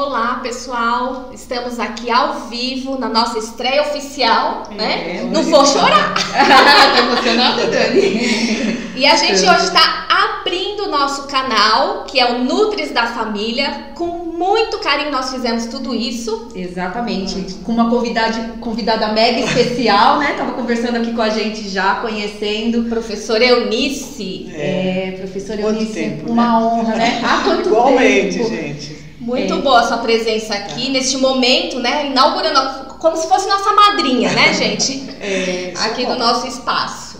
Olá, 0.00 0.38
pessoal. 0.40 1.30
Estamos 1.34 1.80
aqui 1.80 2.08
ao 2.08 2.48
vivo 2.48 2.96
na 3.00 3.08
nossa 3.08 3.36
estreia 3.36 3.82
oficial, 3.82 4.62
é, 4.70 4.74
né? 4.76 5.28
Não 5.28 5.42
vou 5.42 5.66
chorar. 5.66 6.14
tá 6.30 6.98
emocionada, 7.00 7.66
Dani? 7.66 8.92
E 8.94 9.04
a 9.04 9.16
gente 9.16 9.40
hoje 9.40 9.64
está 9.64 10.06
abrindo 10.08 10.84
o 10.84 10.88
nosso 10.88 11.26
canal, 11.26 12.04
que 12.04 12.20
é 12.20 12.30
o 12.30 12.44
Nutris 12.44 12.92
da 12.92 13.08
Família. 13.08 13.88
Com 13.96 14.06
muito 14.06 14.78
carinho 14.78 15.10
nós 15.10 15.32
fizemos 15.32 15.66
tudo 15.66 15.92
isso. 15.92 16.48
Exatamente. 16.54 17.56
Com 17.64 17.72
uma 17.72 17.90
convidada, 17.90 18.52
convidada 18.60 19.08
mega 19.08 19.40
especial, 19.40 20.20
né? 20.20 20.34
Tava 20.38 20.52
conversando 20.52 20.98
aqui 20.98 21.12
com 21.12 21.22
a 21.22 21.30
gente 21.30 21.68
já, 21.68 21.96
conhecendo. 21.96 22.84
Professora 22.84 23.44
Eunice. 23.44 24.48
É, 24.54 25.16
professora 25.18 25.60
Quanto 25.60 25.80
Eunice. 25.80 25.92
tempo, 25.92 26.30
uma 26.30 26.44
né? 26.44 26.64
honra, 26.64 26.94
né? 26.94 27.20
Há 27.24 27.42
quanto 27.42 27.68
Igualmente, 27.68 28.38
tempo? 28.38 28.48
gente. 28.48 29.07
Muito 29.28 29.54
É. 29.54 29.58
boa 29.58 29.80
a 29.80 29.86
sua 29.86 29.98
presença 29.98 30.54
aqui 30.54 30.88
neste 30.90 31.18
momento, 31.18 31.78
né? 31.78 32.06
Inaugurando 32.06 32.88
como 32.98 33.16
se 33.16 33.28
fosse 33.28 33.46
nossa 33.48 33.72
madrinha, 33.74 34.32
né, 34.32 34.52
gente? 34.56 35.08
É, 35.20 35.72
aqui 35.76 36.04
no 36.06 36.16
nosso 36.16 36.46
espaço. 36.46 37.18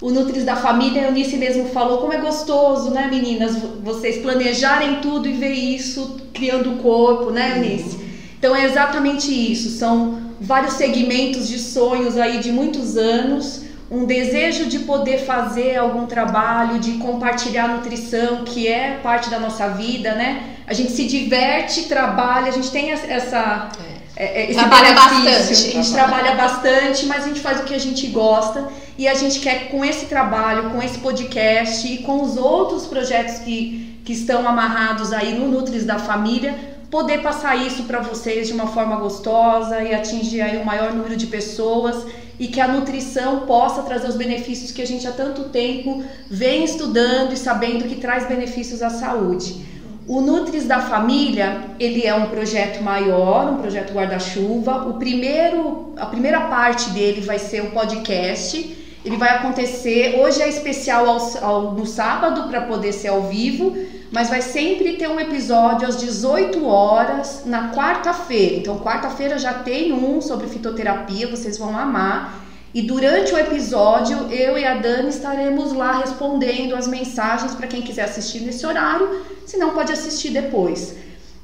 O 0.00 0.10
Nutris 0.10 0.44
da 0.44 0.56
Família, 0.56 1.02
a 1.02 1.04
Eunice 1.08 1.36
mesmo 1.36 1.68
falou 1.68 1.98
como 1.98 2.14
é 2.14 2.16
gostoso, 2.18 2.90
né, 2.90 3.06
meninas? 3.10 3.54
Vocês 3.84 4.22
planejarem 4.22 4.96
tudo 5.02 5.28
e 5.28 5.32
ver 5.34 5.52
isso 5.52 6.16
criando 6.32 6.72
o 6.72 6.76
corpo, 6.78 7.30
né, 7.30 7.58
Eunice? 7.58 7.98
Então 8.38 8.56
é 8.56 8.64
exatamente 8.64 9.30
isso. 9.30 9.68
São 9.78 10.18
vários 10.40 10.72
segmentos 10.74 11.46
de 11.46 11.58
sonhos 11.58 12.16
aí 12.16 12.38
de 12.38 12.50
muitos 12.50 12.96
anos, 12.96 13.64
um 13.90 14.04
desejo 14.04 14.66
de 14.66 14.80
poder 14.80 15.18
fazer 15.18 15.76
algum 15.76 16.06
trabalho, 16.06 16.78
de 16.78 16.92
compartilhar 16.92 17.64
a 17.64 17.68
nutrição, 17.68 18.44
que 18.44 18.68
é 18.68 19.00
parte 19.02 19.28
da 19.28 19.40
nossa 19.40 19.68
vida, 19.70 20.14
né? 20.14 20.56
A 20.66 20.72
gente 20.72 20.92
se 20.92 21.06
diverte, 21.06 21.82
trabalha, 21.82 22.46
a 22.46 22.52
gente 22.52 22.70
tem 22.70 22.92
essa. 22.92 23.68
é, 24.14 24.42
é, 24.42 24.50
esse 24.50 24.58
Trabalha 24.60 24.94
benefício. 24.94 25.24
bastante. 25.24 25.52
A 25.52 25.82
gente 25.82 25.92
trabalha 25.92 26.34
bastante, 26.36 27.06
mas 27.06 27.24
a 27.24 27.28
gente 27.28 27.40
faz 27.40 27.60
o 27.60 27.64
que 27.64 27.74
a 27.74 27.80
gente 27.80 28.06
gosta 28.06 28.68
e 28.96 29.08
a 29.08 29.14
gente 29.14 29.40
quer 29.40 29.70
com 29.70 29.84
esse 29.84 30.06
trabalho, 30.06 30.70
com 30.70 30.80
esse 30.80 30.98
podcast 30.98 31.92
e 31.92 31.98
com 31.98 32.22
os 32.22 32.36
outros 32.36 32.86
projetos 32.86 33.38
que, 33.40 33.98
que 34.04 34.12
estão 34.12 34.46
amarrados 34.46 35.12
aí 35.12 35.36
no 35.36 35.48
Nutris 35.48 35.84
da 35.84 35.98
Família, 35.98 36.54
poder 36.90 37.22
passar 37.22 37.56
isso 37.56 37.84
para 37.84 38.00
vocês 38.00 38.46
de 38.46 38.52
uma 38.52 38.66
forma 38.66 38.96
gostosa 38.96 39.82
e 39.82 39.94
atingir 39.94 40.42
aí 40.42 40.58
o 40.58 40.66
maior 40.66 40.92
número 40.92 41.16
de 41.16 41.26
pessoas 41.26 42.04
e 42.40 42.48
que 42.48 42.60
a 42.60 42.66
nutrição 42.66 43.40
possa 43.40 43.82
trazer 43.82 44.08
os 44.08 44.16
benefícios 44.16 44.72
que 44.72 44.80
a 44.82 44.86
gente 44.86 45.06
há 45.06 45.12
tanto 45.12 45.44
tempo 45.50 46.02
vem 46.28 46.64
estudando 46.64 47.32
e 47.34 47.36
sabendo 47.36 47.84
que 47.84 47.96
traz 47.96 48.26
benefícios 48.26 48.82
à 48.82 48.88
saúde. 48.90 49.68
O 50.08 50.20
Nutris 50.22 50.64
da 50.66 50.80
Família, 50.80 51.48
ele 51.78 52.04
é 52.04 52.14
um 52.14 52.26
projeto 52.26 52.82
maior, 52.82 53.52
um 53.52 53.58
projeto 53.58 53.92
guarda-chuva. 53.92 54.88
O 54.88 54.94
primeiro, 54.94 55.92
a 55.96 56.06
primeira 56.06 56.40
parte 56.56 56.90
dele 56.90 57.20
vai 57.20 57.38
ser 57.38 57.60
o 57.62 57.70
podcast. 57.72 58.76
Ele 59.04 59.16
vai 59.16 59.30
acontecer, 59.36 60.18
hoje 60.18 60.42
é 60.42 60.48
especial 60.48 61.06
ao, 61.08 61.44
ao- 61.44 61.72
no 61.74 61.86
sábado 61.86 62.48
para 62.48 62.62
poder 62.62 62.92
ser 62.92 63.08
ao 63.08 63.22
vivo, 63.22 63.76
mas 64.10 64.28
vai 64.28 64.42
sempre 64.42 64.94
ter 64.94 65.08
um 65.08 65.20
episódio 65.20 65.86
às 65.86 65.96
18 65.96 66.66
horas 66.66 67.42
na 67.46 67.72
quarta-feira. 67.72 68.56
Então, 68.56 68.78
quarta-feira 68.80 69.38
já 69.38 69.54
tem 69.54 69.92
um 69.92 70.20
sobre 70.20 70.48
fitoterapia, 70.48 71.28
vocês 71.28 71.56
vão 71.56 71.78
amar. 71.78 72.44
E 72.74 72.82
durante 72.82 73.32
o 73.32 73.38
episódio, 73.38 74.16
eu 74.32 74.56
e 74.58 74.64
a 74.64 74.74
Dani 74.74 75.08
estaremos 75.08 75.72
lá 75.72 75.98
respondendo 75.98 76.74
as 76.74 76.86
mensagens 76.86 77.54
para 77.54 77.66
quem 77.66 77.82
quiser 77.82 78.04
assistir 78.04 78.40
nesse 78.40 78.64
horário, 78.66 79.22
se 79.46 79.56
não 79.56 79.70
pode 79.70 79.92
assistir 79.92 80.30
depois. 80.30 80.94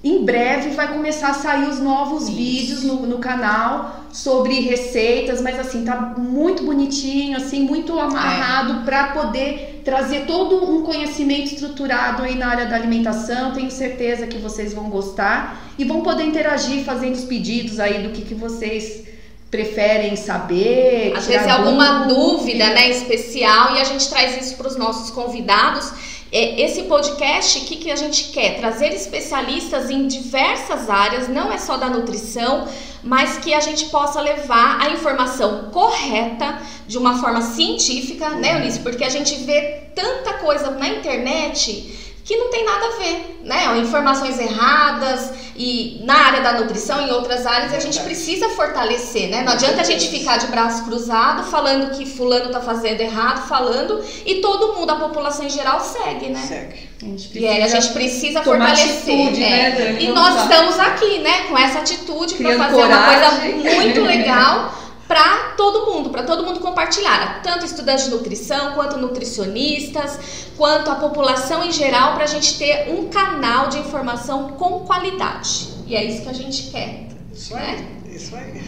Em 0.06 0.24
breve 0.24 0.70
vai 0.70 0.86
começar 0.92 1.30
a 1.30 1.34
sair 1.34 1.68
os 1.68 1.80
novos 1.80 2.28
vídeos 2.28 2.84
no, 2.84 3.04
no 3.06 3.18
canal 3.18 4.04
sobre 4.12 4.60
receitas, 4.60 5.40
mas 5.40 5.58
assim, 5.58 5.84
tá 5.84 5.96
muito 6.16 6.62
bonitinho, 6.62 7.36
assim, 7.36 7.62
muito 7.64 7.98
amarrado 7.98 8.84
para 8.84 9.08
poder 9.08 9.82
trazer 9.84 10.24
todo 10.24 10.64
um 10.64 10.82
conhecimento 10.82 11.46
estruturado 11.46 12.22
aí 12.22 12.36
na 12.36 12.46
área 12.46 12.66
da 12.66 12.76
alimentação. 12.76 13.52
Tenho 13.52 13.68
certeza 13.68 14.28
que 14.28 14.38
vocês 14.38 14.72
vão 14.72 14.88
gostar 14.88 15.60
e 15.76 15.84
vão 15.84 16.02
poder 16.02 16.22
interagir 16.22 16.84
fazendo 16.84 17.14
os 17.14 17.24
pedidos 17.24 17.80
aí 17.80 18.04
do 18.04 18.10
que, 18.10 18.22
que 18.22 18.34
vocês 18.34 19.04
preferem 19.50 20.14
saber. 20.14 21.14
Às 21.16 21.26
vezes 21.26 21.48
é 21.48 21.50
alguma 21.50 22.06
dúvida, 22.06 22.66
né, 22.68 22.90
especial, 22.90 23.74
e 23.74 23.80
a 23.80 23.84
gente 23.84 24.08
traz 24.08 24.40
isso 24.40 24.56
para 24.56 24.68
os 24.68 24.76
nossos 24.76 25.10
convidados. 25.10 25.92
É, 26.32 26.60
Esse 26.60 26.82
podcast, 26.84 27.58
o 27.58 27.62
que, 27.62 27.76
que 27.76 27.90
a 27.90 27.96
gente 27.96 28.30
quer? 28.32 28.58
Trazer 28.58 28.92
especialistas 28.92 29.90
em 29.90 30.08
diversas 30.08 30.90
áreas, 30.90 31.28
não 31.28 31.52
é 31.52 31.58
só 31.58 31.76
da 31.76 31.88
nutrição, 31.88 32.66
mas 33.02 33.38
que 33.38 33.54
a 33.54 33.60
gente 33.60 33.86
possa 33.86 34.20
levar 34.20 34.80
a 34.80 34.90
informação 34.90 35.70
correta, 35.70 36.60
de 36.86 36.98
uma 36.98 37.18
forma 37.20 37.40
científica, 37.42 38.30
né, 38.30 38.56
Eunice? 38.56 38.80
Porque 38.80 39.04
a 39.04 39.08
gente 39.08 39.34
vê 39.44 39.84
tanta 39.94 40.34
coisa 40.34 40.70
na 40.70 40.88
internet 40.88 42.05
que 42.26 42.36
não 42.36 42.50
tem 42.50 42.64
nada 42.64 42.86
a 42.86 42.98
ver, 42.98 43.40
né? 43.44 43.78
Informações 43.78 44.36
erradas 44.40 45.30
e 45.54 46.02
na 46.04 46.14
área 46.14 46.40
da 46.40 46.54
nutrição, 46.54 47.00
em 47.00 47.12
outras 47.12 47.46
áreas, 47.46 47.72
a 47.72 47.78
gente 47.78 48.00
precisa 48.00 48.48
fortalecer, 48.48 49.30
né? 49.30 49.42
Não 49.42 49.52
adianta 49.52 49.80
a 49.80 49.84
gente 49.84 50.08
ficar 50.08 50.36
de 50.36 50.48
braço 50.48 50.84
cruzado 50.84 51.44
falando 51.44 51.96
que 51.96 52.04
fulano 52.04 52.50
tá 52.50 52.60
fazendo 52.60 53.00
errado, 53.00 53.46
falando 53.46 54.04
e 54.26 54.40
todo 54.40 54.74
mundo, 54.74 54.90
a 54.90 54.96
população 54.96 55.46
em 55.46 55.50
geral 55.50 55.80
segue, 55.80 56.30
né? 56.30 56.44
Segue. 56.44 56.88
A 57.00 57.04
gente 57.04 57.38
E 57.38 57.46
aí 57.46 57.62
a 57.62 57.68
precisa 57.68 57.80
gente 57.80 57.92
precisa 57.92 58.40
tomar 58.40 58.76
fortalecer. 58.76 59.14
atitude, 59.14 59.44
é. 59.44 59.48
né, 59.48 59.70
Dani? 59.70 60.04
E 60.04 60.08
nós 60.08 60.42
estamos 60.42 60.78
aqui, 60.80 61.18
né, 61.20 61.42
com 61.48 61.56
essa 61.56 61.78
atitude 61.78 62.34
para 62.34 62.58
fazer 62.58 62.82
uma 62.82 63.02
coisa 63.06 63.76
muito 63.76 64.00
legal 64.00 64.74
para 65.08 65.54
todo 65.56 65.86
mundo, 65.92 66.10
para 66.10 66.24
todo 66.24 66.44
mundo 66.44 66.60
compartilhar, 66.60 67.40
tanto 67.42 67.64
estudantes 67.64 68.06
de 68.06 68.10
nutrição, 68.10 68.72
quanto 68.72 68.98
nutricionistas, 68.98 70.18
quanto 70.56 70.90
a 70.90 70.96
população 70.96 71.64
em 71.64 71.70
geral, 71.72 72.14
para 72.14 72.24
a 72.24 72.26
gente 72.26 72.58
ter 72.58 72.90
um 72.90 73.08
canal 73.08 73.68
de 73.68 73.78
informação 73.78 74.48
com 74.50 74.80
qualidade. 74.80 75.68
E 75.86 75.94
é 75.94 76.04
isso 76.04 76.22
que 76.22 76.28
a 76.28 76.32
gente 76.34 76.70
quer. 76.70 77.06
Isso 77.32 77.54
aí. 77.54 77.86
Isso 78.08 78.34
aí. 78.34 78.62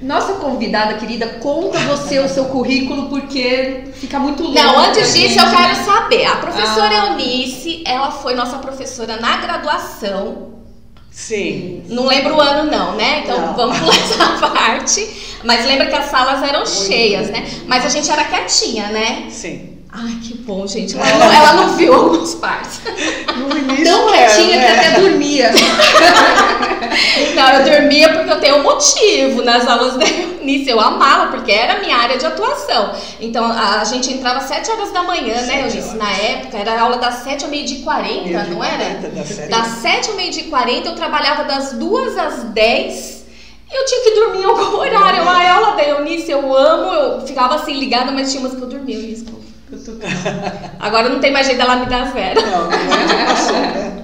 Nossa 0.00 0.32
convidada 0.34 0.94
querida, 0.94 1.28
conta 1.40 1.78
você 1.80 2.18
o 2.18 2.28
seu 2.28 2.46
currículo 2.46 3.08
porque 3.08 3.84
fica 3.94 4.18
muito 4.18 4.42
longo. 4.42 4.54
Não, 4.54 4.78
antes 4.80 5.14
disso 5.14 5.38
eu 5.38 5.50
quero 5.50 5.76
né? 5.76 5.84
saber. 5.84 6.24
A 6.26 6.36
professora 6.36 6.90
Ah. 7.02 7.06
Eunice, 7.12 7.84
ela 7.86 8.10
foi 8.10 8.34
nossa 8.34 8.58
professora 8.58 9.20
na 9.20 9.36
graduação. 9.36 10.50
Sim. 11.08 11.84
Não 11.88 12.06
lembro 12.06 12.36
o 12.36 12.40
ano 12.40 12.68
não, 12.70 12.96
né? 12.96 13.20
Então 13.20 13.38
Não. 13.38 13.54
vamos 13.54 13.78
pular 13.78 13.94
essa 13.94 14.26
parte. 14.48 15.31
Mas 15.44 15.66
lembra 15.66 15.86
que 15.86 15.94
as 15.94 16.06
salas 16.06 16.42
eram 16.42 16.64
cheias, 16.66 17.28
né? 17.30 17.46
Mas 17.66 17.84
a 17.84 17.88
gente 17.88 18.10
era 18.10 18.24
quietinha, 18.24 18.88
né? 18.88 19.26
Sim. 19.28 19.72
Ai, 19.94 20.18
que 20.22 20.34
bom, 20.38 20.66
gente. 20.66 20.96
Ela 20.96 21.18
não, 21.18 21.32
ela 21.32 21.52
não 21.52 21.76
viu 21.76 21.92
algumas 21.92 22.34
partes. 22.36 22.80
No 23.36 23.58
início 23.58 23.84
Tão 23.84 24.14
era, 24.14 24.26
quietinha 24.26 24.58
que 24.58 24.72
né? 24.72 24.78
até 24.78 25.00
dormia. 25.00 25.50
Não, 27.34 27.48
eu 27.48 27.64
dormia 27.64 28.12
porque 28.12 28.30
eu 28.30 28.40
tenho 28.40 28.56
um 28.56 28.62
motivo 28.62 29.42
nas 29.42 29.66
aulas 29.66 29.96
da 29.96 30.04
Eunice. 30.06 30.68
Eu 30.68 30.78
amava, 30.80 31.30
porque 31.30 31.50
era 31.50 31.74
a 31.74 31.78
minha 31.80 31.96
área 31.96 32.18
de 32.18 32.26
atuação. 32.26 32.92
Então 33.20 33.50
a, 33.50 33.82
gente 33.84 34.12
entrava 34.12 34.38
às 34.38 34.44
7 34.44 34.70
horas 34.70 34.92
da 34.92 35.02
manhã, 35.02 35.34
né, 35.34 35.42
Sete 35.42 35.58
Eunice? 35.58 35.78
horas. 35.78 35.94
Na 35.94 36.12
época, 36.12 36.58
era 36.58 36.80
aula 36.80 36.98
das 36.98 37.14
7 37.16 37.44
ao 37.44 37.50
meio-dia 37.50 37.78
e 37.78 37.82
40, 37.82 38.12
Meio-dia 38.12 38.44
não 38.54 38.62
era? 38.62 38.76
40, 38.76 39.08
das 39.08 39.28
sete. 39.28 39.48
Das 39.48 39.66
7 39.68 40.10
ao 40.10 40.16
meio-dia 40.16 40.42
e 40.42 40.48
40, 40.48 40.88
eu 40.88 40.94
trabalhava 40.94 41.44
das 41.44 41.72
2 41.72 42.18
às 42.18 42.42
10. 42.44 43.21
Eu 43.72 43.84
tinha 43.86 44.02
que 44.04 44.10
dormir 44.14 44.40
em 44.40 44.44
algum 44.44 44.76
horário. 44.78 45.22
A 45.28 45.54
aula 45.54 45.76
da 45.76 45.82
Eunice, 45.82 46.30
eu 46.30 46.54
amo. 46.56 46.92
Eu 46.92 47.26
ficava 47.26 47.54
assim 47.54 47.72
ligada, 47.78 48.12
mas 48.12 48.30
tinha 48.30 48.40
umas 48.42 48.54
que 48.54 48.60
eu 48.62 48.68
dormia. 48.68 48.96
Eunice, 48.96 49.24
eu- 49.26 49.32
tô- 49.32 49.92
Agora 50.78 51.08
não 51.08 51.18
tem 51.20 51.32
mais 51.32 51.46
jeito 51.46 51.56
dela 51.58 51.76
me 51.76 51.86
dar 51.86 52.12
zero. 52.12 52.40
Não, 52.42 52.68
passou, 53.26 53.52
né? 53.54 54.02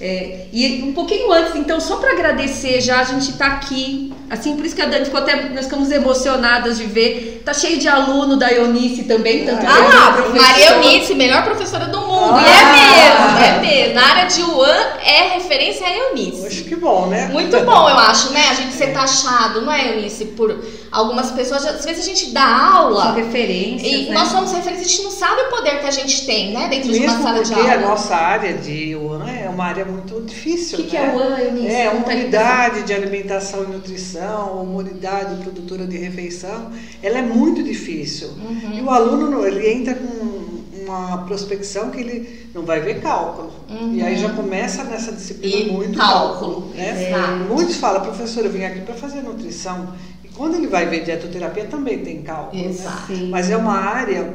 É, 0.00 0.46
e 0.52 0.82
um 0.82 0.92
pouquinho 0.94 1.30
antes, 1.30 1.54
então, 1.56 1.78
só 1.80 1.96
para 1.96 2.12
agradecer 2.12 2.80
já, 2.80 3.00
a 3.00 3.04
gente 3.04 3.34
tá 3.34 3.46
aqui. 3.48 4.13
Assim, 4.30 4.56
por 4.56 4.64
isso 4.64 4.74
que 4.74 4.82
a 4.82 4.86
Dani 4.86 5.04
ficou 5.04 5.20
até. 5.20 5.50
Nós 5.50 5.66
ficamos 5.66 5.90
emocionadas 5.90 6.78
de 6.78 6.84
ver. 6.84 7.42
Tá 7.44 7.52
cheio 7.52 7.78
de 7.78 7.86
aluno 7.88 8.36
da 8.36 8.50
Eunice 8.52 9.04
também, 9.04 9.44
tanto 9.44 9.64
Ah 9.66 9.78
lá, 9.78 10.12
professora. 10.12 10.42
Maria 10.48 10.70
Eunice, 10.72 11.14
melhor 11.14 11.44
professora 11.44 11.86
do 11.86 12.00
mundo. 12.00 12.38
E 12.40 12.44
Ah. 12.44 13.46
é 13.46 13.60
mesmo, 13.60 13.68
é 13.68 13.74
mesmo. 13.76 13.94
Na 13.94 14.02
área 14.06 14.24
de 14.26 14.42
UAN 14.42 14.86
é 15.04 15.34
referência 15.34 15.86
a 15.86 15.94
Eunice. 15.94 16.42
Poxa, 16.42 16.64
que 16.64 16.76
bom, 16.76 17.06
né? 17.06 17.28
Muito 17.30 17.58
bom, 17.60 17.88
eu 17.88 17.98
acho, 17.98 18.30
né? 18.32 18.44
A 18.50 18.54
gente 18.54 18.72
ser 18.72 18.88
taxado, 18.94 19.60
não 19.60 19.70
é, 19.72 19.94
Eunice? 19.94 20.24
Por 20.26 20.58
algumas 20.90 21.30
pessoas. 21.32 21.66
Às 21.66 21.84
vezes 21.84 22.02
a 22.02 22.08
gente 22.08 22.30
dá 22.30 22.46
São 22.46 22.76
aula 22.84 23.12
referências. 23.12 23.92
e 23.92 24.02
né? 24.08 24.14
nós 24.14 24.28
somos 24.28 24.50
referências, 24.52 24.86
a 24.86 24.90
gente 24.90 25.02
não 25.04 25.10
sabe 25.10 25.42
o 25.42 25.50
poder 25.50 25.80
que 25.80 25.86
a 25.86 25.90
gente 25.90 26.24
tem, 26.24 26.52
né? 26.52 26.68
Dentro 26.68 26.90
de 26.90 26.98
uma 26.98 27.06
Mesmo 27.08 27.22
sala 27.22 27.42
de 27.44 27.52
porque 27.52 27.68
a 27.68 27.74
aula. 27.74 27.86
nossa 27.88 28.14
área 28.16 28.54
de 28.54 28.96
UAN 28.96 29.26
é 29.28 29.43
uma 29.54 29.64
área 29.64 29.84
muito 29.84 30.20
difícil, 30.22 30.78
O 30.78 30.82
que, 30.82 30.90
que 30.90 30.96
né? 30.98 31.06
é 31.06 31.16
o 31.16 31.18
AN, 31.20 31.38
Eunice? 31.40 31.74
É, 31.74 31.90
uma 31.90 32.06
unidade 32.06 32.82
de 32.82 32.92
alimentação 32.92 33.64
e 33.64 33.66
nutrição, 33.68 34.62
uma 34.62 34.78
unidade 34.80 35.42
produtora 35.42 35.86
de 35.86 35.96
refeição, 35.96 36.70
ela 37.02 37.18
é 37.18 37.22
muito 37.22 37.62
difícil. 37.62 38.28
Uhum. 38.28 38.78
E 38.78 38.82
o 38.82 38.90
aluno, 38.90 39.46
ele 39.46 39.68
entra 39.70 39.94
com 39.94 40.04
um 40.04 40.44
uma 40.86 41.18
prospecção 41.24 41.90
que 41.90 41.98
ele 42.00 42.46
não 42.54 42.62
vai 42.62 42.80
ver 42.80 43.00
cálculo. 43.00 43.50
Uhum. 43.68 43.94
E 43.94 44.02
aí 44.02 44.16
já 44.16 44.28
começa 44.30 44.84
nessa 44.84 45.12
disciplina 45.12 45.56
E 45.56 45.70
muito 45.72 45.98
cálculo, 45.98 46.70
né? 46.74 47.08
exato. 47.08 47.44
Muitos 47.52 47.76
falam, 47.76 48.02
professor, 48.02 48.44
eu 48.44 48.50
vim 48.50 48.64
aqui 48.64 48.80
para 48.80 48.94
fazer 48.94 49.22
nutrição. 49.22 49.94
E 50.22 50.28
quando 50.28 50.56
ele 50.56 50.66
vai 50.66 50.86
ver 50.86 51.02
dietoterapia 51.04 51.64
também 51.64 51.98
tem 52.00 52.22
cálculo. 52.22 52.62
né? 52.62 53.26
Mas 53.30 53.50
é 53.50 53.56
uma 53.56 53.76
área 53.78 54.32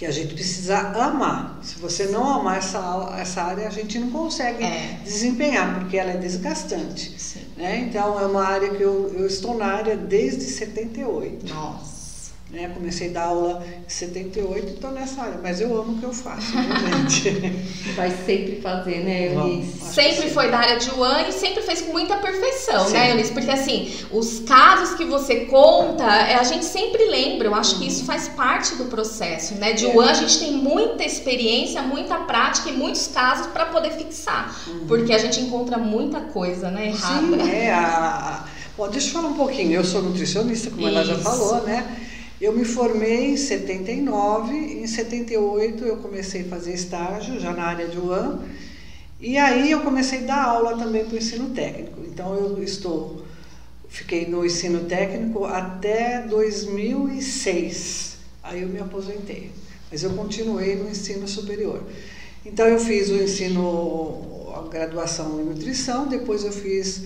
que 0.00 0.06
a 0.06 0.10
gente 0.10 0.32
precisa 0.32 0.78
amar. 0.78 1.58
Se 1.62 1.78
você 1.78 2.06
não 2.06 2.26
amar 2.26 2.56
essa, 2.56 3.14
essa 3.18 3.42
área, 3.42 3.68
a 3.68 3.70
gente 3.70 3.98
não 3.98 4.10
consegue 4.10 4.64
É. 4.64 4.98
desempenhar, 5.04 5.78
porque 5.78 5.94
ela 5.98 6.12
é 6.12 6.16
desgastante. 6.16 7.14
Né? 7.54 7.80
Então, 7.86 8.18
é 8.18 8.24
uma 8.24 8.42
área 8.42 8.70
que 8.70 8.82
eu, 8.82 9.12
eu 9.14 9.26
estou 9.26 9.58
na 9.58 9.66
área 9.66 9.94
desde 9.98 10.44
78. 10.44 11.52
Nossa. 11.52 11.99
Né? 12.52 12.68
Comecei 12.74 13.10
a 13.10 13.12
dar 13.12 13.22
aula 13.26 13.64
em 13.86 13.88
78 13.88 14.66
e 14.66 14.70
estou 14.72 14.90
nessa 14.90 15.22
área, 15.22 15.38
mas 15.40 15.60
eu 15.60 15.68
amo 15.80 15.92
o 15.92 15.98
que 15.98 16.04
eu 16.04 16.12
faço, 16.12 16.50
realmente. 16.58 17.30
Vai 17.94 18.10
sempre 18.26 18.60
fazer, 18.60 19.04
né, 19.04 19.32
Eunice? 19.32 19.78
Vamos. 19.78 19.94
Sempre 19.94 20.30
foi 20.30 20.50
da 20.50 20.58
área 20.58 20.76
de 20.76 20.90
UAN 20.90 21.28
e 21.28 21.32
sempre 21.32 21.62
fez 21.62 21.80
com 21.80 21.92
muita 21.92 22.16
perfeição, 22.16 22.86
Sim. 22.86 22.94
né, 22.94 23.12
Eunice? 23.12 23.30
Porque 23.30 23.50
assim, 23.52 23.92
os 24.10 24.40
casos 24.40 24.96
que 24.96 25.04
você 25.04 25.44
conta, 25.44 26.04
é, 26.04 26.34
a 26.34 26.42
gente 26.42 26.64
sempre 26.64 27.04
lembra. 27.04 27.46
Eu 27.46 27.54
acho 27.54 27.78
que 27.78 27.86
isso 27.86 28.04
faz 28.04 28.26
parte 28.26 28.74
do 28.74 28.86
processo, 28.86 29.54
né? 29.54 29.72
De 29.72 29.86
É. 29.86 29.94
UAN 29.94 30.10
a 30.10 30.14
gente 30.14 30.40
tem 30.40 30.52
muita 30.52 31.04
experiência, 31.04 31.80
muita 31.82 32.16
prática 32.16 32.68
e 32.68 32.72
muitos 32.72 33.06
casos 33.06 33.46
para 33.46 33.66
poder 33.66 33.92
fixar. 33.92 34.52
Porque 34.88 35.12
a 35.12 35.18
gente 35.18 35.40
encontra 35.40 35.78
muita 35.78 36.20
coisa, 36.20 36.68
né, 36.68 36.88
errada. 36.88 37.44
Sim, 37.44 37.48
é. 37.48 37.72
A, 37.72 38.44
Bom, 38.76 38.88
deixa 38.88 39.08
eu 39.08 39.12
falar 39.12 39.28
um 39.28 39.34
pouquinho. 39.34 39.72
Eu 39.72 39.84
sou 39.84 40.02
nutricionista, 40.02 40.70
como 40.70 40.88
ela 40.88 41.04
já 41.04 41.12
Isso. 41.12 41.22
falou, 41.22 41.62
né? 41.64 41.86
Eu 42.40 42.54
me 42.54 42.64
formei 42.64 43.32
em 43.32 43.36
79, 43.36 44.56
em 44.56 44.86
78 44.86 45.84
eu 45.84 45.98
comecei 45.98 46.40
a 46.40 46.44
fazer 46.46 46.72
estágio 46.72 47.38
já 47.38 47.52
na 47.52 47.64
área 47.64 47.86
de 47.86 47.98
UAM. 47.98 48.40
E 49.20 49.36
aí 49.36 49.70
eu 49.70 49.80
comecei 49.80 50.20
a 50.20 50.26
dar 50.26 50.44
aula 50.44 50.78
também 50.78 51.04
para 51.04 51.16
o 51.16 51.18
ensino 51.18 51.50
técnico. 51.50 52.00
Então 52.06 52.34
eu 52.34 52.62
estou, 52.62 53.26
fiquei 53.90 54.26
no 54.26 54.42
ensino 54.42 54.84
técnico 54.86 55.44
até 55.44 56.22
2006. 56.22 58.16
Aí 58.42 58.62
eu 58.62 58.68
me 58.68 58.80
aposentei. 58.80 59.50
Mas 59.90 60.02
eu 60.02 60.14
continuei 60.14 60.76
no 60.76 60.88
ensino 60.88 61.28
superior. 61.28 61.82
Então 62.46 62.66
eu 62.66 62.80
fiz 62.80 63.10
o 63.10 63.16
ensino, 63.16 64.54
a 64.56 64.66
graduação 64.66 65.42
em 65.42 65.44
nutrição, 65.44 66.08
depois 66.08 66.42
eu 66.42 66.52
fiz 66.52 67.02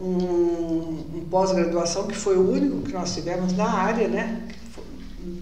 um, 0.00 1.02
um 1.12 1.26
pós-graduação 1.28 2.06
que 2.06 2.14
foi 2.14 2.36
o 2.36 2.52
único 2.52 2.82
que 2.82 2.92
nós 2.92 3.12
tivemos 3.12 3.52
na 3.52 3.68
área, 3.68 4.06
né? 4.06 4.46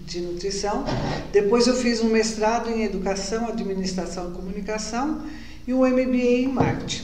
De 0.05 0.21
nutrição. 0.21 0.83
Depois 1.31 1.67
eu 1.67 1.75
fiz 1.75 2.01
um 2.01 2.09
mestrado 2.09 2.69
em 2.69 2.83
educação, 2.83 3.47
administração 3.47 4.31
e 4.31 4.33
comunicação 4.33 5.23
e 5.67 5.73
um 5.73 5.85
MBA 5.85 6.15
em 6.15 6.47
marketing. 6.47 7.03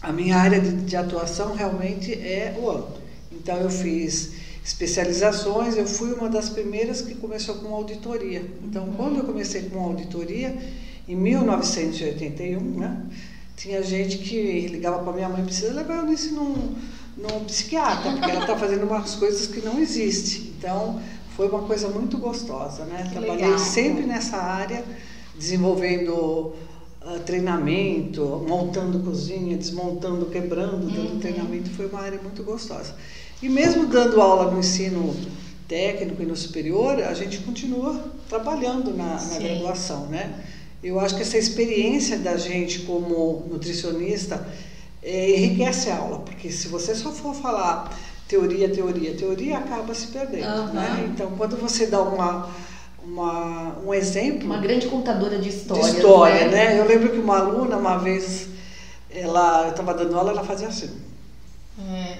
A 0.00 0.12
minha 0.12 0.36
área 0.36 0.60
de, 0.60 0.72
de 0.82 0.96
atuação 0.96 1.54
realmente 1.54 2.12
é 2.12 2.56
o 2.58 2.68
ano. 2.68 2.88
Então 3.30 3.56
eu 3.56 3.70
fiz 3.70 4.32
especializações, 4.64 5.76
eu 5.76 5.86
fui 5.86 6.12
uma 6.12 6.28
das 6.28 6.48
primeiras 6.48 7.02
que 7.02 7.14
começou 7.14 7.56
com 7.56 7.74
auditoria. 7.74 8.44
Então 8.64 8.92
quando 8.96 9.18
eu 9.18 9.24
comecei 9.24 9.62
com 9.62 9.80
auditoria, 9.80 10.56
em 11.08 11.16
1981, 11.16 12.60
né? 12.60 13.06
Tinha 13.56 13.82
gente 13.82 14.18
que 14.18 14.66
ligava 14.66 15.02
para 15.02 15.12
minha 15.12 15.28
mãe, 15.28 15.44
precisa 15.44 15.72
levar 15.72 15.94
a 15.94 15.96
Eunice 15.98 16.30
num, 16.30 16.74
num 17.16 17.44
psiquiatra, 17.44 18.10
porque 18.12 18.30
ela 18.30 18.40
está 18.40 18.56
fazendo 18.56 18.84
umas 18.84 19.14
coisas 19.14 19.46
que 19.46 19.60
não 19.60 19.78
existem. 19.78 20.52
Então, 20.58 21.00
foi 21.42 21.48
uma 21.48 21.66
coisa 21.66 21.88
muito 21.88 22.18
gostosa, 22.18 22.84
né? 22.84 23.02
Que 23.04 23.18
Trabalhei 23.18 23.44
legal. 23.46 23.58
sempre 23.58 24.04
nessa 24.06 24.36
área, 24.36 24.84
desenvolvendo 25.34 26.52
ah, 27.00 27.18
treinamento, 27.26 28.44
montando 28.48 29.00
cozinha, 29.00 29.56
desmontando, 29.56 30.26
quebrando, 30.26 30.86
dando 30.86 31.14
Uhum. 31.14 31.18
treinamento, 31.18 31.70
foi 31.70 31.86
uma 31.86 32.00
área 32.00 32.20
muito 32.22 32.44
gostosa. 32.44 32.94
E 33.42 33.48
mesmo 33.48 33.86
dando 33.86 34.20
aula 34.20 34.52
no 34.52 34.60
ensino 34.60 35.16
técnico 35.66 36.22
e 36.22 36.26
no 36.26 36.36
superior, 36.36 37.02
a 37.02 37.12
gente 37.14 37.38
continua 37.38 38.00
trabalhando 38.28 38.96
na, 38.96 39.20
na 39.20 39.38
graduação, 39.38 40.06
né? 40.06 40.44
Eu 40.80 41.00
acho 41.00 41.16
que 41.16 41.22
essa 41.22 41.36
experiência 41.38 42.18
da 42.18 42.36
gente 42.36 42.80
como 42.80 43.44
nutricionista 43.50 44.46
eh, 45.02 45.40
enriquece 45.40 45.90
a 45.90 45.96
aula, 45.96 46.18
porque 46.20 46.52
se 46.52 46.68
você 46.68 46.94
só 46.94 47.10
for 47.10 47.34
falar 47.34 47.96
teoria, 48.32 48.68
teoria, 48.70 49.14
teoria, 49.14 49.58
acaba 49.58 49.94
se 49.94 50.06
perdendo, 50.06 50.46
Aham. 50.46 50.72
né? 50.72 51.10
Então, 51.12 51.32
quando 51.36 51.54
você 51.56 51.84
dá 51.86 52.00
uma, 52.00 52.48
uma, 53.04 53.78
um 53.84 53.92
exemplo 53.92 54.46
Uma 54.46 54.58
grande 54.58 54.86
contadora 54.86 55.36
de 55.36 55.42
de 55.42 55.48
histórias. 55.50 55.94
história, 55.94 56.48
né? 56.48 56.80
Eu 56.80 56.86
lembro 56.86 57.10
que 57.10 57.18
uma 57.18 57.38
aluna, 57.38 57.76
uma 57.76 57.98
vez, 57.98 58.48
ela, 59.10 59.64
eu 59.66 59.70
estava 59.72 59.92
dando 59.92 60.16
aula, 60.16 60.30
ela 60.30 60.44
fazia 60.44 60.68
assim. 60.68 60.90
É. 61.78 62.16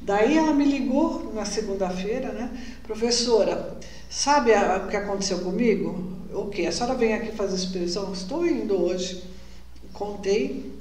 Daí 0.00 0.38
ela 0.38 0.54
me 0.54 0.64
ligou 0.64 1.30
na 1.34 1.44
segunda-feira, 1.44 2.32
né? 2.32 2.50
Professora, 2.82 3.76
sabe 4.08 4.52
o 4.52 4.88
que 4.88 4.96
aconteceu 4.96 5.40
comigo? 5.40 6.10
O 6.32 6.46
que? 6.46 6.66
A 6.66 6.72
senhora 6.72 6.94
vem 6.94 7.12
aqui 7.12 7.32
fazer 7.32 7.58
supervisão? 7.58 8.12
Estou 8.14 8.46
indo 8.46 8.82
hoje. 8.82 9.22
Contei. 9.92 10.72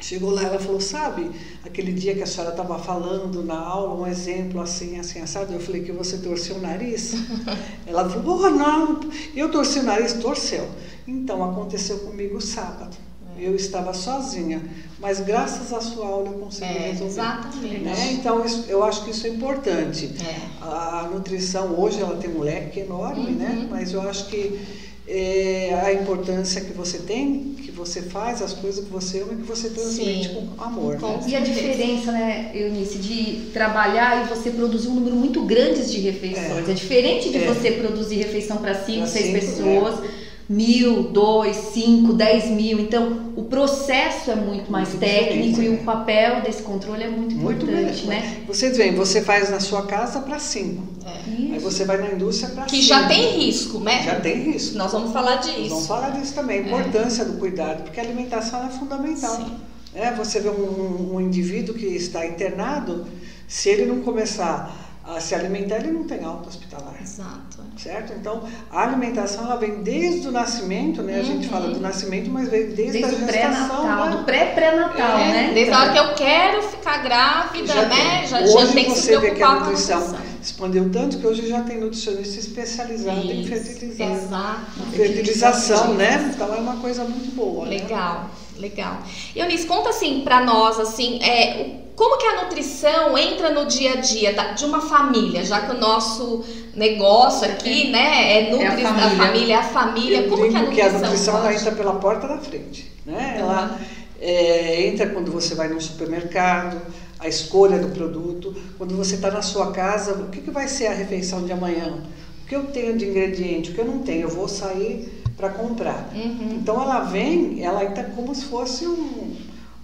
Chegou 0.00 0.30
lá, 0.30 0.44
ela 0.44 0.60
falou, 0.60 0.80
sabe, 0.80 1.28
aquele 1.64 1.92
dia 1.92 2.14
que 2.14 2.22
a 2.22 2.26
senhora 2.26 2.50
estava 2.52 2.78
falando 2.78 3.42
na 3.42 3.58
aula, 3.58 4.00
um 4.00 4.06
exemplo 4.06 4.60
assim, 4.60 4.96
assim, 4.96 5.20
assado, 5.20 5.52
eu 5.52 5.58
falei 5.58 5.82
que 5.82 5.90
você 5.90 6.18
torceu 6.18 6.56
o 6.56 6.60
nariz. 6.60 7.14
ela 7.84 8.08
falou, 8.08 8.40
oh, 8.44 8.50
não, 8.50 9.00
eu 9.34 9.50
torci 9.50 9.80
o 9.80 9.82
nariz, 9.82 10.12
torceu. 10.14 10.68
Então, 11.06 11.42
aconteceu 11.50 11.98
comigo 12.00 12.40
sábado. 12.40 12.96
Eu 13.36 13.54
estava 13.56 13.92
sozinha, 13.92 14.60
mas 15.00 15.20
graças 15.20 15.72
à 15.72 15.80
sua 15.80 16.06
aula 16.06 16.28
eu 16.30 16.38
consegui 16.38 16.64
É, 16.66 16.90
resolver. 16.90 17.06
exatamente. 17.12 17.78
Né? 17.84 18.12
Então, 18.14 18.44
isso- 18.44 18.64
eu 18.68 18.82
acho 18.84 19.04
que 19.04 19.10
isso 19.12 19.26
é 19.26 19.30
importante. 19.30 20.12
É. 20.24 20.64
A 20.64 21.08
nutrição 21.12 21.78
hoje 21.78 22.00
ela 22.00 22.16
tem 22.16 22.30
um 22.30 22.40
leque 22.40 22.80
enorme, 22.80 23.26
Uhum. 23.32 23.36
né? 23.36 23.66
Mas 23.70 23.92
eu 23.92 24.00
acho 24.08 24.26
que 24.28 24.60
é, 25.06 25.72
a 25.84 25.92
importância 25.92 26.60
que 26.60 26.72
você 26.72 26.98
tem, 26.98 27.54
você 27.78 28.02
faz 28.02 28.42
as 28.42 28.52
coisas 28.52 28.84
que 28.84 28.90
você 28.90 29.20
ama 29.20 29.32
e 29.32 29.36
que 29.36 29.42
você 29.42 29.70
transmite 29.70 30.28
Sim. 30.28 30.48
com 30.56 30.62
amor. 30.62 31.00
Né? 31.00 31.20
E 31.28 31.36
a 31.36 31.40
diferença, 31.40 32.10
né, 32.12 32.50
Eunice, 32.52 32.98
de 32.98 33.50
trabalhar 33.52 34.24
e 34.24 34.28
você 34.28 34.50
produzir 34.50 34.88
um 34.88 34.94
número 34.94 35.14
muito 35.16 35.42
grande 35.44 35.88
de 35.90 36.00
refeições. 36.00 36.68
É, 36.68 36.72
diferente 36.72 37.30
de 37.30 37.38
É. 37.38 37.46
você 37.46 37.70
produzir 37.72 38.16
refeição 38.16 38.56
para 38.58 38.74
cinco, 38.74 38.98
Pra 38.98 39.06
seis 39.06 39.26
cinco, 39.26 39.38
pessoas, 39.40 40.00
mil, 40.48 41.04
dois, 41.04 41.56
cinco, 41.56 42.12
dez 42.14 42.46
mil. 42.46 42.80
Então, 42.80 43.32
o 43.36 43.44
processo 43.44 44.30
é 44.30 44.34
muito 44.34 44.70
mais 44.72 44.88
Muito 44.88 45.00
técnico 45.00 45.48
diferente, 45.48 45.66
e 45.66 45.68
né? 45.70 45.78
o 45.82 45.84
papel 45.84 46.40
desse 46.42 46.62
controle 46.62 47.02
é 47.02 47.08
muito, 47.08 47.34
Muito 47.36 47.64
importante, 47.66 48.06
bem. 48.06 48.20
né? 48.20 48.40
Você 48.46 48.70
vê, 48.70 48.90
você 48.92 49.20
faz 49.20 49.50
na 49.50 49.60
sua 49.60 49.82
casa 49.86 50.20
para 50.20 50.38
cinco. 50.38 50.82
Aí 51.04 51.56
Isso. 51.56 51.64
você 51.64 51.84
vai 51.84 51.98
na 51.98 52.12
indústria 52.12 52.50
para 52.50 52.64
Que 52.64 52.80
já 52.82 53.06
tem 53.08 53.38
risco, 53.38 53.78
né? 53.80 54.02
Já 54.04 54.20
tem 54.20 54.42
risco. 54.52 54.76
Nós 54.76 54.92
vamos 54.92 55.12
falar 55.12 55.36
Nós 55.36 55.46
Vamos 55.46 55.68
disso. 55.70 55.86
falar 55.86 56.10
disso 56.10 56.34
também, 56.34 56.60
a 56.60 56.62
importância 56.62 57.24
do 57.24 57.38
cuidado, 57.38 57.82
porque 57.82 58.00
a 58.00 58.02
alimentação 58.02 58.66
é 58.66 58.70
fundamental. 58.70 59.36
Sim. 59.36 59.52
É, 59.94 60.12
você 60.12 60.40
vê 60.40 60.48
um, 60.50 61.14
um 61.14 61.20
indivíduo 61.20 61.74
que 61.74 61.86
está 61.86 62.26
internado, 62.26 63.06
se 63.46 63.68
ele 63.70 63.86
não 63.86 64.00
começar 64.00 64.87
a 65.16 65.20
se 65.20 65.34
alimentar, 65.34 65.76
ele 65.76 65.90
não 65.92 66.04
tem 66.04 66.22
alta 66.24 66.48
hospitalar. 66.48 66.94
Exato. 67.00 67.58
Certo? 67.76 68.12
Então, 68.12 68.42
a 68.70 68.82
alimentação 68.82 69.44
ela 69.44 69.56
vem 69.56 69.82
desde 69.82 70.28
o 70.28 70.32
nascimento, 70.32 71.02
né? 71.02 71.18
A 71.20 71.22
gente 71.22 71.46
Uhum. 71.46 71.52
fala 71.52 71.68
do 71.70 71.80
nascimento, 71.80 72.28
mas 72.30 72.48
vem 72.48 72.66
desde, 72.66 73.00
Desde 73.00 73.04
a 73.04 73.08
gestação, 73.10 73.26
pré-natal, 73.26 74.10
né? 74.10 74.16
do 74.16 74.24
pré-pré-natal, 74.24 75.18
É, 75.18 75.32
né? 75.32 75.50
Desde 75.54 75.72
a 75.72 75.80
hora 75.80 75.92
que 75.92 75.98
eu 75.98 76.14
quero 76.14 76.62
ficar 76.62 76.98
grávida, 77.02 77.66
Já 77.72 77.86
né? 77.86 78.18
tem. 78.18 78.26
Já, 78.28 78.40
hoje 78.40 78.52
já 78.66 78.72
tem 78.72 78.84
que 78.84 78.90
se 78.90 79.00
você 79.02 79.18
vê 79.18 79.30
que 79.30 79.42
a 79.42 79.46
preocupar 79.46 79.48
com 79.48 79.54
a 79.54 79.68
nutrição 79.70 80.00
nutrição. 80.00 80.26
expandiu 80.42 80.90
tanto 80.92 81.18
que 81.18 81.26
hoje 81.26 81.48
já 81.48 81.60
tem 81.62 81.78
nutricionista 81.80 82.38
especializado 82.40 83.20
em 83.20 83.40
Isso, 83.40 83.48
fertilizar. 83.50 84.10
Exato. 84.10 84.90
Fertilização, 84.92 85.94
né? 85.94 86.30
Então 86.34 86.54
é 86.54 86.58
uma 86.58 86.76
coisa 86.76 87.04
muito 87.04 87.34
boa. 87.34 87.64
né? 87.64 87.78
Legal, 87.78 88.30
legal. 88.56 88.98
E 89.34 89.38
Eunice, 89.40 89.66
conta 89.66 89.90
assim 89.90 90.20
pra 90.20 90.40
nós, 90.44 90.78
assim, 90.78 91.18
é, 91.22 91.76
como 91.98 92.16
que 92.16 92.26
a 92.26 92.42
nutrição 92.44 93.18
entra 93.18 93.50
no 93.50 93.66
dia 93.66 93.94
a 93.94 93.96
dia 93.96 94.32
da- 94.32 94.52
de 94.52 94.64
uma 94.64 94.80
família, 94.80 95.44
já 95.44 95.62
que 95.62 95.72
o 95.72 95.78
nosso 95.78 96.44
negócio 96.74 97.44
aqui, 97.50 97.90
né, 97.90 98.38
é 98.46 98.50
nutris 98.52 98.62
É 98.84 98.86
a 98.86 98.92
da 98.92 99.00
família. 99.00 99.26
família, 99.26 99.54
é 99.54 99.58
a 99.58 99.62
família. 99.64 100.18
Eu 100.20 100.30
como 100.30 100.48
que 100.48 100.56
a 100.56 100.60
brinco 100.60 100.70
que 100.72 100.82
nutrição, 100.82 100.96
a 100.96 101.02
nutrição 101.02 101.36
ela 101.38 101.52
entra 101.54 101.72
pela 101.72 101.94
porta 101.96 102.28
da 102.28 102.38
frente, 102.38 102.90
né? 103.04 103.34
Uhum. 103.34 103.40
Ela 103.40 103.80
é, 104.20 104.86
entra 104.86 105.08
quando 105.08 105.30
você 105.32 105.54
vai 105.56 105.68
no 105.68 105.80
supermercado, 105.80 106.80
a 107.18 107.26
escolha 107.26 107.78
do 107.80 107.88
produto, 107.88 108.54
quando 108.78 108.96
você 108.96 109.16
está 109.16 109.28
na 109.30 109.42
sua 109.42 109.72
casa, 109.72 110.12
o 110.14 110.28
que, 110.28 110.40
que 110.40 110.50
vai 110.52 110.68
ser 110.68 110.86
a 110.86 110.92
refeição 110.94 111.44
de 111.44 111.50
amanhã? 111.52 111.98
O 112.44 112.46
que 112.48 112.54
eu 112.54 112.64
tenho 112.68 112.96
de 112.96 113.06
ingrediente, 113.06 113.70
o 113.70 113.74
que 113.74 113.80
eu 113.80 113.84
não 113.84 113.98
tenho, 113.98 114.22
eu 114.22 114.28
vou 114.28 114.46
sair 114.46 115.20
para 115.36 115.48
comprar. 115.48 116.10
Uhum. 116.14 116.58
Então 116.62 116.80
ela 116.80 117.00
vem, 117.00 117.62
ela 117.64 117.84
entra 117.84 118.04
como 118.14 118.32
se 118.34 118.44
fosse 118.44 118.86
um- 118.86 119.36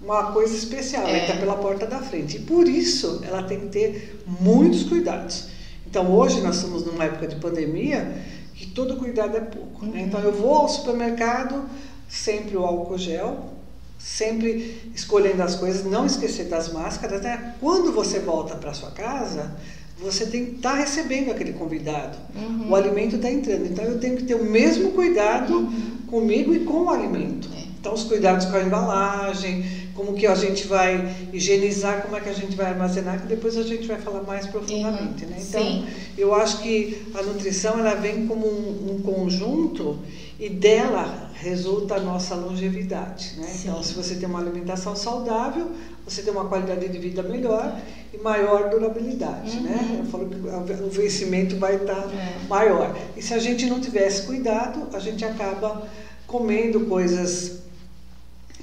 uma 0.04 0.32
coisa 0.32 0.54
especial, 0.54 1.06
É. 1.06 1.25
entra 1.25 1.37
pela 1.37 1.56
porta 1.56 1.87
da 1.87 1.99
frente. 2.00 2.37
E 2.37 2.40
por 2.40 2.68
isso 2.68 3.20
ela 3.26 3.42
tem 3.42 3.61
que 3.61 3.66
ter 3.66 4.23
muitos 4.40 4.84
cuidados. 4.84 5.46
Então 5.87 6.11
hoje 6.12 6.40
nós 6.40 6.56
estamos 6.56 6.84
numa 6.84 7.04
época 7.04 7.26
de 7.28 7.37
pandemia 7.37 8.12
que 8.54 8.66
todo 8.66 8.96
cuidado 8.96 9.37
é 9.37 9.40
pouco. 9.40 9.84
Uhum. 9.84 9.92
Né? 9.92 10.02
Então 10.02 10.20
eu 10.20 10.32
vou 10.32 10.54
ao 10.54 10.68
supermercado, 10.68 11.64
sempre 12.08 12.56
o 12.56 12.64
álcool 12.64 12.99
gel, 12.99 13.52
sempre 13.99 14.90
escolhendo 14.94 15.42
as 15.42 15.54
coisas, 15.56 15.84
não 15.84 16.04
esquecer 16.06 16.44
das 16.46 16.73
máscaras. 16.73 17.23
Né? 17.23 17.54
Quando 17.61 17.92
você 17.92 18.18
volta 18.20 18.54
para 18.56 18.75
sua 18.75 18.90
casa, 18.90 19.56
você 19.99 20.26
tem 20.26 20.44
que 20.46 20.50
estar 20.56 20.73
tá 20.73 20.76
recebendo 20.76 21.30
aquele 21.30 21.52
convidado. 21.52 22.18
Uhum. 22.37 22.70
O 22.70 22.76
alimento 22.76 23.16
está 23.16 23.30
entrando. 23.30 23.66
Então 23.66 23.84
eu 23.84 23.99
tenho 23.99 24.16
que 24.16 24.25
ter 24.25 24.34
o 24.34 24.44
mesmo 24.44 24.90
cuidado 24.92 25.54
Uhum. 25.54 25.96
comigo 26.08 26.52
e 26.54 26.61
com 26.61 26.84
o 26.84 26.90
alimento. 26.90 27.49
É. 27.56 27.64
Então 27.80 27.94
os 27.94 28.04
cuidados 28.04 28.46
com 28.46 28.56
a 28.56 28.62
embalagem, 28.62 29.83
como 29.94 30.14
que 30.14 30.26
a 30.26 30.34
gente 30.34 30.66
vai 30.66 31.14
higienizar, 31.32 32.02
como 32.02 32.16
é 32.16 32.20
que 32.20 32.28
a 32.28 32.32
gente 32.32 32.56
vai 32.56 32.66
armazenar, 32.66 33.20
que 33.20 33.26
depois 33.26 33.56
a 33.56 33.62
gente 33.62 33.86
vai 33.86 33.98
falar 33.98 34.22
mais 34.22 34.46
profundamente, 34.46 35.24
Uhum. 35.24 35.30
né? 35.30 35.36
Então, 35.40 35.62
Sim. 35.62 35.84
eu 36.18 36.34
acho 36.34 36.60
que 36.62 37.06
a 37.14 37.22
nutrição 37.22 37.78
ela 37.78 37.94
vem 37.94 38.26
como 38.26 38.46
um, 38.46 38.94
um 38.96 39.02
conjunto 39.02 39.98
e 40.38 40.48
dela 40.48 41.30
resulta 41.34 41.94
a 41.94 42.00
nossa 42.00 42.34
longevidade, 42.34 43.34
né? 43.38 43.46
Então, 43.60 43.80
se 43.82 43.92
você 43.94 44.16
tem 44.16 44.28
uma 44.28 44.40
alimentação 44.40 44.96
saudável, 44.96 45.70
você 46.04 46.22
tem 46.22 46.32
uma 46.32 46.46
qualidade 46.46 46.88
de 46.88 46.98
vida 46.98 47.22
melhor 47.22 47.78
e 48.12 48.18
maior 48.18 48.68
durabilidade, 48.70 49.60
né? 49.60 49.96
Eu 50.00 50.04
falo 50.06 50.28
que 50.28 50.36
o 50.82 50.90
vencimento 50.90 51.56
vai 51.56 51.76
estar 51.76 52.06
Uhum. 52.06 52.18
É. 52.18 52.48
maior. 52.48 52.96
E 53.16 53.22
se 53.22 53.32
a 53.32 53.38
gente 53.38 53.66
não 53.66 53.80
tivesse 53.80 54.22
cuidado, 54.22 54.88
a 54.92 54.98
gente 54.98 55.24
acaba 55.24 55.86
comendo 56.26 56.80
coisas 56.86 57.62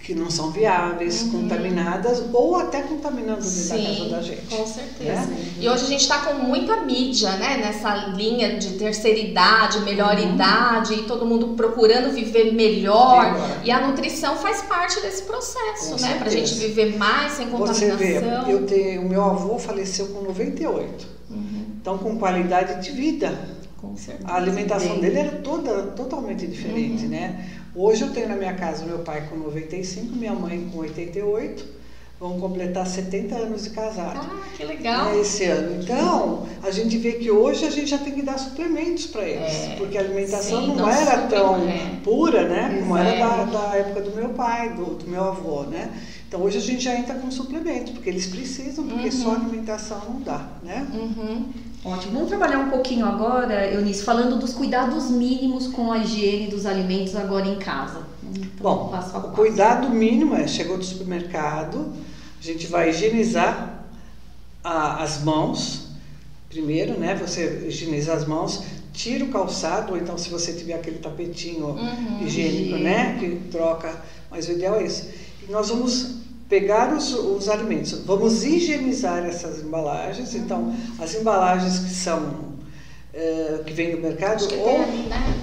que 0.03 0.15
não 0.15 0.31
são 0.31 0.49
viáveis, 0.51 1.23
contaminadas 1.31 2.23
ou 2.33 2.55
até 2.55 2.81
contaminando 2.81 3.41
dentro 3.41 3.69
da 3.69 3.83
casa 3.83 4.09
da 4.09 4.21
gente. 4.21 4.41
com 4.49 4.65
certeza. 4.65 5.11
né? 5.27 5.37
E 5.59 5.69
hoje 5.69 5.83
a 5.83 5.87
gente 5.87 6.01
está 6.01 6.19
com 6.25 6.33
muita 6.43 6.81
mídia, 6.81 7.31
né? 7.37 7.57
Nessa 7.57 7.93
linha 8.07 8.57
de 8.57 8.73
terceira 8.77 9.19
idade, 9.19 9.79
melhor 9.81 10.17
Uhum. 10.17 10.33
idade, 10.33 10.93
e 10.95 11.03
todo 11.03 11.25
mundo 11.25 11.49
procurando 11.49 12.11
viver 12.11 12.51
melhor. 12.53 13.31
Melhor. 13.33 13.61
E 13.63 13.69
a 13.71 13.87
nutrição 13.87 14.35
faz 14.37 14.61
parte 14.63 14.99
desse 15.01 15.21
processo, 15.23 15.95
Com 15.95 16.01
né? 16.01 16.15
Pra 16.17 16.29
certeza. 16.29 16.55
gente 16.55 16.67
viver 16.67 16.97
mais 16.97 17.33
sem 17.33 17.47
Você 17.49 17.91
vê, 17.95 18.13
contaminação. 18.15 18.49
eu 18.49 18.65
tenho, 18.65 19.01
o 19.03 19.09
meu 19.09 19.23
avô 19.23 19.59
faleceu 19.59 20.07
com 20.07 20.21
98. 20.23 21.07
Uhum, 21.29 21.65
Então, 21.79 21.97
com 21.99 22.17
qualidade 22.17 22.81
de 22.83 22.91
vida. 22.91 23.37
com 23.79 23.95
certeza. 23.97 24.27
A 24.29 24.35
alimentação 24.35 24.91
Bem. 24.91 24.99
dele 25.01 25.17
era 25.19 25.31
toda 25.37 25.83
totalmente 25.95 26.45
diferente, 26.45 27.03
Uhum. 27.05 27.09
né? 27.09 27.45
Hoje 27.73 28.01
eu 28.03 28.09
tenho 28.11 28.27
na 28.29 28.35
minha 28.35 28.53
casa 28.53 28.85
meu 28.85 28.99
pai 28.99 29.27
com 29.29 29.37
95, 29.37 30.15
minha 30.15 30.33
mãe 30.33 30.69
com 30.71 30.79
88. 30.79 31.81
Vão 32.19 32.39
completar 32.39 32.85
70 32.85 33.33
anos 33.35 33.63
de 33.63 33.71
casado. 33.71 34.19
Ah, 34.31 34.43
que 34.55 34.63
legal. 34.63 35.05
né, 35.05 35.21
esse 35.21 35.43
ano. 35.45 35.81
Então, 35.81 36.45
a 36.61 36.69
gente 36.69 36.95
vê 36.99 37.13
que 37.13 37.31
hoje 37.31 37.65
a 37.65 37.71
gente 37.71 37.89
já 37.89 37.97
tem 37.97 38.13
que 38.13 38.21
dar 38.21 38.37
suplementos 38.37 39.07
para 39.07 39.23
eles, 39.23 39.51
É, 39.51 39.75
porque 39.75 39.97
a 39.97 40.01
alimentação 40.01 40.61
sim, 40.61 40.67
não 40.67 40.75
não 40.75 40.89
era 40.89 41.23
tão 41.23 41.67
é. 41.67 41.95
pura, 42.03 42.47
né, 42.47 42.77
como 42.79 42.95
era 42.95 43.17
da, 43.17 43.43
da 43.45 43.75
época 43.75 44.01
do 44.01 44.15
meu 44.15 44.29
pai, 44.29 44.69
do, 44.75 44.85
do 44.97 45.07
meu 45.09 45.23
avô, 45.23 45.63
né? 45.63 45.89
Então, 46.27 46.41
hoje 46.43 46.59
a 46.59 46.61
gente 46.61 46.83
já 46.83 46.95
entra 46.95 47.15
com 47.15 47.31
suplementos, 47.31 47.91
porque 47.93 48.09
eles 48.11 48.27
precisam, 48.27 48.85
porque 48.85 49.07
Uhum. 49.07 49.11
só 49.11 49.33
alimentação 49.33 50.01
não 50.07 50.21
dá, 50.21 50.47
né? 50.63 50.85
Uhum. 50.93 51.45
Ótimo. 51.83 52.13
Vamos 52.13 52.29
trabalhar 52.29 52.59
um 52.59 52.69
pouquinho 52.69 53.05
agora, 53.05 53.67
Eunice, 53.71 54.03
falando 54.03 54.37
dos 54.37 54.53
cuidados 54.53 55.09
mínimos 55.09 55.65
com 55.67 55.91
a 55.91 55.97
higiene 55.97 56.47
dos 56.47 56.65
alimentos 56.67 57.15
agora 57.15 57.47
em 57.47 57.57
casa. 57.57 58.03
Então, 58.23 58.45
Bom, 58.59 58.89
passo 58.89 59.15
a 59.15 59.19
o 59.19 59.21
passo. 59.23 59.33
cuidado 59.35 59.89
mínimo 59.89 60.35
é, 60.35 60.45
chegou 60.47 60.77
do 60.77 60.85
supermercado, 60.85 61.91
a 62.39 62.43
gente 62.43 62.67
vai 62.67 62.89
higienizar 62.89 63.83
a- 64.63 65.01
as 65.01 65.23
mãos, 65.23 65.87
primeiro, 66.49 66.99
né? 66.99 67.15
Você 67.15 67.63
higieniza 67.67 68.13
as 68.13 68.25
mãos, 68.25 68.61
tira 68.93 69.25
o 69.25 69.29
calçado, 69.29 69.93
ou 69.93 69.97
então 69.97 70.15
se 70.19 70.29
você 70.29 70.53
tiver 70.53 70.73
aquele 70.75 70.99
tapetinho 70.99 71.65
Uhum. 71.65 72.19
higiênico, 72.21 72.77
né? 72.77 73.17
Que 73.19 73.37
troca, 73.49 73.99
mas 74.29 74.47
o 74.47 74.51
ideal 74.51 74.75
é 74.75 74.83
esse. 74.83 75.09
E 75.47 75.51
nós 75.51 75.69
vamos 75.69 76.20
pegar 76.51 76.93
os, 76.93 77.13
os 77.13 77.47
alimentos, 77.47 77.93
vamos 78.05 78.43
higienizar 78.43 79.25
essas 79.25 79.61
embalagens, 79.61 80.35
então 80.35 80.75
as 80.99 81.15
embalagens 81.15 81.79
que 81.79 81.89
são, 81.89 82.57
eh, 83.13 83.61
que 83.65 83.71
vêm 83.71 83.95
do 83.95 84.01
mercado, 84.01 84.43
Acho 84.43 84.53
ou... 84.57 84.65
tem 84.65 84.83
ali, 84.83 85.03
né? 85.03 85.37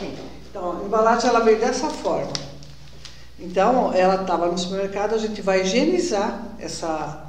Tem. 0.00 0.14
Então, 0.48 0.80
a 0.80 0.86
embalagem 0.86 1.28
ela 1.28 1.40
veio 1.40 1.60
dessa 1.60 1.90
forma. 1.90 2.32
Então, 3.38 3.92
ela 3.92 4.22
estava 4.22 4.46
no 4.46 4.56
supermercado, 4.56 5.14
a 5.14 5.18
gente 5.18 5.42
vai 5.42 5.60
higienizar 5.60 6.46
essa, 6.58 7.27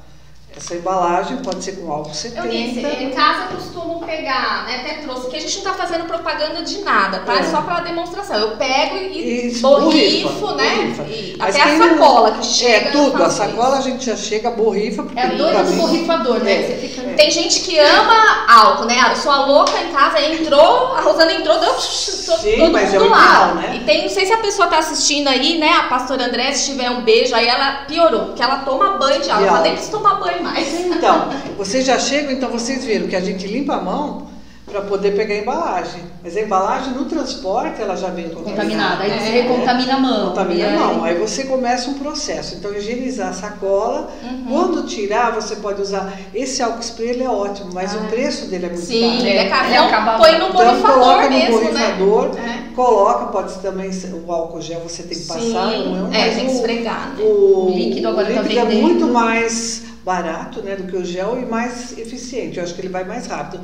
essa 0.55 0.75
embalagem, 0.75 1.37
pode 1.37 1.63
ser 1.63 1.73
com 1.73 1.91
álcool 1.91 2.13
70. 2.13 2.47
Eunice, 2.47 2.79
em 3.03 3.11
casa 3.11 3.43
eu 3.51 3.57
costumo 3.57 3.99
pegar, 4.05 4.65
né? 4.65 4.81
Até 4.83 4.95
trouxe, 5.01 5.29
que 5.29 5.35
a 5.37 5.39
gente 5.39 5.55
não 5.57 5.63
tá 5.63 5.73
fazendo 5.73 6.05
propaganda 6.05 6.61
de 6.63 6.79
nada, 6.79 7.19
tá? 7.19 7.35
É, 7.35 7.39
É. 7.39 7.43
só 7.43 7.61
pela 7.61 7.79
demonstração. 7.81 8.35
Eu 8.37 8.57
pego 8.57 8.97
e 8.97 9.47
Isso, 9.47 9.61
borrifo, 9.61 10.27
borrifa, 10.29 10.55
né? 10.55 10.75
borrifa. 10.75 11.03
E 11.03 11.35
Mas 11.37 11.55
até 11.55 11.63
a 11.71 11.77
sacola 11.77 12.31
que 12.31 12.45
chega. 12.45 12.85
É, 12.85 12.87
eu 12.89 12.91
tudo. 12.91 13.23
A 13.23 13.29
sacola 13.29 13.77
a 13.77 13.81
gente 13.81 14.05
já 14.05 14.15
chega, 14.17 14.49
borrifa. 14.51 15.03
Porque 15.03 15.19
É 15.19 15.23
a 15.23 15.27
doida 15.27 15.53
pra 15.53 15.61
do 15.63 15.73
borrifador, 15.73 16.39
né? 16.39 16.51
É. 16.53 16.67
Você 16.67 16.87
fica... 16.87 17.09
Tem 17.13 17.31
gente 17.31 17.61
que 17.61 17.77
ama 17.79 18.45
álcool, 18.49 18.85
né? 18.85 18.95
Eu 19.11 19.15
sou 19.15 19.31
a 19.31 19.45
louca 19.45 19.79
em 19.81 19.91
casa, 19.93 20.19
entrou, 20.21 20.93
a 20.95 21.01
Rosana 21.01 21.33
entrou, 21.33 21.59
deu 21.59 21.73
todo 21.73 22.41
Sim, 22.41 22.57
mundo 22.57 22.71
mas 22.73 22.93
é 22.93 22.99
o 22.99 23.07
lá. 23.09 23.51
ideal, 23.51 23.55
né? 23.55 23.75
E 23.75 23.79
tem, 23.85 24.01
não 24.03 24.09
sei 24.09 24.25
se 24.25 24.33
a 24.33 24.37
pessoa 24.37 24.67
tá 24.67 24.79
assistindo 24.79 25.27
aí, 25.27 25.57
né? 25.57 25.69
A 25.73 25.83
pastora 25.83 26.25
André, 26.25 26.51
se 26.53 26.71
tiver 26.71 26.89
um 26.89 27.01
beijo, 27.01 27.33
aí 27.35 27.47
ela 27.47 27.85
piorou, 27.87 28.25
porque 28.27 28.41
ela 28.41 28.57
toma 28.59 28.97
banho 28.97 29.21
de 29.21 29.29
álcool, 29.29 29.45
ela 29.47 29.61
nem 29.61 29.73
precisa 29.73 29.91
tomar 29.97 30.15
banho 30.15 30.38
mais. 30.41 30.73
Então, 30.85 31.29
vocês 31.57 31.85
já 31.85 31.97
chegam, 31.99 32.31
então 32.31 32.49
vocês 32.49 32.83
viram 32.83 33.07
que 33.07 33.15
a 33.15 33.21
gente 33.21 33.47
limpa 33.47 33.75
a 33.75 33.81
mão 33.81 34.27
para 34.65 34.81
poder 34.81 35.15
pegar 35.15 35.33
a 35.33 35.37
embalagem. 35.39 36.01
Mas 36.23 36.37
a 36.37 36.41
embalagem 36.41 36.93
no 36.93 37.05
transporte 37.05 37.81
ela 37.81 37.95
já 37.95 38.09
vem 38.09 38.29
Contaminada. 38.29 39.01
Aí 39.03 39.09
você 39.09 39.29
É. 39.29 39.41
recontamina 39.41 39.95
a 39.95 39.99
mão. 39.99 40.27
Contamina 40.27 40.65
a 40.67 40.69
aí- 40.69 40.77
mão. 40.77 41.03
Aí 41.05 41.15
você 41.15 41.45
começa 41.45 41.89
um 41.89 41.95
processo. 41.95 42.53
Então, 42.55 42.71
higienizar 42.75 43.29
a 43.29 43.33
sacola. 43.33 44.09
Uhum. 44.21 44.45
Quando 44.47 44.83
tirar, 44.85 45.31
você 45.31 45.55
pode 45.55 45.81
usar. 45.81 46.13
Esse 46.35 46.61
álcool 46.61 46.81
spray 46.83 47.09
ele 47.09 47.23
é 47.23 47.29
ótimo, 47.29 47.69
mas 47.73 47.95
Ah. 47.95 47.99
o 47.99 48.07
preço 48.09 48.45
dele 48.45 48.67
é 48.67 48.69
muito 48.69 48.85
Sim, 48.85 49.09
caro. 49.17 49.27
ele 49.27 49.37
é 49.39 49.49
caro. 49.49 49.65
Ele 49.65 49.73
Então, 49.75 49.87
acaba- 49.87 50.17
põe 50.19 50.31
no 50.33 50.35
Então 50.49 50.51
borrifador 50.51 50.99
coloca 50.99 51.23
no 51.23 51.29
mesmo, 51.29 51.51
borrifador, 51.59 52.33
né? 52.35 52.63
coloca, 52.75 53.25
pode 53.27 53.51
ser 53.53 53.59
também 53.59 53.89
o 54.27 54.31
álcool 54.31 54.61
gel 54.61 54.81
você 54.81 55.01
tem 55.03 55.17
que 55.17 55.25
passar, 55.25 55.39
Sim, 55.41 55.95
não 55.95 56.13
é? 56.13 56.27
é, 56.29 56.35
tem 56.35 56.45
que 56.45 56.51
o- 56.51 56.55
esfregar, 56.55 57.15
né? 57.17 57.23
O, 57.23 57.71
O 57.71 57.73
líquido 57.75 58.07
agora 58.09 58.29
o 58.31 58.35
tá 58.35 58.41
líquido 58.41 58.59
é 58.59 58.65
vendendo. 58.65 58.81
muito 58.83 59.07
mais 59.07 59.83
barato 60.13 60.61
né, 60.63 60.75
do 60.75 60.85
que 60.89 60.95
o 60.97 61.05
gel 61.05 61.39
e 61.39 61.45
mais 61.45 61.95
eficiente. 61.97 62.57
Eu 62.57 62.63
acho 62.63 62.73
que 62.73 62.81
ele 62.81 62.89
vai 62.89 63.03
mais 63.03 63.27
rápido. 63.27 63.61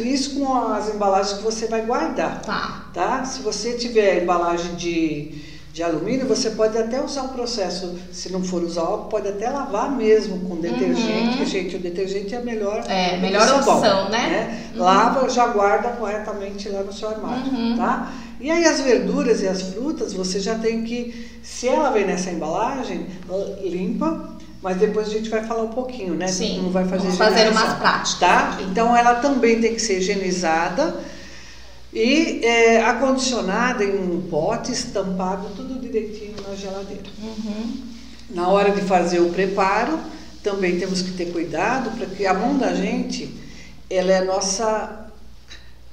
Isso 0.00 0.38
com 0.38 0.46
as 0.72 0.94
embalagens 0.94 1.38
que 1.38 1.42
você 1.42 1.66
vai 1.66 1.82
guardar, 1.82 2.40
Tá. 2.42 2.84
tá? 2.94 3.24
Se 3.24 3.42
você 3.42 3.72
tiver 3.72 4.22
embalagem 4.22 4.76
de, 4.76 5.32
de 5.72 5.82
alumínio, 5.82 6.24
você 6.28 6.50
pode 6.50 6.78
até 6.78 7.02
usar 7.02 7.22
o 7.24 7.28
processo, 7.30 7.98
se 8.12 8.30
não 8.30 8.44
for 8.44 8.62
usar 8.62 8.82
álcool, 8.82 9.08
pode 9.08 9.26
até 9.28 9.50
lavar 9.50 9.90
mesmo 9.96 10.38
com 10.48 10.56
detergente. 10.60 11.38
Uhum. 11.40 11.44
Gente, 11.46 11.74
o 11.74 11.80
detergente 11.80 12.32
é 12.32 12.38
a 12.38 12.42
melhor, 12.42 12.84
É, 12.88 13.16
melhor 13.16 13.42
sabão, 13.48 13.78
opção, 13.78 14.08
né? 14.08 14.70
Lava, 14.76 15.28
já 15.28 15.48
guarda 15.48 15.88
corretamente 15.90 16.68
lá 16.68 16.82
no 16.84 16.92
seu 16.92 17.08
armário, 17.08 17.50
Uhum. 17.52 17.76
tá? 17.76 18.12
E 18.40 18.52
aí 18.52 18.64
as 18.64 18.80
verduras 18.80 19.42
e 19.42 19.48
as 19.48 19.62
frutas, 19.62 20.12
você 20.12 20.38
já 20.38 20.54
tem 20.56 20.84
que, 20.84 21.28
se 21.42 21.66
ela 21.66 21.90
vem 21.90 22.06
nessa 22.06 22.30
embalagem, 22.30 23.04
limpa, 23.64 24.37
mas 24.62 24.76
depois 24.76 25.08
a 25.08 25.10
gente 25.10 25.28
vai 25.28 25.44
falar 25.44 25.62
um 25.62 25.68
pouquinho, 25.68 26.14
né? 26.14 26.28
Sim, 26.28 26.56
Como 26.56 26.70
vai 26.70 26.84
fazer 26.84 27.04
vamos 27.04 27.18
fazer 27.18 27.48
umas 27.50 27.74
práticas. 27.74 28.18
Tá? 28.18 28.58
Então 28.62 28.96
ela 28.96 29.16
também 29.16 29.60
tem 29.60 29.74
que 29.74 29.80
ser 29.80 29.98
higienizada 29.98 30.96
e 31.92 32.44
é, 32.44 32.82
acondicionada 32.82 33.84
em 33.84 33.96
um 33.96 34.22
pote, 34.28 34.72
estampado, 34.72 35.48
tudo 35.56 35.80
direitinho 35.80 36.34
na 36.46 36.54
geladeira. 36.54 37.02
Uhum. 37.22 37.88
Na 38.30 38.48
hora 38.48 38.72
de 38.72 38.82
fazer 38.82 39.20
o 39.20 39.30
preparo, 39.30 39.98
também 40.42 40.78
temos 40.78 41.02
que 41.02 41.12
ter 41.12 41.32
cuidado, 41.32 41.96
porque 41.96 42.26
a 42.26 42.34
mão 42.34 42.58
da 42.58 42.74
gente, 42.74 43.34
ela 43.88 44.12
é 44.12 44.18
a 44.18 44.24
nossa 44.24 45.08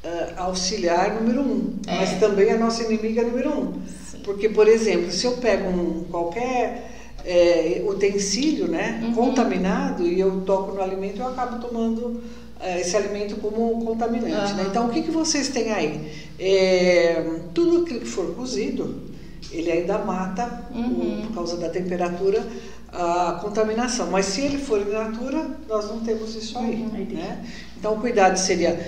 ah, 0.04 0.34
auxiliar 0.38 1.16
número 1.16 1.42
um, 1.42 1.76
É. 1.88 1.96
mas 1.96 2.20
também 2.20 2.52
a 2.52 2.58
nossa 2.58 2.84
inimiga 2.84 3.24
número 3.24 3.50
um. 3.52 3.74
Sim. 4.12 4.20
Porque, 4.24 4.50
por 4.50 4.68
exemplo, 4.68 5.12
se 5.12 5.26
eu 5.26 5.38
pego 5.38 5.70
um, 5.70 6.04
qualquer 6.12 6.95
é, 7.26 7.84
utensílio 7.88 8.68
né, 8.68 9.02
Uhum. 9.04 9.14
contaminado 9.14 10.06
e 10.08 10.20
eu 10.20 10.42
toco 10.42 10.74
no 10.74 10.82
alimento, 10.82 11.20
eu 11.20 11.28
acabo 11.28 11.58
tomando 11.66 12.22
é, 12.60 12.80
esse 12.82 12.96
alimento 12.96 13.36
como 13.38 13.84
contaminante. 13.84 14.54
né? 14.54 14.62
Aham. 14.62 14.68
Então, 14.70 14.88
o 14.88 14.90
que, 14.90 15.02
que 15.02 15.12
vocês 15.12 15.50
têm 15.50 15.72
aí? 15.72 16.12
É, 16.40 17.40
tudo 17.54 17.84
aquilo 17.84 18.00
que 18.02 18.06
for 18.06 18.34
cozido, 18.36 19.02
ele 19.52 19.72
ainda 19.72 19.98
mata, 19.98 20.68
o- 20.74 20.78
Uhum. 20.78 21.22
por 21.28 21.34
causa 21.36 21.58
da 21.58 21.70
temperatura, 21.70 22.46
a 22.92 23.40
contaminação. 23.42 24.08
Mas 24.12 24.26
se 24.28 24.42
ele 24.42 24.58
for 24.58 24.80
in 24.82 24.92
natura, 24.92 25.48
nós 25.68 25.90
não 25.90 26.00
temos 26.00 26.34
isso 26.36 26.58
aí. 26.58 26.76
Uhum, 26.76 27.08
né? 27.14 27.46
Então, 27.78 27.94
o 27.96 28.00
cuidado 28.00 28.38
seria 28.38 28.80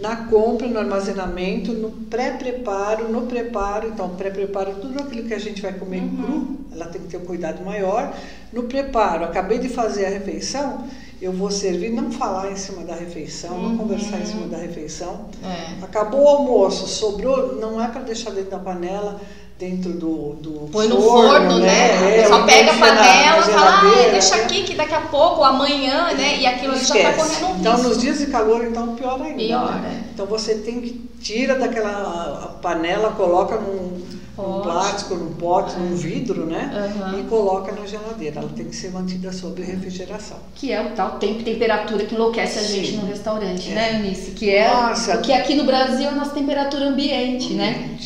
na 0.00 0.16
compra, 0.26 0.66
no 0.66 0.78
armazenamento, 0.78 1.72
no 1.72 1.90
pré-preparo, 1.90 3.08
no 3.08 3.22
preparo. 3.22 3.88
Então, 3.88 4.10
pré-preparo, 4.10 4.74
tudo 4.80 5.00
aquilo 5.00 5.26
que 5.28 5.34
a 5.34 5.38
gente 5.38 5.62
vai 5.62 5.72
comer 5.74 6.02
Uhum. 6.02 6.16
cru, 6.16 6.56
ela 6.76 6.86
tem 6.90 7.00
que 7.02 7.08
ter 7.08 7.16
um 7.16 7.24
cuidado 7.24 7.64
maior. 7.64 8.12
No 8.52 8.64
preparo, 8.64 9.24
acabei 9.24 9.58
de 9.58 9.68
fazer 9.68 10.06
a 10.06 10.10
refeição, 10.10 10.84
eu 11.20 11.32
vou 11.32 11.50
servir, 11.50 11.90
não 11.90 12.10
falar 12.12 12.52
em 12.52 12.56
cima 12.56 12.84
da 12.84 12.94
refeição, 12.94 13.54
Uhum. 13.56 13.68
não 13.70 13.76
conversar 13.78 14.20
em 14.20 14.26
cima 14.26 14.46
da 14.46 14.58
refeição. 14.58 15.26
É. 15.42 15.84
Acabou 15.84 16.22
o 16.24 16.28
almoço, 16.28 16.86
sobrou, 16.86 17.56
não 17.56 17.82
é 17.82 17.88
para 17.88 18.02
deixar 18.02 18.30
dentro 18.30 18.50
da 18.50 18.58
panela, 18.58 19.20
dentro 19.58 19.92
do, 19.92 20.34
do 20.34 20.68
Põe 20.70 20.86
no 20.88 21.00
forno, 21.00 21.58
né? 21.60 22.18
É, 22.20 22.26
Só 22.28 22.44
pega 22.44 22.72
a 22.72 22.78
panela 22.78 23.38
e 23.40 23.42
fala, 23.44 23.80
ah, 23.80 24.10
deixa 24.10 24.36
né? 24.36 24.42
aqui 24.44 24.62
que 24.64 24.74
daqui 24.74 24.94
a 24.94 25.00
pouco, 25.02 25.36
ou 25.38 25.44
amanhã, 25.44 26.12
né? 26.12 26.38
E 26.38 26.46
aquilo 26.46 26.74
ali 26.74 26.84
já 26.84 26.94
tá 26.94 27.12
correndo 27.14 27.46
um 27.46 27.60
Então, 27.60 27.82
nos 27.82 27.98
dias 27.98 28.18
de 28.18 28.26
calor, 28.26 28.64
então, 28.64 28.94
pior 28.94 29.20
ainda. 29.22 29.38
Pior, 29.38 29.80
né? 29.80 30.04
é. 30.04 30.10
Então, 30.12 30.26
você 30.26 30.56
tem 30.56 30.80
que 30.80 31.06
tira 31.22 31.58
daquela 31.58 32.42
a 32.44 32.46
panela, 32.60 33.12
coloca 33.12 33.56
num, 33.56 34.02
num 34.36 34.60
plástico, 34.60 35.14
num 35.14 35.32
pote, 35.34 35.74
num 35.78 35.96
vidro, 35.96 36.44
né? 36.44 36.70
Aham. 37.00 37.18
E 37.18 37.22
coloca 37.24 37.72
na 37.72 37.86
geladeira. 37.86 38.40
Ela 38.40 38.50
tem 38.54 38.66
que 38.66 38.76
ser 38.76 38.90
mantida 38.92 39.32
sob 39.32 39.62
refrigeração. 39.62 40.36
Que 40.54 40.70
é 40.70 40.82
o 40.82 40.90
tal 40.90 41.12
tempo 41.12 41.40
e 41.40 41.44
temperatura 41.44 42.04
que 42.04 42.14
enlouquece 42.14 42.58
a 42.58 42.62
Sim. 42.62 42.74
gente 42.74 42.96
no 42.96 43.06
restaurante, 43.06 43.70
É. 43.70 43.74
né, 43.74 43.94
Eunice? 43.96 44.32
Que 44.32 44.50
é 44.50 44.68
Nossa. 44.68 45.16
o 45.16 45.22
que 45.22 45.32
aqui 45.32 45.54
no 45.54 45.64
Brasil 45.64 46.04
é 46.04 46.08
a 46.08 46.14
nossa 46.14 46.32
temperatura 46.32 46.84
ambiente, 46.88 47.54
né? 47.54 47.96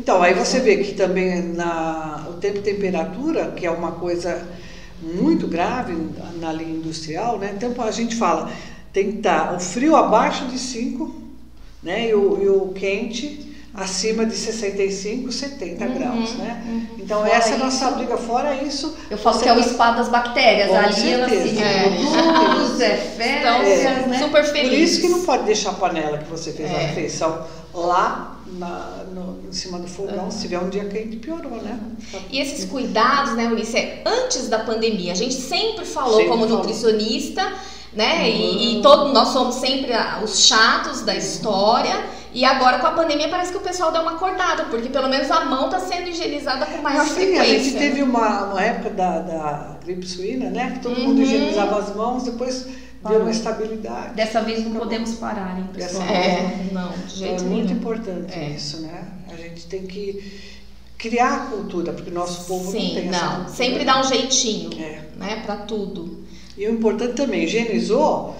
Então, 0.00 0.22
aí 0.22 0.32
você 0.32 0.60
vê 0.60 0.78
que 0.78 0.94
também 0.94 1.42
na, 1.42 2.24
o 2.30 2.32
tempo 2.34 2.58
e 2.58 2.62
temperatura, 2.62 3.50
que 3.54 3.66
é 3.66 3.70
uma 3.70 3.92
coisa 3.92 4.42
muito 5.02 5.46
grave 5.46 5.94
na 6.40 6.50
linha 6.52 6.70
industrial, 6.76 7.38
né? 7.38 7.52
Então 7.54 7.70
a 7.84 7.90
gente 7.90 8.16
fala, 8.16 8.50
tem 8.94 9.12
que 9.12 9.18
estar 9.18 9.54
o 9.54 9.60
frio 9.60 9.94
abaixo 9.94 10.46
de 10.46 10.58
5, 10.58 11.14
né? 11.82 12.08
E 12.08 12.14
o, 12.14 12.42
e 12.42 12.48
o 12.48 12.68
quente 12.74 13.48
acima 13.74 14.24
de 14.24 14.34
65, 14.34 15.30
70 15.30 15.84
Uhum, 15.84 15.94
graus, 15.94 16.34
né? 16.36 16.86
Então 16.98 17.18
Fora 17.22 17.30
essa 17.34 17.50
é 17.50 17.54
a 17.54 17.58
nossa 17.58 17.84
isso- 17.88 17.94
briga. 17.96 18.16
Fora 18.16 18.54
isso, 18.62 18.96
Eu 19.10 19.18
falo 19.18 19.38
que 19.38 19.48
é 19.48 19.52
o 19.52 19.56
tá- 19.56 19.62
spa 19.62 19.90
das 19.92 20.08
bactérias. 20.08 20.70
Ali 20.74 21.12
elas 21.12 21.30
se 21.30 21.48
certeza. 21.48 21.64
reproduz, 21.64 22.80
é 22.80 22.96
férias, 22.96 23.80
Então, 24.00 24.08
né? 24.08 24.18
super 24.18 24.44
Por 24.44 24.50
feliz. 24.52 24.90
isso 24.92 25.00
que 25.02 25.08
não 25.08 25.22
pode 25.22 25.44
deixar 25.44 25.70
a 25.70 25.74
panela 25.74 26.16
que 26.18 26.28
você 26.30 26.52
fez 26.52 26.70
a 26.70 26.74
É. 26.74 26.86
refeição 26.86 27.44
lá 27.74 28.39
na- 28.52 29.04
no- 29.12 29.48
em 29.48 29.52
cima 29.52 29.78
do 29.78 29.86
fogão. 29.88 30.30
Se 30.30 30.42
tiver 30.42 30.58
um 30.58 30.68
dia 30.68 30.84
quente, 30.84 31.16
piorou, 31.16 31.60
né? 31.62 31.78
E 32.30 32.38
esses 32.40 32.64
cuidados, 32.64 33.34
né, 33.34 33.46
Ulisses, 33.48 33.74
é 33.74 34.02
antes 34.06 34.48
da 34.48 34.58
pandemia. 34.60 35.12
A 35.12 35.16
gente 35.16 35.34
sempre 35.34 35.84
falou 35.84 36.16
Sempre 36.16 36.30
como 36.30 36.42
falou. 36.44 36.58
nutricionista, 36.58 37.52
né? 37.92 38.28
E, 38.30 38.78
e 38.78 38.82
todo, 38.82 39.12
nós 39.12 39.28
somos 39.28 39.56
sempre 39.56 39.92
os 40.22 40.40
chatos 40.46 41.02
da 41.02 41.14
história. 41.14 42.04
E 42.32 42.44
agora 42.44 42.78
com 42.78 42.86
a 42.86 42.92
pandemia 42.92 43.28
parece 43.28 43.50
que 43.50 43.58
o 43.58 43.60
pessoal 43.60 43.90
deu 43.90 44.02
uma 44.02 44.12
acordada, 44.12 44.64
porque 44.66 44.88
pelo 44.88 45.08
menos 45.08 45.30
a 45.30 45.44
mão 45.46 45.66
está 45.66 45.80
sendo 45.80 46.08
higienizada 46.08 46.64
com 46.66 46.78
maior 46.78 47.04
Sim, 47.04 47.14
frequência. 47.14 47.42
a 47.42 47.44
gente 47.46 47.70
né? 47.72 47.78
teve 47.80 48.02
uma, 48.02 48.44
uma 48.44 48.62
época 48.62 48.90
da, 48.90 49.18
da 49.18 49.76
gripe 49.84 50.06
suína, 50.06 50.48
né? 50.50 50.72
Que 50.74 50.78
todo 50.80 50.98
mundo 51.00 51.16
Uhum. 51.18 51.22
higienizava 51.24 51.78
as 51.80 51.94
mãos, 51.96 52.22
depois 52.22 52.62
deu 52.64 52.72
Parou. 53.02 53.20
uma 53.22 53.30
estabilidade. 53.30 54.14
Dessa 54.14 54.42
vez 54.42 54.64
não 54.64 54.72
podemos 54.78 55.14
parar, 55.14 55.58
hein, 55.58 55.66
Dessa 55.72 55.98
pessoal? 55.98 56.08
É, 56.08 56.66
não, 56.72 56.92
de 57.06 57.14
jeito 57.16 57.42
é 57.42 57.46
muito 57.46 57.64
nenhum. 57.66 57.78
importante 57.80 58.38
É. 58.38 58.50
isso, 58.50 58.82
né? 58.82 59.04
A 59.32 59.36
gente 59.36 59.66
tem 59.66 59.86
que 59.86 60.40
criar 60.96 61.34
a 61.34 61.38
cultura, 61.46 61.92
porque 61.92 62.10
o 62.10 62.14
nosso 62.14 62.44
povo 62.46 62.64
não 62.64 62.70
Sim, 62.72 62.92
tem 62.94 63.08
essa 63.08 63.24
não. 63.24 63.30
cultura. 63.36 63.56
Sempre 63.56 63.84
dá 63.84 63.98
um 64.00 64.04
jeitinho, 64.04 64.70
É. 64.80 65.00
né, 65.16 65.42
para 65.44 65.56
tudo. 65.56 66.22
E 66.56 66.66
o 66.66 66.70
importante 66.70 67.14
também, 67.14 67.42
higienizou, 67.44 68.36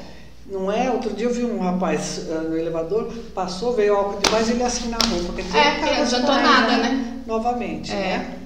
não 0.51 0.71
é? 0.71 0.91
Outro 0.91 1.13
dia 1.13 1.27
eu 1.27 1.33
vi 1.33 1.45
um 1.45 1.61
rapaz 1.61 2.27
ah, 2.31 2.41
no 2.43 2.57
elevador, 2.59 3.13
passou, 3.35 3.73
veio 3.75 3.95
álcool 3.97 4.21
demais 4.21 4.49
e 4.49 4.53
ele 4.53 4.63
assim 4.63 4.89
na 4.89 4.99
roupa. 5.09 5.33
Quer 5.35 5.43
dizer, 5.43 5.59
É, 5.59 5.71
porque 5.79 5.95
não 5.95 6.03
adiantou 6.03 6.35
nada, 6.35 6.77
né? 6.79 7.15
Novamente, 7.27 7.93
É. 7.93 7.95
né? 7.97 8.37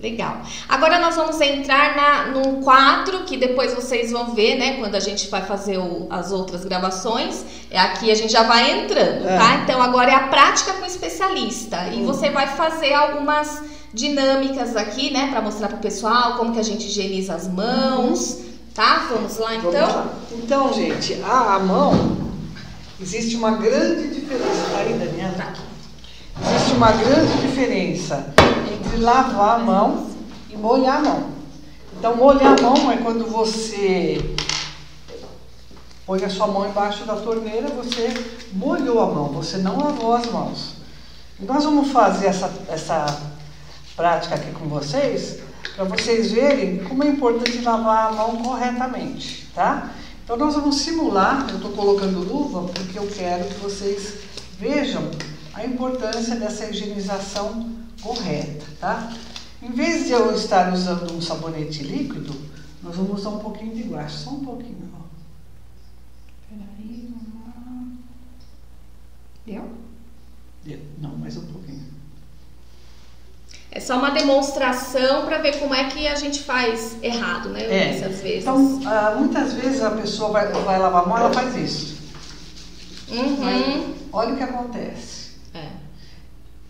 Legal. 0.00 0.38
Agora 0.66 0.98
nós 0.98 1.14
vamos 1.14 1.38
entrar 1.42 1.94
na, 1.94 2.26
num 2.28 2.62
quadro 2.62 3.24
que 3.24 3.36
depois 3.36 3.74
vocês 3.74 4.10
vão 4.10 4.34
ver, 4.34 4.56
né? 4.56 4.78
Quando 4.78 4.94
a 4.94 5.00
gente 5.00 5.28
vai 5.28 5.42
fazer 5.42 5.76
o- 5.76 6.06
as 6.08 6.32
outras 6.32 6.64
gravações. 6.64 7.44
É 7.70 7.78
aqui 7.78 8.10
a 8.10 8.14
gente 8.14 8.32
já 8.32 8.44
vai 8.44 8.80
entrando, 8.80 9.28
É. 9.28 9.36
tá? 9.36 9.56
Então 9.62 9.82
agora 9.82 10.10
é 10.10 10.14
a 10.14 10.28
prática 10.28 10.72
com 10.72 10.86
especialista. 10.86 11.88
E 11.92 11.96
Hum. 12.00 12.06
você 12.06 12.30
vai 12.30 12.46
fazer 12.46 12.94
algumas 12.94 13.62
dinâmicas 13.92 14.74
aqui, 14.74 15.10
né? 15.12 15.28
Pra 15.30 15.42
mostrar 15.42 15.68
pro 15.68 15.76
pessoal 15.76 16.38
como 16.38 16.54
que 16.54 16.58
a 16.60 16.64
gente 16.64 16.86
higieniza 16.86 17.34
as 17.34 17.46
mãos, 17.46 18.38
tá? 18.80 19.06
Vamos 19.10 19.36
lá 19.36 19.48
Vamos 19.50 19.74
então? 19.74 19.88
lá. 19.88 20.14
Então, 20.32 20.72
gente, 20.72 21.20
a, 21.22 21.56
a 21.56 21.58
mão, 21.58 22.32
existe 22.98 23.36
uma 23.36 23.50
grande 23.52 24.08
diferença. 24.08 24.70
Tá 24.72 24.78
aí, 24.78 24.94
Daniela? 24.94 25.34
Tá. 25.34 25.52
Existe 26.46 26.72
uma 26.72 26.92
grande 26.92 27.40
diferença 27.42 28.32
entre 28.72 28.96
lavar 28.96 29.56
a 29.56 29.58
mão 29.58 30.10
e 30.48 30.56
molhar 30.56 30.96
a 30.96 31.02
mão. 31.02 31.30
Então, 31.98 32.16
molhar 32.16 32.58
a 32.58 32.62
mão 32.62 32.90
é 32.90 32.96
quando 32.96 33.26
você 33.26 34.34
põe 36.06 36.24
a 36.24 36.30
sua 36.30 36.46
mão 36.46 36.66
embaixo 36.66 37.04
da 37.04 37.16
torneira, 37.16 37.68
você 37.68 38.08
molhou 38.54 39.02
a 39.02 39.06
mão, 39.06 39.26
você 39.26 39.58
não 39.58 39.78
lavou 39.78 40.14
as 40.14 40.26
mãos. 40.26 40.76
E 41.38 41.44
nós 41.44 41.64
vamos 41.64 41.92
fazer 41.92 42.28
essa, 42.28 42.50
essa 42.68 43.20
prática 43.94 44.36
aqui 44.36 44.50
com 44.52 44.66
vocês, 44.66 45.38
para 45.74 45.84
vocês 45.84 46.32
verem 46.32 46.78
como 46.84 47.04
é 47.04 47.08
importante 47.08 47.60
lavar 47.62 48.08
a 48.08 48.12
mão 48.12 48.42
corretamente, 48.42 49.48
tá? 49.54 49.92
Então 50.24 50.36
nós 50.36 50.54
vamos 50.54 50.76
simular, 50.76 51.48
eu 51.50 51.56
estou 51.56 51.72
colocando 51.72 52.20
luva 52.20 52.72
porque 52.72 52.98
eu 52.98 53.06
quero 53.06 53.48
que 53.48 53.60
vocês 53.60 54.20
vejam 54.58 55.10
a 55.54 55.64
importância 55.64 56.36
dessa 56.36 56.66
higienização 56.66 57.70
correta, 58.00 58.64
tá? 58.78 59.12
Em 59.62 59.70
vez 59.72 60.06
de 60.06 60.12
eu 60.12 60.32
estar 60.34 60.72
usando 60.72 61.12
um 61.12 61.20
sabonete 61.20 61.82
líquido, 61.82 62.34
nós 62.82 62.96
vamos 62.96 63.20
usar 63.20 63.30
um 63.30 63.38
pouquinho 63.40 63.74
de 63.74 63.82
guache, 63.82 64.18
só 64.18 64.30
um 64.30 64.44
pouquinho, 64.44 64.90
ó. 64.94 65.02
Peraí, 66.48 67.10
vamos 67.10 67.34
lá. 67.34 67.86
Deu? 69.44 69.68
Deu. 70.64 70.80
Não, 70.98 71.16
mais 71.16 71.36
um 71.36 71.46
pouquinho. 71.46 71.99
É 73.72 73.78
só 73.78 73.96
uma 73.98 74.10
demonstração 74.10 75.26
pra 75.26 75.38
ver 75.38 75.58
como 75.60 75.72
é 75.74 75.84
que 75.84 76.06
a 76.08 76.14
gente 76.16 76.42
faz 76.42 76.96
errado, 77.02 77.50
né? 77.50 77.62
É. 77.62 78.04
Às 78.04 78.20
vezes. 78.20 78.40
Então, 78.42 78.80
ah, 78.84 79.14
muitas 79.16 79.52
vezes 79.52 79.80
a 79.82 79.90
pessoa 79.92 80.30
vai, 80.30 80.48
vai 80.48 80.78
lavar 80.78 81.04
a 81.04 81.06
mão, 81.06 81.16
ela 81.18 81.32
faz 81.32 81.54
isso. 81.56 81.96
Uhum. 83.08 83.94
Olha 84.12 84.34
o 84.34 84.36
que 84.36 84.42
acontece. 84.42 85.30
É. 85.54 85.66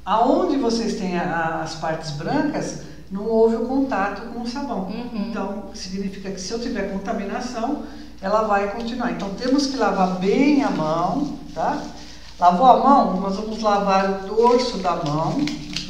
Aonde 0.05 0.57
vocês 0.57 0.95
têm 0.95 1.19
a- 1.19 1.61
as 1.63 1.75
partes 1.77 2.11
brancas, 2.13 2.81
não 3.11 3.25
houve 3.25 3.57
o 3.57 3.67
contato 3.67 4.23
com 4.33 4.43
o 4.43 4.47
sabão. 4.47 4.85
Uhum. 4.89 5.27
Então, 5.31 5.65
significa 5.75 6.31
que 6.31 6.41
se 6.41 6.53
eu 6.53 6.61
tiver 6.61 6.93
contaminação, 6.93 7.83
ela 8.21 8.43
vai 8.43 8.71
continuar. 8.73 9.11
Então, 9.13 9.31
temos 9.35 9.67
que 9.67 9.77
lavar 9.77 10.19
bem 10.19 10.63
a 10.63 10.71
mão, 10.71 11.39
tá? 11.55 11.83
Lavou 12.39 12.67
a 12.67 12.77
mão, 12.79 13.21
nós 13.21 13.37
vamos 13.37 13.61
lavar 13.61 14.11
o 14.25 14.27
dorso 14.29 14.79
da 14.79 14.97
mão. 14.97 15.39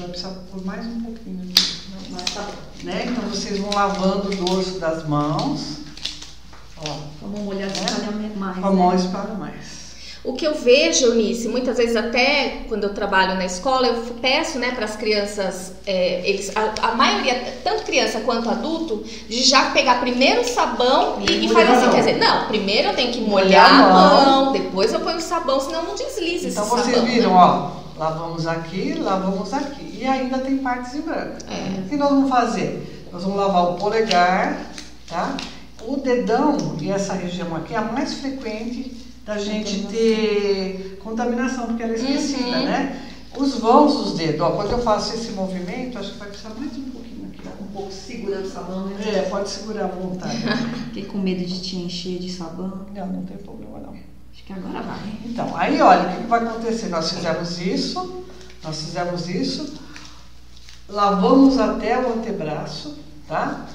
Vai 0.00 0.08
precisar 0.08 0.32
por 0.50 0.64
mais 0.64 0.86
um 0.86 1.00
pouquinho 1.02 1.42
aqui. 1.42 1.80
Mas 2.10 2.22
tá 2.34 2.40
bom. 2.42 2.52
Né? 2.84 3.06
Então, 3.08 3.28
vocês 3.28 3.58
vão 3.58 3.70
lavando 3.74 4.28
o 4.30 4.34
dorso 4.36 4.78
das 4.78 5.06
mãos. 5.06 5.78
Ó, 6.78 6.92
Vamos 7.20 7.40
molhar 7.40 7.68
é. 7.68 8.38
mais. 8.38 8.56
com 8.58 8.66
a 8.66 8.70
mão 8.72 8.94
espalha 8.94 9.34
mais. 9.34 9.80
O 10.22 10.34
que 10.34 10.46
eu 10.46 10.54
vejo, 10.54 11.06
Eunice, 11.06 11.48
muitas 11.48 11.78
vezes 11.78 11.96
até 11.96 12.64
quando 12.68 12.84
eu 12.84 12.92
trabalho 12.92 13.36
na 13.36 13.44
escola, 13.46 13.86
eu 13.86 14.02
peço 14.20 14.58
né, 14.58 14.72
para 14.72 14.84
as 14.84 14.94
crianças, 14.94 15.72
é, 15.86 16.20
eles, 16.28 16.52
a, 16.54 16.88
a 16.88 16.94
maioria, 16.94 17.58
tanto 17.64 17.84
criança 17.84 18.20
quanto 18.20 18.48
adulto, 18.50 19.02
de 19.28 19.42
já 19.42 19.70
pegar 19.70 19.98
primeiro 20.00 20.42
o 20.42 20.44
sabão 20.44 21.22
e, 21.26 21.44
e 21.44 21.48
Molhar 21.48 21.54
faz 21.54 21.68
a 21.68 21.72
assim, 21.72 21.86
mão. 21.86 21.94
quer 21.94 21.98
dizer, 22.00 22.18
não, 22.18 22.48
primeiro 22.48 22.88
eu 22.88 22.94
tenho 22.94 23.12
que 23.12 23.20
Molhar 23.22 23.72
molhar 23.72 23.80
a 23.80 23.86
a 23.86 23.92
mão. 23.94 24.44
mão, 24.44 24.52
depois 24.52 24.92
eu 24.92 25.00
ponho 25.00 25.16
o 25.16 25.22
sabão, 25.22 25.58
senão 25.58 25.84
não 25.84 25.94
desliza 25.94 26.48
Então 26.48 26.64
esse 26.64 26.70
vocês 26.70 26.94
sabão. 26.96 27.10
viram, 27.10 27.30
né? 27.30 27.36
ó, 27.36 27.79
lavamos 28.00 28.46
aqui, 28.46 28.94
lavamos 28.94 29.52
aqui. 29.52 29.98
E 30.00 30.06
ainda 30.06 30.38
tem 30.38 30.56
partes 30.58 30.94
em 30.94 31.02
branco. 31.02 31.36
É. 31.48 31.80
O 31.80 31.88
que 31.88 31.96
nós 31.96 32.08
vamos 32.08 32.30
fazer? 32.30 33.08
Nós 33.12 33.22
vamos 33.22 33.36
lavar 33.38 33.64
o 33.72 33.74
polegar, 33.74 34.58
tá? 35.06 35.36
O 35.86 35.96
dedão 35.98 36.56
e 36.80 36.90
essa 36.90 37.12
região 37.12 37.54
aqui 37.56 37.74
é 37.74 37.76
a 37.76 37.82
mais 37.82 38.14
frequente 38.14 38.96
da 39.24 39.36
gente 39.36 39.86
ter 39.86 40.98
contaminação, 41.02 41.66
porque 41.66 41.82
ela 41.82 41.92
é 41.92 41.96
esquecida, 41.96 42.56
Uhum. 42.58 42.64
né? 42.64 43.06
Os 43.36 43.58
vãos 43.60 43.94
dos 43.96 44.14
dedos, 44.18 44.40
ó, 44.40 44.50
quando 44.52 44.72
eu 44.72 44.78
faço 44.82 45.14
esse 45.14 45.30
movimento, 45.32 45.98
acho 45.98 46.12
que 46.12 46.18
vai 46.18 46.28
precisar 46.28 46.50
mais 46.58 46.76
um 46.76 46.82
pouquinho 46.90 47.28
aqui. 47.28 47.42
Tá 47.42 47.50
um 47.60 47.66
pouco 47.66 47.92
segurando 47.92 48.44
o 48.46 48.50
sabão, 48.50 48.86
né? 48.86 48.96
É, 49.14 49.22
pode 49.22 49.48
segurar 49.50 49.84
à 49.84 49.88
vontade. 49.88 50.36
Fiquei 50.88 51.04
com 51.04 51.18
medo 51.18 51.44
de 51.44 51.60
te 51.60 51.76
encher 51.76 52.18
de 52.18 52.32
sabão. 52.32 52.86
não, 52.94 53.06
não 53.06 53.22
tem 53.24 53.36
problema 53.36 53.78
não. 53.78 53.94
Que 54.50 54.54
agora 54.54 54.82
vai. 54.82 54.98
Então, 55.24 55.56
aí 55.56 55.80
olha, 55.80 56.10
o 56.10 56.16
que 56.16 56.26
vai 56.26 56.42
acontecer? 56.42 56.88
Nós 56.88 57.12
fizemos 57.12 57.60
isso, 57.60 58.24
nós 58.64 58.82
fizemos 58.82 59.28
isso, 59.28 59.74
lavamos 60.88 61.56
até 61.60 61.96
o 61.96 62.14
antebraço, 62.14 62.98
tá? 63.28 63.66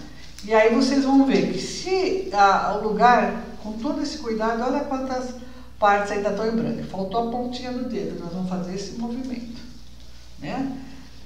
E 0.44 0.54
aí 0.54 0.76
vocês 0.76 1.06
vão 1.06 1.26
ver 1.26 1.54
que 1.54 1.62
se 1.62 2.30
ah, 2.34 2.78
o 2.78 2.90
lugar, 2.90 3.42
com 3.64 3.72
todo 3.74 4.02
esse 4.02 4.18
cuidado, 4.18 4.64
olha 4.64 4.82
quantas 4.82 5.36
partes 5.80 6.12
ainda 6.12 6.32
estão 6.32 6.46
em 6.46 6.58
branco. 6.58 6.84
Faltou 6.90 7.30
a 7.30 7.32
pontinha 7.32 7.72
do 7.72 7.88
dedo, 7.88 8.22
nós 8.22 8.34
vamos 8.34 8.50
fazer 8.50 8.76
esse 8.76 9.00
movimento, 9.00 9.62
né? 10.40 10.78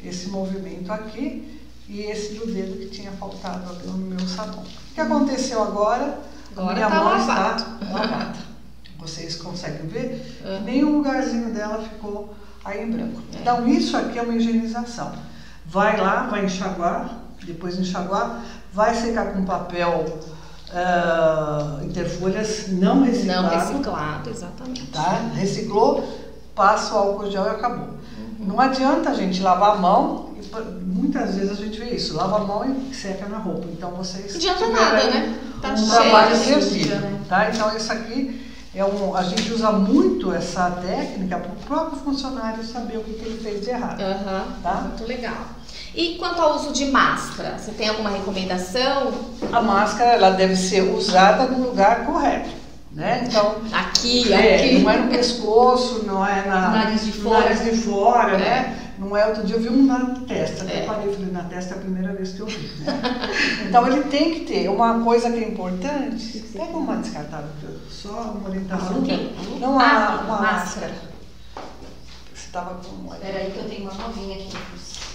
Esse 0.03 0.27
movimento 0.27 0.93
aqui 0.93 1.59
e 1.87 2.01
esse 2.01 2.35
do 2.35 2.45
dedo 2.45 2.77
que 2.77 2.89
tinha 2.89 3.11
faltado 3.13 3.73
no 3.87 3.97
meu 3.97 4.19
sabão. 4.27 4.61
O 4.61 4.93
que 4.93 5.01
aconteceu 5.01 5.63
agora? 5.63 6.19
Agora 6.55 6.75
minha 6.75 6.87
tá 6.87 6.95
mão 6.95 7.03
lavado. 7.05 7.63
está 7.63 7.93
lavada. 7.93 8.48
Vocês 9.09 9.35
conseguem 9.35 9.87
ver? 9.87 10.39
Uhum. 10.45 10.61
Nenhum 10.61 10.97
lugarzinho 10.97 11.53
dela 11.53 11.81
ficou 11.81 12.33
aí 12.63 12.83
em 12.83 12.91
branco. 12.91 13.21
É. 13.33 13.41
Então, 13.41 13.67
isso 13.67 13.97
aqui 13.97 14.19
é 14.19 14.21
uma 14.21 14.35
higienização. 14.35 15.11
Vai 15.65 15.99
lá, 15.99 16.27
vai 16.27 16.45
enxaguar, 16.45 17.19
depois 17.43 17.75
de 17.75 17.81
enxaguar, 17.81 18.43
vai 18.73 18.93
secar 18.95 19.33
com 19.33 19.45
papel 19.45 20.19
ah, 20.73 21.79
interfolhas 21.83 22.67
não 22.69 23.03
reciclado. 23.03 23.41
Não 23.43 23.49
reciclado, 23.49 24.29
exatamente. 24.29 24.87
Tá? 24.87 25.29
Reciclou, 25.33 26.07
passa 26.55 26.93
o 26.93 26.97
álcool 26.97 27.31
gel 27.31 27.45
e 27.45 27.49
acabou. 27.49 27.99
Não 28.39 28.59
adianta 28.59 29.09
a 29.09 29.13
gente 29.13 29.41
lavar 29.41 29.73
a 29.73 29.75
mão, 29.75 30.29
muitas 30.81 31.35
vezes 31.35 31.51
a 31.51 31.55
gente 31.55 31.79
vê 31.79 31.91
isso, 31.91 32.15
lava 32.15 32.37
a 32.37 32.39
mão 32.39 32.65
e 32.65 32.93
seca 32.95 33.27
na 33.27 33.37
roupa. 33.37 33.67
Então 33.71 33.91
vocês 33.91 34.31
Não 34.31 34.51
adianta 34.51 34.67
nada, 34.69 35.03
né? 35.09 35.39
Tá 35.61 35.73
um 35.73 35.77
cheio 35.77 35.91
trabalho 35.91 36.35
suja, 36.35 36.99
né? 36.99 37.19
tá? 37.27 37.49
Então 37.49 37.75
isso 37.75 37.91
aqui 37.91 38.48
é 38.79 38.85
um, 38.85 39.15
a 39.15 39.23
gente 39.23 39.51
usa 39.51 39.71
muito 39.71 40.33
essa 40.33 40.71
técnica 40.71 41.37
para 41.37 41.51
o 41.51 41.55
próprio 41.67 41.99
funcionário 42.01 42.63
saber 42.63 42.97
o 42.97 43.03
que, 43.03 43.13
que 43.13 43.25
ele 43.25 43.39
fez 43.41 43.61
de 43.61 43.69
errado. 43.71 43.99
Aham, 44.01 44.45
Tá. 44.63 44.73
muito 44.87 45.05
legal. 45.05 45.35
E 45.93 46.15
quanto 46.15 46.41
ao 46.41 46.55
uso 46.55 46.71
de 46.71 46.85
máscara, 46.85 47.57
você 47.57 47.71
tem 47.71 47.89
alguma 47.89 48.09
recomendação? 48.09 49.11
A 49.51 49.61
máscara 49.61 50.11
ela 50.11 50.29
deve 50.31 50.55
ser 50.55 50.81
usada 50.93 51.45
no 51.45 51.67
lugar 51.67 52.05
correto, 52.05 52.49
né? 52.91 53.23
Então 53.27 53.55
Aqui, 53.73 54.31
É, 54.31 54.55
aqui. 54.55 54.79
não 54.79 54.89
é 54.91 54.97
no 54.97 55.09
pescoço, 55.09 56.03
não 56.05 56.25
é 56.25 56.45
na, 56.47 56.69
Nariz 56.69 57.03
de 57.05 57.11
fora. 57.11 57.39
nariz 57.41 57.63
de 57.63 57.71
fora, 57.81 58.31
É. 58.33 58.37
né? 58.37 58.75
Não 58.99 59.15
é 59.15 59.25
outro 59.27 59.43
dia 59.45 59.55
eu 59.55 59.61
vi 59.61 59.69
um 59.69 59.85
na 59.85 60.13
testa, 60.27 60.63
até 60.65 60.79
É. 60.83 60.85
parei 60.85 61.09
e 61.09 61.15
falei, 61.15 61.31
na 61.31 61.43
testa 61.43 61.73
é 61.73 61.77
a 61.77 61.79
primeira 61.81 62.13
vez 62.13 62.33
que 62.33 62.41
eu 62.41 62.47
vi. 62.47 62.67
Né? 62.83 63.01
então 63.67 63.87
ele 63.87 64.03
tem 64.09 64.33
que 64.33 64.39
ter 64.41 64.69
uma 64.69 64.99
coisa 65.01 65.31
que 65.31 65.37
é 65.41 65.47
importante. 65.47 66.39
Pega 66.51 66.77
uma 66.77 66.97
descartável, 66.97 67.47
só 67.89 68.35
uma 68.37 68.49
orientação. 68.49 69.01
Ah. 69.09 69.57
Não 69.59 69.79
Ah, 69.79 70.19
a 70.19 70.25
uma 70.25 70.41
máscara. 70.41 70.91
Você 72.33 72.45
estava 72.47 72.75
com. 72.75 73.07
Peraí 73.15 73.51
que 73.51 73.57
eu 73.59 73.69
tenho 73.69 73.83
uma 73.83 73.93
novinha 73.93 74.35
aqui. 74.35 74.57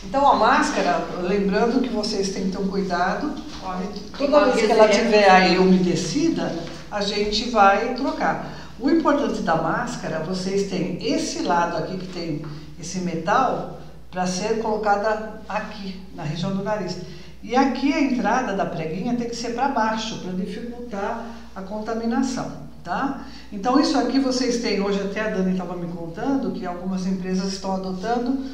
Então 0.04 0.26
a 0.30 0.36
máscara, 0.36 1.06
lembrando 1.22 1.82
que 1.82 1.88
vocês 1.88 2.30
têm 2.30 2.44
que 2.44 2.50
ter 2.52 2.58
um 2.58 2.68
cuidado. 2.68 3.32
Olha, 3.62 3.86
Toda 4.16 4.44
vez 4.52 4.66
que 4.66 4.72
ela 4.72 4.88
estiver 4.90 5.30
aí 5.30 5.58
umedecida, 5.58 6.54
a 6.90 7.00
gente 7.02 7.50
vai 7.50 7.94
trocar. 7.94 8.50
O 8.78 8.90
importante 8.90 9.40
da 9.42 9.56
máscara, 9.56 10.20
vocês 10.20 10.68
têm 10.68 10.98
esse 11.00 11.42
lado 11.42 11.76
aqui 11.76 11.96
que 11.98 12.06
tem 12.08 12.44
esse 12.84 12.98
metal 12.98 13.80
para 14.10 14.26
ser 14.26 14.60
colocada 14.60 15.40
aqui, 15.48 16.00
na 16.14 16.22
região 16.22 16.54
do 16.54 16.62
nariz. 16.62 16.98
E 17.42 17.56
aqui 17.56 17.92
a 17.92 18.00
entrada 18.00 18.52
da 18.54 18.64
preguinha 18.64 19.16
tem 19.16 19.28
que 19.28 19.34
ser 19.34 19.54
para 19.54 19.68
baixo, 19.68 20.20
para 20.20 20.32
dificultar 20.32 21.26
a 21.54 21.62
contaminação, 21.62 22.52
tá? 22.82 23.26
Então 23.52 23.80
isso 23.80 23.98
aqui 23.98 24.18
vocês 24.18 24.58
têm, 24.58 24.80
hoje 24.80 25.00
até 25.00 25.20
a 25.20 25.30
Dani 25.30 25.52
estava 25.52 25.76
me 25.76 25.90
contando 25.92 26.52
que 26.52 26.64
algumas 26.64 27.06
empresas 27.06 27.52
estão 27.52 27.72
adotando 27.72 28.44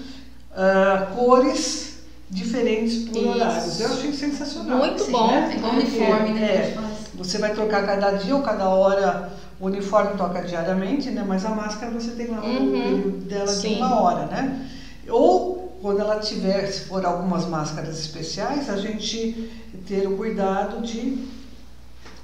ah, 0.57 1.13
cores 1.15 2.01
diferentes 2.29 3.09
por 3.09 3.17
Isso. 3.17 3.29
horários. 3.29 3.81
Eu 3.81 3.93
achei 3.93 4.13
sensacional. 4.13 4.79
Muito 4.79 5.03
Sim, 5.03 5.13
bom. 5.13 5.27
né? 5.27 5.55
Igual 5.57 5.73
uniforme, 5.75 6.31
né? 6.31 6.47
É, 6.47 6.79
você 7.15 7.39
vai 7.39 7.53
trocar 7.53 7.85
cada 7.85 8.13
dia 8.13 8.35
ou 8.35 8.43
cada 8.43 8.69
hora, 8.69 9.31
o 9.61 9.67
uniforme 9.67 10.17
toca 10.17 10.41
diariamente, 10.43 11.11
né? 11.11 11.23
Mas 11.27 11.45
a 11.45 11.51
máscara 11.51 11.93
você 11.93 12.13
tem 12.13 12.29
lá 12.29 12.41
Uhum. 12.43 12.71
período 12.83 13.19
dela 13.27 13.47
Sim. 13.49 13.69
de 13.69 13.75
uma 13.77 14.01
hora, 14.01 14.25
né? 14.27 14.67
Ou 15.09 15.77
quando 15.83 16.01
ela 16.01 16.19
tiver, 16.19 16.67
se 16.67 16.83
for 16.83 17.05
algumas 17.05 17.47
máscaras 17.47 17.99
especiais, 17.99 18.69
a 18.71 18.77
gente 18.77 19.51
ter 19.87 20.07
o 20.07 20.17
cuidado 20.17 20.83
de 20.83 21.23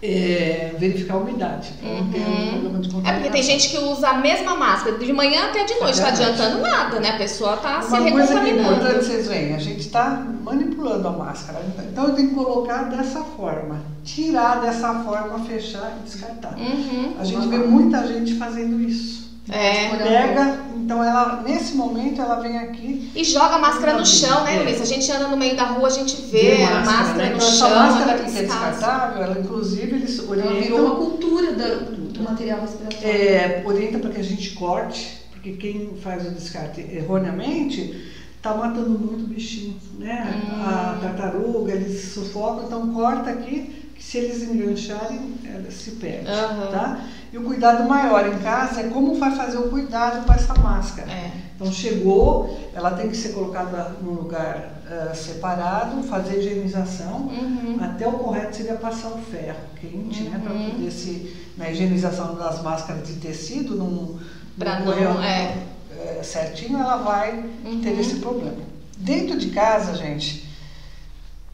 é, 0.06 0.74
verificar 0.78 1.14
a 1.14 1.16
umidade, 1.18 1.72
ter 1.80 1.86
Uhum. 1.86 2.80
um 2.80 3.08
É 3.08 3.12
porque 3.14 3.30
tem 3.30 3.42
gente 3.42 3.68
que 3.68 3.78
usa 3.78 4.08
a 4.08 4.18
mesma 4.18 4.54
máscara 4.54 4.96
de 4.96 5.12
manhã 5.12 5.46
até 5.46 5.64
de 5.64 5.74
noite, 5.80 6.00
tá 6.00 6.08
É 6.08 6.10
adiantando 6.10 6.60
nada, 6.60 7.00
né? 7.00 7.10
A 7.10 7.18
pessoa 7.18 7.56
tá 7.56 7.82
se 7.82 7.92
Uma 7.92 8.10
coisa 8.10 8.40
que 8.40 8.50
é 8.50 8.60
importante 8.60 9.04
vocês 9.04 9.28
veem, 9.28 9.54
a 9.54 9.58
gente 9.58 9.80
está 9.80 10.24
manipulando 10.42 11.08
a 11.08 11.12
máscara. 11.12 11.60
Então 11.90 12.08
eu 12.08 12.14
tenho 12.14 12.28
que 12.28 12.34
colocar 12.34 12.84
dessa 12.84 13.22
forma, 13.22 13.80
tirar 14.04 14.60
dessa 14.60 14.94
forma, 15.00 15.40
fechar 15.40 15.98
e 16.00 16.04
descartar. 16.04 16.56
Uhum. 16.56 17.14
A 17.18 17.24
gente 17.24 17.48
vê 17.48 17.58
muita 17.58 18.06
gente 18.06 18.34
fazendo 18.34 18.80
isso. 18.80 19.26
É. 19.50 19.88
Pega, 19.96 20.58
então 20.86 21.02
ela 21.02 21.42
nesse 21.42 21.74
momento 21.74 22.20
ela 22.22 22.36
vem 22.36 22.56
aqui 22.58 23.10
E 23.14 23.24
joga 23.24 23.56
a 23.56 23.58
máscara 23.58 23.98
no 23.98 24.06
chão, 24.06 24.44
né. 24.44 24.62
Luiz? 24.62 24.80
A 24.80 24.84
gente 24.84 25.10
anda 25.10 25.26
no 25.28 25.36
meio 25.36 25.56
da 25.56 25.64
rua, 25.64 25.88
a 25.88 25.90
gente 25.90 26.16
vê, 26.30 26.62
a 26.62 26.80
máscara 26.80 27.14
né? 27.24 27.30
no 27.30 27.36
Então, 27.36 27.48
essa 27.48 27.56
chão, 27.56 27.70
máscara 27.70 28.12
anda 28.14 28.22
que 28.22 28.38
é 28.38 28.42
descartável, 28.42 29.22
ela 29.24 29.38
inclusive 29.40 29.96
eles 29.96 30.18
Ela 30.20 30.36
virou 30.54 30.78
uma 30.80 30.92
orientam, 30.92 30.96
cultura 30.96 31.52
da- 31.54 31.74
do 32.14 32.22
material 32.22 32.60
respiratório. 32.60 33.04
é, 33.08 33.62
orienta 33.66 33.98
para 33.98 34.10
que 34.10 34.20
a 34.20 34.24
gente 34.24 34.50
corte, 34.52 35.18
porque 35.32 35.52
quem 35.52 35.96
faz 36.02 36.24
o 36.26 36.30
descarte 36.30 36.80
erroneamente 36.82 38.12
está 38.36 38.54
matando 38.54 38.90
muito 38.90 39.26
bichinho, 39.26 39.76
né? 39.98 40.34
Hum. 40.36 40.62
A 40.64 40.98
tartaruga, 41.00 41.72
eles 41.72 42.12
sufocam, 42.14 42.64
então 42.66 42.92
corta 42.94 43.30
aqui, 43.30 43.85
que 43.96 44.04
se 44.04 44.18
eles 44.18 44.42
engancharem, 44.42 45.34
ela 45.44 45.70
se 45.70 45.92
perde, 45.92 46.28
Aham. 46.30 46.70
tá? 46.70 47.00
E 47.32 47.38
o 47.38 47.42
cuidado 47.42 47.88
maior 47.88 48.26
em 48.32 48.38
casa 48.38 48.80
é 48.80 48.84
como 48.88 49.14
vai 49.14 49.34
fazer 49.34 49.58
o 49.58 49.68
cuidado 49.70 50.24
com 50.26 50.32
essa 50.32 50.54
máscara. 50.54 51.10
É. 51.10 51.30
Então 51.54 51.72
chegou, 51.72 52.58
ela 52.74 52.90
tem 52.92 53.08
que 53.08 53.16
ser 53.16 53.30
colocada 53.30 53.96
num 54.02 54.12
lugar 54.12 54.82
eh, 54.88 55.14
separado, 55.14 56.02
fazer 56.02 56.38
higienização. 56.40 57.22
Uhum. 57.28 57.78
Até 57.80 58.06
o 58.06 58.12
correto 58.12 58.56
seria 58.56 58.74
passar 58.74 59.08
o 59.08 59.18
ferro 59.18 59.58
quente, 59.80 60.22
né? 60.24 60.38
Para 60.42 60.52
Uhum. 60.52 60.70
poder 60.70 60.90
se. 60.90 61.34
Na 61.56 61.70
higienização 61.70 62.34
das 62.34 62.62
máscaras 62.62 63.06
de 63.08 63.14
tecido, 63.14 63.74
não, 63.76 64.18
Pra 64.58 64.80
não 64.80 64.94
não- 64.94 65.22
é. 65.22 65.56
eh, 65.90 66.20
certinho, 66.22 66.78
ela 66.78 66.96
vai 66.98 67.42
Uhum. 67.64 67.80
ter 67.80 67.98
esse 67.98 68.16
problema. 68.16 68.58
Dentro 68.98 69.38
de 69.38 69.48
casa, 69.48 69.94
gente, 69.94 70.45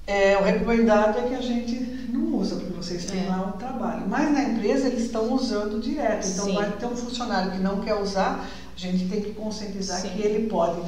é, 0.06 0.36
o 0.36 0.42
recomendado 0.42 1.18
é 1.18 1.22
que 1.22 1.34
a 1.34 1.40
gente 1.40 1.74
não 2.08 2.36
usa, 2.38 2.56
porque 2.56 2.72
vocês 2.72 3.04
têm 3.04 3.24
É. 3.24 3.28
lá 3.28 3.52
um 3.54 3.58
trabalho. 3.58 4.02
Mas 4.08 4.32
na 4.32 4.42
empresa 4.42 4.88
eles 4.88 5.04
estão 5.04 5.32
usando 5.32 5.80
direto. 5.80 6.26
Então 6.26 6.44
Sim. 6.46 6.54
vai 6.54 6.70
ter 6.72 6.86
um 6.86 6.96
funcionário 6.96 7.52
que 7.52 7.58
não 7.58 7.80
quer 7.80 7.94
usar, 7.94 8.46
a 8.74 8.78
gente 8.78 9.06
tem 9.08 9.20
que 9.20 9.30
conscientizar 9.32 10.00
Sim. 10.00 10.10
que 10.10 10.22
ele 10.22 10.48
pode 10.48 10.80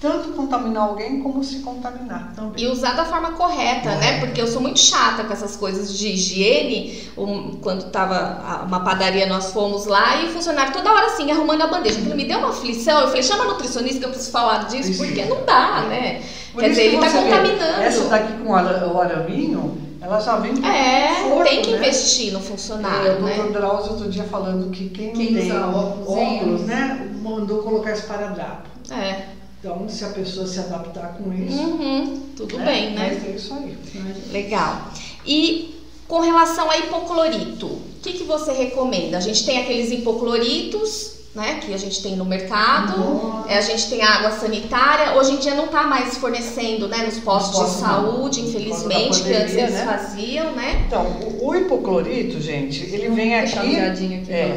tanto 0.00 0.30
contaminar 0.30 0.84
alguém 0.84 1.20
como 1.22 1.44
se 1.44 1.58
contaminar 1.58 2.32
também. 2.34 2.64
E 2.64 2.66
usar 2.68 2.92
da 2.92 3.04
forma 3.04 3.32
correta, 3.32 3.96
né? 3.96 4.16
É. 4.16 4.20
Porque 4.20 4.40
eu 4.40 4.46
sou 4.46 4.62
muito 4.62 4.78
chata 4.78 5.24
com 5.24 5.32
essas 5.32 5.56
coisas 5.56 5.92
de 5.98 6.08
higiene. 6.08 7.06
Um, 7.18 7.56
quando 7.56 7.90
tava 7.90 8.64
uma 8.66 8.80
padaria, 8.80 9.26
nós 9.26 9.52
fomos 9.52 9.84
lá 9.84 10.22
e 10.22 10.28
o 10.28 10.32
funcionário 10.32 10.72
toda 10.72 10.90
hora 10.90 11.04
assim, 11.06 11.30
arrumando 11.30 11.62
a 11.62 11.66
bandeja. 11.66 11.98
Aquilo 11.98 12.16
me 12.16 12.24
deu 12.24 12.38
uma 12.38 12.48
aflição. 12.48 12.98
Eu 13.00 13.08
falei, 13.08 13.22
chama 13.22 13.44
a 13.44 13.48
nutricionista 13.48 13.98
que 13.98 14.06
eu 14.06 14.08
preciso 14.10 14.30
falar 14.32 14.68
disso, 14.68 14.96
porque 14.96 15.22
não 15.26 15.44
dá, 15.44 15.82
né? 15.82 16.22
Por 16.52 16.60
Quer 16.60 16.70
dizer, 16.70 16.82
que 16.82 16.96
ele 16.96 16.98
tá 16.98 17.08
vê, 17.08 17.18
contaminando. 17.18 17.82
Essa 17.82 18.04
daqui 18.08 18.32
com 18.42 18.50
o 18.50 18.54
ara- 18.54 18.88
o 18.88 19.00
araminho, 19.00 19.78
ela 20.00 20.18
já 20.20 20.36
vem 20.36 20.56
com 20.56 20.66
É, 20.66 21.14
conforto, 21.22 21.48
tem 21.48 21.62
que 21.62 21.70
né? 21.70 21.76
investir 21.78 22.32
no 22.32 22.38
É, 22.38 22.42
funcionário, 22.42 23.18
o 23.18 23.22
né? 23.22 23.34
Dr. 23.36 23.52
Drauzio 23.52 23.92
outro 23.92 24.08
dia 24.10 24.24
falando 24.24 24.70
que 24.70 24.88
quem, 24.88 25.12
Quem 25.12 25.34
tem 25.34 25.46
usa 25.52 25.66
óculos, 25.66 26.08
óculos, 26.08 26.60
né, 26.62 27.08
mandou 27.22 27.58
colocar 27.62 27.92
esparadrapo. 27.92 28.68
É. 28.90 29.26
Então, 29.60 29.86
se 29.88 30.04
a 30.04 30.08
pessoa 30.08 30.46
se 30.46 30.58
adaptar 30.58 31.14
com 31.18 31.32
isso, 31.32 31.60
Uhum, 31.60 32.20
tudo 32.36 32.58
bem, 32.58 32.92
né? 32.94 33.10
Mas 33.20 33.28
é 33.28 33.36
isso 33.36 33.52
aí. 33.54 33.76
Legal. 34.32 34.88
E 35.24 35.74
com 36.08 36.18
relação 36.20 36.70
a 36.70 36.78
hipoclorito, 36.78 37.66
o 37.66 37.82
que, 38.02 38.14
que 38.14 38.24
você 38.24 38.52
recomenda? 38.52 39.18
A 39.18 39.20
gente 39.20 39.44
tem 39.44 39.60
aqueles 39.60 39.90
hipocloritos, 39.92 41.12
né, 41.34 41.60
que 41.60 41.72
a 41.72 41.76
gente 41.76 42.02
tem 42.02 42.16
no 42.16 42.24
mercado. 42.24 43.44
É, 43.48 43.56
a 43.58 43.60
gente 43.60 43.88
tem 43.88 44.02
água 44.02 44.32
sanitária. 44.32 45.16
Hoje 45.16 45.32
em 45.32 45.36
dia 45.36 45.54
não 45.54 45.66
está 45.66 45.84
mais 45.84 46.16
fornecendo, 46.18 46.88
né, 46.88 46.98
nos 47.04 47.18
postos 47.18 47.56
de 47.76 47.80
não. 47.80 47.88
saúde, 47.88 48.40
causa 48.40 48.40
infelizmente, 48.56 49.22
que 49.22 49.32
antes 49.32 49.54
eles 49.54 49.72
né? 49.74 49.84
faziam, 49.84 50.52
né? 50.52 50.84
Então, 50.86 51.04
o, 51.06 51.46
o 51.48 51.54
hipoclorito, 51.54 52.40
gente, 52.40 52.82
ele 52.84 53.08
vem 53.10 53.38
aqui. 53.38 53.76
aqui 53.78 54.24
é. 54.28 54.54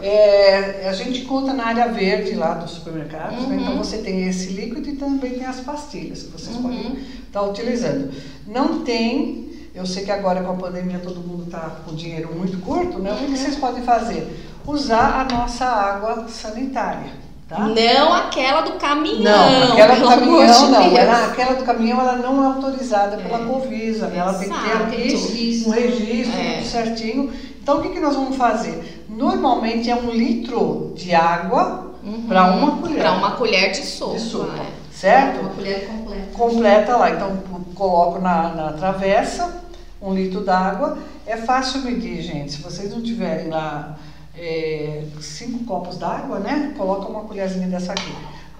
É, 0.00 0.88
a 0.88 0.92
gente 0.92 1.22
conta 1.22 1.52
na 1.52 1.66
área 1.66 1.88
verde 1.88 2.34
lá 2.34 2.54
dos 2.54 2.70
supermercados, 2.72 3.46
né? 3.48 3.56
Uhum. 3.56 3.62
então 3.62 3.76
você 3.78 3.98
tem 3.98 4.28
esse 4.28 4.50
líquido 4.52 4.88
e 4.88 4.96
também 4.96 5.32
tem 5.32 5.44
as 5.44 5.60
pastilhas 5.60 6.22
que 6.22 6.30
vocês 6.30 6.54
Uhum. 6.56 6.62
podem 6.62 6.98
estar 7.26 7.42
utilizando. 7.42 8.10
Não 8.46 8.84
tem, 8.84 9.50
eu 9.74 9.84
sei 9.84 10.04
que 10.04 10.10
agora 10.12 10.40
com 10.42 10.52
a 10.52 10.54
pandemia 10.54 11.00
todo 11.00 11.16
mundo 11.20 11.44
está 11.46 11.80
com 11.84 11.94
dinheiro 11.96 12.30
muito 12.32 12.58
curto, 12.58 12.98
né? 13.00 13.12
O 13.12 13.16
que 13.16 13.24
que 13.24 13.30
Uhum. 13.32 13.36
vocês 13.36 13.56
podem 13.56 13.82
fazer? 13.82 14.28
Usar 14.72 15.20
a 15.30 15.34
nossa 15.34 15.64
água 15.64 16.26
sanitária, 16.28 17.10
tá? 17.48 17.58
Não 17.60 18.12
aquela 18.12 18.60
do 18.60 18.72
caminhão. 18.72 19.22
Não, 19.50 19.72
aquela 19.72 19.94
do 19.94 20.06
caminhão 20.08 20.46
de 20.66 20.70
não. 20.70 20.96
Ela, 20.96 21.26
aquela 21.26 21.54
do 21.54 21.64
caminhão 21.64 22.00
ela 22.00 22.16
não 22.16 22.42
é 22.42 22.46
autorizada 22.46 23.16
pela 23.16 23.38
É. 23.40 23.46
Covisa, 23.46 24.08
né? 24.08 24.18
Ela 24.18 24.34
tem 24.34 24.48
que 24.50 24.58
ter 24.58 24.66
Exato. 24.68 24.82
aqui 24.84 24.96
Registro. 25.02 25.70
um 25.70 25.74
registro 25.74 26.40
É. 26.40 26.52
tudo 26.58 26.66
certinho. 26.66 27.32
Então 27.62 27.78
o 27.78 27.82
que, 27.82 27.88
que 27.90 28.00
nós 28.00 28.14
vamos 28.14 28.36
fazer? 28.36 29.04
Normalmente 29.08 29.90
é 29.90 29.96
um 29.96 30.10
litro 30.10 30.92
de 30.94 31.14
água 31.14 31.86
Uhum. 32.04 32.26
para 32.28 32.44
uma 32.52 32.76
colher 32.76 32.98
Pra 33.00 33.12
uma 33.12 33.30
colher 33.32 33.70
de 33.72 33.84
sopa. 33.84 34.14
de 34.14 34.20
sopa, 34.20 34.52
é. 34.62 34.66
certo? 34.92 35.40
Uma 35.40 35.50
colher 35.50 35.86
completa. 35.88 36.26
Completa 36.34 36.96
lá, 36.96 37.10
então 37.10 37.36
coloco 37.74 38.20
na, 38.20 38.48
na 38.54 38.72
travessa, 38.72 39.62
um 40.00 40.14
litro 40.14 40.40
d'água. 40.42 40.98
É 41.26 41.36
fácil 41.38 41.80
medir, 41.82 42.22
gente. 42.22 42.52
Se 42.52 42.62
vocês 42.62 42.90
não 42.94 43.02
tiverem 43.02 43.48
lá 43.48 43.96
é, 44.38 45.02
cinco 45.20 45.64
copos 45.64 45.98
d'água, 45.98 46.38
né? 46.38 46.72
Coloca 46.76 47.08
uma 47.08 47.22
colherzinha 47.22 47.66
dessa 47.68 47.92
aqui. 47.92 48.14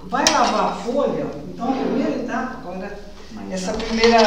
Vai 0.05 0.25
lavar 0.31 0.73
a 0.73 0.77
folha, 0.77 1.27
então 1.49 1.69
a 1.69 1.73
primeira 1.73 2.17
etapa, 2.17 2.59
agora, 2.59 2.99
essa 3.51 3.73
primeira 3.73 4.19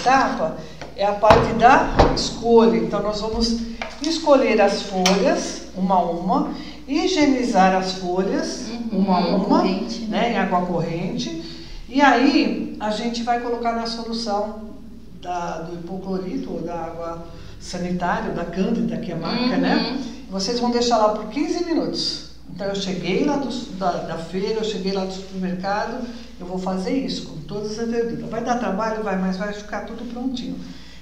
etapa 0.00 0.56
é 0.96 1.04
a 1.04 1.12
parte 1.12 1.52
da 1.54 1.96
escolha. 2.14 2.76
Então 2.76 3.02
nós 3.02 3.20
vamos 3.20 3.58
escolher 4.02 4.60
as 4.60 4.82
folhas, 4.82 5.62
uma 5.76 5.96
a 5.96 6.02
uma, 6.02 6.54
higienizar 6.86 7.74
as 7.74 7.94
folhas, 7.94 8.68
uhum, 8.68 8.98
uma 8.98 9.16
a 9.16 9.26
uma, 9.26 9.44
corrente, 9.44 10.00
né? 10.02 10.20
né, 10.20 10.32
em 10.32 10.36
água 10.36 10.62
corrente. 10.62 11.42
E 11.88 12.00
aí 12.00 12.76
a 12.80 12.90
gente 12.90 13.22
vai 13.22 13.40
colocar 13.40 13.72
na 13.72 13.86
solução 13.86 14.74
da, 15.22 15.62
do 15.62 15.74
hipoclorito 15.74 16.52
ou 16.52 16.60
da 16.60 16.74
água 16.74 17.26
sanitária, 17.58 18.32
da 18.32 18.44
cândida, 18.44 18.98
que 18.98 19.10
é 19.10 19.14
a 19.14 19.18
marca, 19.18 19.56
né? 19.56 19.76
uhum. 19.76 19.92
né? 19.92 19.98
Vocês 20.34 20.58
vão 20.58 20.72
deixar 20.72 20.96
lá 20.96 21.10
por 21.10 21.26
15 21.26 21.64
minutos. 21.64 22.30
Então 22.52 22.66
eu 22.66 22.74
cheguei 22.74 23.24
lá 23.24 23.36
do, 23.36 23.48
da, 23.76 23.92
da, 23.92 24.18
feira, 24.18 24.58
eu 24.58 24.64
cheguei 24.64 24.90
lá 24.90 25.04
do 25.04 25.12
supermercado, 25.12 26.04
eu 26.40 26.44
vou 26.44 26.58
fazer 26.58 26.90
isso 26.90 27.26
com 27.26 27.38
todas 27.42 27.78
as 27.78 27.88
verduras. 27.88 28.28
Vai 28.28 28.42
dar 28.42 28.58
trabalho? 28.58 29.04
Vai, 29.04 29.16
mas 29.16 29.36
vai 29.36 29.52
ficar 29.52 29.82
tudo 29.82 30.04
prontinho. 30.12 30.58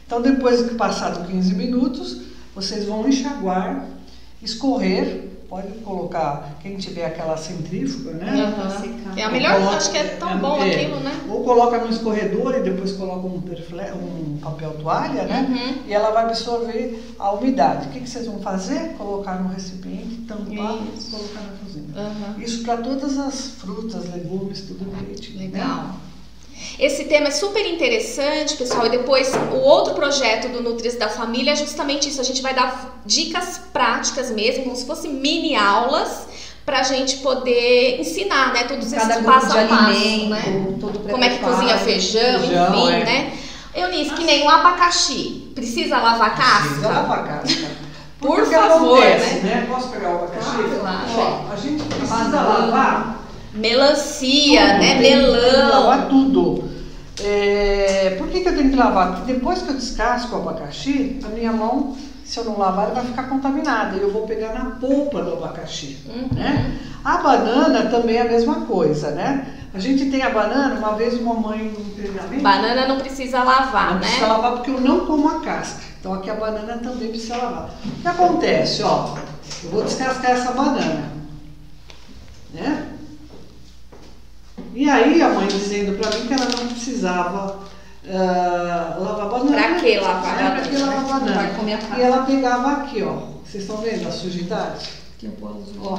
Então 0.06 0.20
depois 0.20 0.60
que 0.60 0.74
passado 0.74 1.26
15 1.26 1.54
minutos, 1.54 2.20
vocês 2.54 2.84
vão 2.84 3.08
enxaguar, 3.08 3.86
escorrer 4.42 5.30
pode 5.52 5.68
colocar, 5.80 6.56
quem 6.62 6.78
tiver 6.78 7.04
aquela 7.04 7.36
centrífuga, 7.36 8.12
né? 8.12 8.32
Uhum. 8.32 9.18
É 9.18 9.22
a 9.22 9.30
melhor, 9.30 9.56
coloca, 9.56 9.76
acho 9.76 9.90
que 9.90 9.98
é 9.98 10.04
tão 10.16 10.30
é, 10.30 10.36
bom 10.38 10.62
é, 10.62 10.74
aquilo, 10.74 11.00
né? 11.00 11.12
Ou 11.28 11.44
coloca 11.44 11.76
no 11.76 11.90
escorredor 11.90 12.54
e 12.54 12.62
depois 12.62 12.92
coloca 12.92 13.26
um, 13.26 13.38
perfle, 13.42 13.82
um 13.92 14.38
papel 14.38 14.70
toalha, 14.80 15.24
né? 15.24 15.46
Uhum. 15.50 15.82
E 15.86 15.92
ela 15.92 16.10
vai 16.10 16.24
absorver 16.24 17.14
a 17.18 17.32
umidade. 17.32 17.88
O 17.88 17.90
que, 17.90 18.00
que 18.00 18.08
vocês 18.08 18.26
vão 18.26 18.38
fazer? 18.38 18.94
Colocar 18.96 19.42
no 19.42 19.50
recipiente, 19.50 20.22
tampar 20.26 20.48
e 20.48 21.10
colocar 21.10 21.40
na 21.42 21.52
cozinha. 21.62 21.94
Uhum. 21.96 22.42
Isso 22.42 22.64
para 22.64 22.78
todas 22.78 23.18
as 23.18 23.48
frutas, 23.48 24.10
legumes, 24.10 24.62
tudo 24.62 24.90
direitinho. 24.96 25.38
Né? 25.38 25.44
Legal. 25.48 25.82
Né? 25.82 25.94
Esse 26.78 27.04
tema 27.04 27.28
é 27.28 27.30
super 27.30 27.64
interessante, 27.66 28.56
pessoal. 28.56 28.86
E 28.86 28.90
depois 28.90 29.30
o 29.52 29.56
outro 29.56 29.94
projeto 29.94 30.48
do 30.48 30.62
Nutris 30.62 30.96
da 30.96 31.08
Família 31.08 31.52
é 31.52 31.56
justamente 31.56 32.08
isso. 32.08 32.20
A 32.20 32.24
gente 32.24 32.42
vai 32.42 32.54
dar 32.54 33.00
dicas 33.04 33.60
práticas 33.72 34.30
mesmo, 34.30 34.64
como 34.64 34.76
se 34.76 34.86
fossem 34.86 35.12
mini 35.12 35.54
aulas 35.54 36.26
para 36.64 36.80
a 36.80 36.82
gente 36.82 37.18
poder 37.18 38.00
ensinar, 38.00 38.52
né? 38.52 38.64
Todos 38.64 38.92
Cada 38.92 39.14
esses 39.14 39.26
passo 39.26 39.58
a 39.58 39.64
passo, 39.64 39.90
alimento, 39.90 40.28
né? 40.30 41.10
Como 41.10 41.24
é 41.24 41.28
que 41.30 41.38
cozinha 41.38 41.78
feijão, 41.78 42.40
feijão 42.40 42.74
enfim, 42.74 42.92
é. 42.92 43.04
né? 43.04 43.32
Eunice, 43.74 44.14
que 44.14 44.24
nem 44.24 44.44
um 44.44 44.50
abacaxi. 44.50 45.50
Precisa 45.54 45.98
lavar 45.98 46.28
a 46.28 46.30
casca? 46.30 46.66
Precisa 46.66 46.88
lavar 46.88 47.18
a 47.18 47.22
casca. 47.22 47.70
Por 48.20 48.46
favor, 48.46 48.98
acontece, 48.98 49.34
né? 49.36 49.54
né? 49.54 49.66
Posso 49.68 49.88
pegar 49.88 50.10
o 50.10 50.18
abacaxi? 50.18 50.50
Claro. 50.80 51.06
Ó, 51.16 51.52
a 51.52 51.56
gente 51.56 51.82
precisa 51.82 52.40
lavar 52.40 53.21
Melancia, 53.54 54.60
tudo, 54.60 54.78
né? 54.78 54.94
Melão. 55.00 55.70
lavar 55.70 56.08
tudo. 56.08 56.72
É, 57.22 58.16
por 58.18 58.28
que, 58.28 58.40
que 58.40 58.48
eu 58.48 58.56
tenho 58.56 58.70
que 58.70 58.76
lavar? 58.76 59.16
Porque 59.16 59.32
depois 59.32 59.62
que 59.62 59.68
eu 59.68 59.74
descasco 59.74 60.34
o 60.34 60.40
abacaxi, 60.40 61.20
a 61.24 61.28
minha 61.28 61.52
mão, 61.52 61.96
se 62.24 62.38
eu 62.38 62.44
não 62.44 62.58
lavar, 62.58 62.86
ela 62.86 62.94
vai 62.94 63.04
ficar 63.04 63.24
contaminada. 63.24 63.96
E 63.96 64.00
eu 64.00 64.10
vou 64.10 64.26
pegar 64.26 64.54
na 64.54 64.70
polpa 64.72 65.22
do 65.22 65.34
abacaxi. 65.34 65.98
Uhum. 66.06 66.28
Né? 66.34 66.78
A 67.04 67.18
banana 67.18 67.90
também 67.90 68.16
é 68.16 68.22
a 68.22 68.28
mesma 68.28 68.62
coisa, 68.62 69.10
né? 69.10 69.46
A 69.74 69.78
gente 69.78 70.10
tem 70.10 70.22
a 70.22 70.30
banana, 70.30 70.74
uma 70.74 70.94
vez 70.94 71.14
uma 71.14 71.34
mãe 71.34 71.64
no 71.64 71.94
treinamento. 71.94 72.42
Banana 72.42 72.86
não 72.86 72.98
precisa 72.98 73.42
lavar, 73.42 73.94
não 73.94 74.00
né? 74.00 74.00
Precisa 74.00 74.26
lavar 74.26 74.52
porque 74.52 74.70
eu 74.70 74.80
não 74.80 75.06
como 75.06 75.28
a 75.28 75.40
casca. 75.40 75.82
Então 75.98 76.14
aqui 76.14 76.30
a 76.30 76.34
banana 76.34 76.78
também 76.78 77.08
precisa 77.08 77.36
lavar. 77.36 77.70
O 77.84 78.02
que 78.02 78.08
acontece, 78.08 78.82
ó? 78.82 79.16
Eu 79.64 79.70
vou 79.70 79.82
descascar 79.82 80.32
essa 80.32 80.52
banana, 80.52 81.12
né? 82.52 82.91
E 84.74 84.88
aí 84.88 85.20
a 85.20 85.28
mãe 85.30 85.46
dizendo 85.48 85.98
para 85.98 86.16
mim 86.16 86.26
que 86.26 86.35
ela 86.35 86.46
não 86.46 86.68
precisava 86.68 87.61
uh, 88.04 89.02
lavar 89.02 89.28
banana. 89.28 89.52
Pra 89.52 89.80
que 89.80 89.98
lavar 89.98 90.22
banana? 90.22 90.50
Pra 90.50 90.61
que 90.62 90.76
lavar 90.76 91.04
banana? 91.04 91.35
Vai 91.35 91.54
comer 91.54 91.74
a 91.74 91.98
E 91.98 92.02
ela 92.02 92.22
pegava 92.24 92.72
aqui, 92.72 93.02
ó. 93.02 93.32
Vocês 93.44 93.64
estão 93.64 93.78
vendo 93.78 94.08
a 94.08 94.11
sujidade? 94.11 94.88
Ó. 95.80 95.98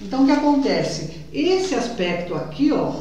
Então 0.00 0.22
o 0.22 0.26
que 0.26 0.32
acontece? 0.32 1.24
Esse 1.32 1.74
aspecto 1.74 2.34
aqui, 2.34 2.72
ó, 2.72 2.92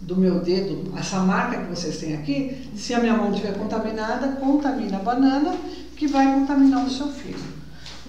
do 0.00 0.16
meu 0.16 0.40
dedo, 0.40 0.92
essa 0.98 1.18
marca 1.20 1.58
que 1.58 1.70
vocês 1.70 1.98
têm 1.98 2.14
aqui, 2.14 2.68
se 2.74 2.92
a 2.94 3.00
minha 3.00 3.14
mão 3.14 3.30
estiver 3.30 3.56
contaminada, 3.56 4.28
contamina 4.40 4.96
a 4.96 5.00
banana, 5.00 5.54
que 5.96 6.08
vai 6.08 6.26
contaminar 6.26 6.84
o 6.84 6.90
seu 6.90 7.08
filho. 7.08 7.38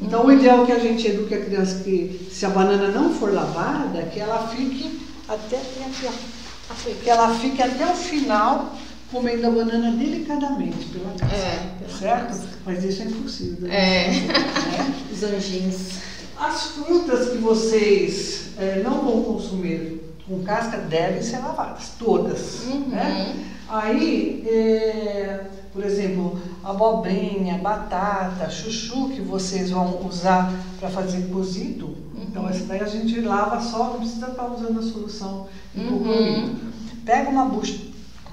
Então 0.02 0.22
uhum. 0.22 0.28
o 0.28 0.32
ideal 0.32 0.64
é 0.64 0.66
que 0.66 0.72
a 0.72 0.80
gente 0.80 1.08
eduque 1.08 1.36
a 1.36 1.46
criança 1.46 1.84
que 1.84 2.28
se 2.32 2.46
a 2.46 2.50
banana 2.50 2.88
não 2.90 3.14
for 3.14 3.34
lavada, 3.34 4.02
que 4.04 4.20
ela 4.20 4.48
fique 4.48 5.05
até 5.28 5.58
aqui, 5.58 6.08
ó. 6.08 6.12
Que 7.04 7.10
ela 7.10 7.34
fique 7.36 7.62
até 7.62 7.86
o 7.86 7.96
final 7.96 8.76
comendo 9.12 9.48
a 9.48 9.52
banana 9.52 9.92
delicadamente 9.92 10.86
pela 10.86 11.12
casca. 11.12 11.36
É, 11.36 11.98
certo? 12.00 12.28
Casca. 12.28 12.48
Mas 12.66 12.84
isso 12.84 13.02
é 13.04 13.06
impossível. 13.06 13.68
Né? 13.68 13.76
É. 13.76 14.10
Né? 14.12 14.96
Os 15.12 15.24
anjinhos. 15.24 15.76
As 16.38 16.64
frutas 16.72 17.30
que 17.30 17.38
vocês 17.38 18.50
é, 18.58 18.82
não 18.84 19.02
vão 19.02 19.24
consumir 19.24 20.02
com 20.28 20.44
casca 20.44 20.78
devem 20.78 21.22
ser 21.22 21.38
lavadas, 21.38 21.92
todas. 21.98 22.64
Uhum. 22.64 22.90
Né? 22.90 23.46
Aí, 23.68 24.44
é, 24.48 25.46
por 25.72 25.84
exemplo, 25.84 26.40
abobrinha, 26.64 27.58
batata, 27.58 28.50
chuchu 28.50 29.10
que 29.10 29.22
vocês 29.22 29.72
vão 29.72 30.06
usar 30.06 30.54
para 30.80 30.90
fazer 30.90 31.30
cozido, 31.32 31.96
então, 32.18 32.48
essa 32.50 32.66
daí 32.66 32.82
a 32.82 32.86
gente 32.86 33.20
lava 33.22 33.62
só, 33.62 33.90
não 33.90 34.00
precisa 34.00 34.28
estar 34.28 34.46
usando 34.46 34.80
a 34.80 34.82
solução 34.82 35.48
uhum. 35.76 36.56
Pega 37.06 37.30
uma, 37.30 37.46
bucha, 37.46 37.80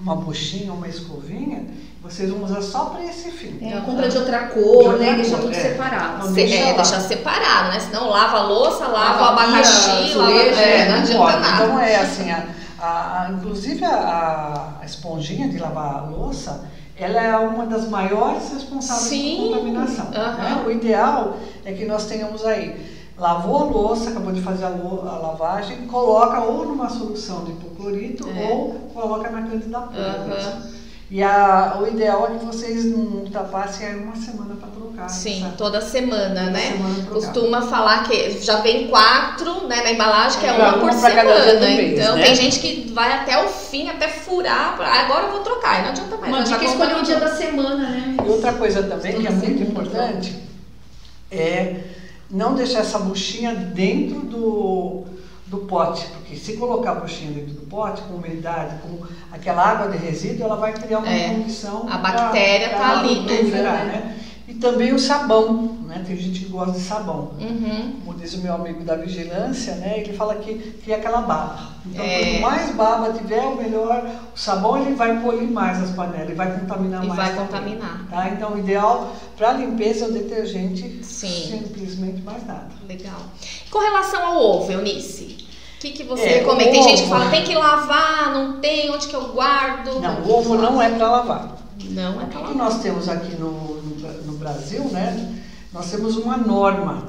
uma 0.01 0.16
buchinha, 0.16 0.73
uma 0.73 0.88
escovinha, 0.88 1.66
vocês 2.03 2.31
vão 2.31 2.42
usar 2.42 2.62
só 2.62 2.87
para 2.87 3.05
esse 3.05 3.31
fim. 3.31 3.59
É, 3.61 3.81
compra 3.81 4.09
de 4.09 4.16
outra 4.16 4.47
cor, 4.47 4.95
de 4.95 5.01
né? 5.01 5.14
Deixa 5.14 5.37
tudo 5.37 5.53
é. 5.53 5.61
separado. 5.61 6.18
Então, 6.18 6.33
deixa 6.33 6.55
é, 6.57 6.75
deixar 6.75 7.01
separado, 7.01 7.68
né? 7.68 7.81
Senão 7.81 8.09
lava 8.09 8.38
a 8.38 8.42
louça, 8.45 8.87
lava, 8.88 9.23
o 9.23 9.25
abacaxi, 9.27 10.14
lava. 10.14 10.33
É, 10.33 10.88
não 10.88 10.99
adianta 10.99 11.18
pode. 11.18 11.40
nada. 11.40 11.64
Então 11.64 11.81
é 11.81 11.97
assim, 11.97 12.31
a, 12.31 12.49
a, 12.81 13.23
a 13.27 13.31
inclusive 13.31 13.85
a, 13.85 14.79
a 14.81 14.85
esponjinha 14.85 15.49
de 15.49 15.59
lavar 15.59 15.97
a 15.97 16.01
louça 16.07 16.68
ela 16.97 17.21
é 17.21 17.37
uma 17.37 17.66
das 17.66 17.88
maiores 17.88 18.53
responsáveis 18.53 19.09
Sim. 19.09 19.37
por 19.37 19.49
contaminação. 19.49 20.07
Uhum. 20.07 20.12
Né? 20.12 20.62
O 20.66 20.71
ideal 20.71 21.37
é 21.64 21.73
que 21.73 21.85
nós 21.85 22.07
tenhamos 22.07 22.45
aí 22.45 22.91
lavou 23.18 23.57
a 23.57 23.64
louça, 23.64 24.11
acabou 24.11 24.33
de 24.33 24.40
fazer 24.40 24.64
a, 24.64 24.68
a 24.68 25.18
lavagem, 25.18 25.87
coloca 25.87 26.40
ou 26.40 26.66
numa 26.66 26.88
solução 26.88 27.44
de 27.44 27.53
hipoclorito 27.53 28.29
é. 28.29 28.51
ou 28.51 28.75
coloca 28.92 29.31
na 29.31 29.42
cândida 29.42 29.81
pura. 29.81 30.25
Uhum. 30.27 30.83
E 31.11 31.22
a, 31.22 31.77
o 31.79 31.87
ideal 31.87 32.27
é 32.27 32.38
que 32.38 32.44
vocês 32.46 32.87
não 32.87 33.01
ultrapassem 33.20 33.87
aí 33.87 33.96
uma 33.96 34.16
semana 34.16 34.55
para 34.55 34.68
trocar. 34.68 35.11
Sim, 35.11 35.46
toda 35.59 35.79
semana, 35.83 36.29
toda 36.29 36.51
né? 36.53 36.72
Semana 36.72 37.07
Costuma 37.11 37.61
falar 37.61 38.05
que 38.05 38.40
já 38.40 38.61
vem 38.61 38.88
quatro 38.88 39.68
né, 39.68 39.83
na 39.83 39.92
embalagem, 39.92 40.40
que 40.40 40.46
é, 40.46 40.48
é 40.48 40.53
uma 40.53 40.79
por 40.79 40.90
semana. 40.90 41.61
Mês, 41.61 42.01
então 42.01 42.16
né? 42.16 42.25
tem 42.25 42.35
gente 42.35 42.61
que 42.61 42.90
vai 42.94 43.12
até 43.12 43.44
o 43.44 43.46
fim, 43.46 43.90
até 43.90 44.09
furar. 44.09 44.81
Agora 44.81 45.27
eu 45.27 45.33
vou 45.33 45.40
trocar, 45.40 45.83
não 45.83 45.90
adianta 45.90 46.16
mais. 46.16 46.33
Uma 46.33 46.42
dica 46.44 46.64
é 46.64 46.64
escolher 46.64 46.96
o 46.96 47.03
dia 47.03 47.20
da 47.20 47.29
semana, 47.29 47.90
né? 47.90 48.16
E 48.25 48.29
outra 48.31 48.55
coisa 48.55 48.83
também 48.83 49.20
que 49.20 49.27
é 49.27 49.31
muito 49.31 49.62
importante 49.64 50.35
é 51.31 51.77
não 52.33 52.55
deixar 52.55 52.81
essa 52.81 52.99
buchinha 52.99 53.55
dentro 53.55 54.21
do, 54.21 55.05
do 55.47 55.59
pote, 55.59 56.07
porque 56.07 56.35
se 56.35 56.57
colocar 56.57 56.92
a 56.92 56.95
buchinha 56.95 57.31
dentro 57.31 57.53
do 57.53 57.66
pote, 57.66 58.01
com 58.03 58.14
umidade, 58.14 58.77
com 58.83 59.05
aquela 59.31 59.62
água 59.62 59.90
de 59.90 59.99
resíduo, 59.99 60.45
ela 60.45 60.57
vai 60.57 60.73
criar 60.73 61.01
uma 61.01 61.12
é, 61.12 61.35
condição. 61.35 61.87
A 61.90 61.99
bactéria 61.99 62.66
está 62.66 63.01
ali, 63.01 63.21
né? 63.21 63.61
né? 63.61 64.18
E 64.52 64.54
também 64.56 64.92
o 64.92 64.98
sabão, 64.98 65.78
né? 65.86 66.04
Tem 66.06 66.14
gente 66.14 66.40
que 66.40 66.50
gosta 66.50 66.72
de 66.72 66.80
sabão. 66.80 67.30
Uhum. 67.40 68.00
Como 68.04 68.18
diz 68.18 68.34
o 68.34 68.42
meu 68.42 68.52
amigo 68.52 68.84
da 68.84 68.96
vigilância, 68.96 69.76
né? 69.76 70.00
Ele 70.00 70.12
fala 70.12 70.34
que 70.34 70.54
cria 70.82 70.96
aquela 70.96 71.22
baba. 71.22 71.70
Então, 71.86 72.04
é. 72.04 72.24
quanto 72.24 72.40
mais 72.42 72.74
baba 72.74 73.12
tiver, 73.14 73.40
o 73.40 73.56
melhor. 73.56 74.04
O 74.36 74.38
sabão 74.38 74.76
ele 74.76 74.94
vai 74.94 75.22
polir 75.22 75.50
mais 75.50 75.82
as 75.82 75.90
panelas, 75.92 76.26
ele 76.26 76.34
vai 76.34 76.52
contaminar 76.60 77.02
e 77.02 77.06
mais. 77.08 77.18
vai 77.18 77.30
também, 77.30 77.46
contaminar. 77.46 78.06
Tá? 78.10 78.28
Então, 78.28 78.52
o 78.52 78.58
ideal 78.58 79.16
para 79.38 79.54
limpeza 79.54 80.04
é 80.04 80.08
o 80.08 80.12
detergente, 80.12 81.02
Sim. 81.02 81.62
simplesmente 81.62 82.20
mais 82.20 82.46
nada. 82.46 82.68
Legal. 82.86 83.20
Com 83.70 83.78
relação 83.78 84.22
ao 84.22 84.36
ovo, 84.36 84.70
Eunice, 84.70 85.46
o 85.76 85.80
que, 85.80 85.92
que 85.92 86.04
você 86.04 86.24
é, 86.24 86.38
recomenda? 86.40 86.72
Tem 86.72 86.82
gente 86.82 87.04
que 87.04 87.08
fala, 87.08 87.30
tem 87.30 87.42
que 87.42 87.54
lavar, 87.54 88.34
não 88.34 88.60
tem, 88.60 88.90
onde 88.90 89.08
que 89.08 89.16
eu 89.16 89.32
guardo? 89.32 89.98
Não, 89.98 90.20
o 90.20 90.30
ovo 90.30 90.56
não 90.56 90.80
é 90.82 90.90
para 90.90 91.10
lavar. 91.10 91.62
Não 91.92 92.20
é. 92.20 92.24
O 92.24 92.48
que 92.48 92.55
nós 92.55 92.81
temos 92.81 93.09
aqui 93.09 93.35
no, 93.37 93.83
no, 94.26 94.37
Brasil, 94.38 94.85
né? 94.85 95.40
Nós 95.72 95.90
temos 95.90 96.16
uma 96.16 96.37
norma 96.37 97.07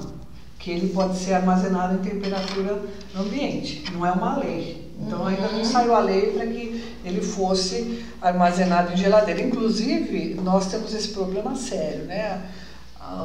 que 0.59 0.71
ele 0.71 0.93
pode 0.93 1.17
ser 1.17 1.33
armazenado 1.33 1.95
em 1.95 1.97
temperatura 1.97 2.81
ambiente, 3.17 3.83
não 3.91 4.05
é 4.05 4.11
uma 4.11 4.37
lei. 4.37 4.91
Então 4.99 5.21
uhum. 5.21 5.27
ainda 5.27 5.47
não 5.49 5.65
saiu 5.65 5.93
a 5.93 5.99
lei 5.99 6.31
para 6.31 6.45
que 6.45 6.83
ele 7.03 7.21
fosse 7.21 8.03
armazenado 8.21 8.93
em 8.93 8.97
geladeira. 8.97 9.41
Inclusive, 9.41 10.39
nós 10.41 10.67
temos 10.67 10.93
esse 10.93 11.09
problema 11.09 11.55
sério, 11.55 12.05
né? 12.05 12.41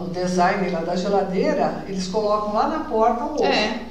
O 0.03 0.09
design 0.09 0.71
lá 0.71 0.81
da 0.81 0.97
geladeira, 0.97 1.85
eles 1.87 2.09
colocam 2.09 2.53
lá 2.53 2.69
na 2.69 2.81
porta 2.81 3.25
o 3.25 3.35
ovo. 3.35 3.45
É. 3.45 3.83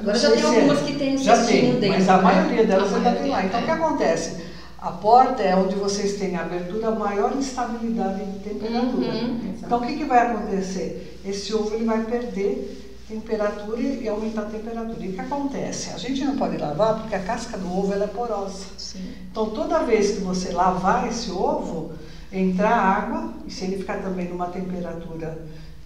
Agora 0.00 0.18
já 0.18 0.30
tem 0.30 0.42
algumas 0.42 0.80
que 0.80 0.94
tem 0.94 1.14
o 1.16 1.18
Já 1.18 1.44
tem, 1.44 1.74
dentro. 1.74 1.88
mas 1.88 2.08
a 2.08 2.16
né? 2.16 2.22
maioria 2.22 2.64
delas 2.64 2.92
A 2.92 2.96
ainda 2.96 3.12
tem 3.12 3.30
lá. 3.30 3.44
Então, 3.44 3.60
é. 3.60 3.62
o 3.62 3.66
que 3.66 3.70
acontece? 3.70 4.47
A 4.80 4.92
porta 4.92 5.42
é 5.42 5.56
onde 5.56 5.74
vocês 5.74 6.14
têm 6.18 6.36
a 6.36 6.42
abertura, 6.42 6.92
maior 6.92 7.34
instabilidade 7.36 8.24
de 8.24 8.38
temperatura. 8.38 9.12
Uhum. 9.12 9.54
Então, 9.60 9.78
o 9.78 9.86
que, 9.86 9.96
que 9.96 10.04
vai 10.04 10.26
acontecer? 10.30 11.20
Esse 11.24 11.52
ovo 11.52 11.74
ele 11.74 11.84
vai 11.84 12.04
perder 12.04 12.76
temperatura 13.08 13.80
e 13.80 14.08
aumentar 14.08 14.42
a 14.42 14.44
temperatura. 14.46 15.04
E 15.04 15.08
o 15.08 15.12
que 15.14 15.20
acontece? 15.20 15.90
A 15.90 15.98
gente 15.98 16.24
não 16.24 16.36
pode 16.36 16.58
lavar 16.58 17.00
porque 17.00 17.14
a 17.16 17.20
casca 17.20 17.58
do 17.58 17.66
ovo 17.76 17.92
ela 17.92 18.04
é 18.04 18.08
porosa. 18.08 18.66
Sim. 18.76 19.00
Então, 19.30 19.50
toda 19.50 19.80
vez 19.80 20.12
que 20.12 20.20
você 20.20 20.52
lavar 20.52 21.08
esse 21.08 21.30
ovo, 21.30 21.92
entrar 22.32 22.70
água, 22.70 23.32
e 23.46 23.50
se 23.50 23.64
ele 23.64 23.78
ficar 23.78 24.00
também 24.00 24.28
numa 24.28 24.46
temperatura 24.46 25.38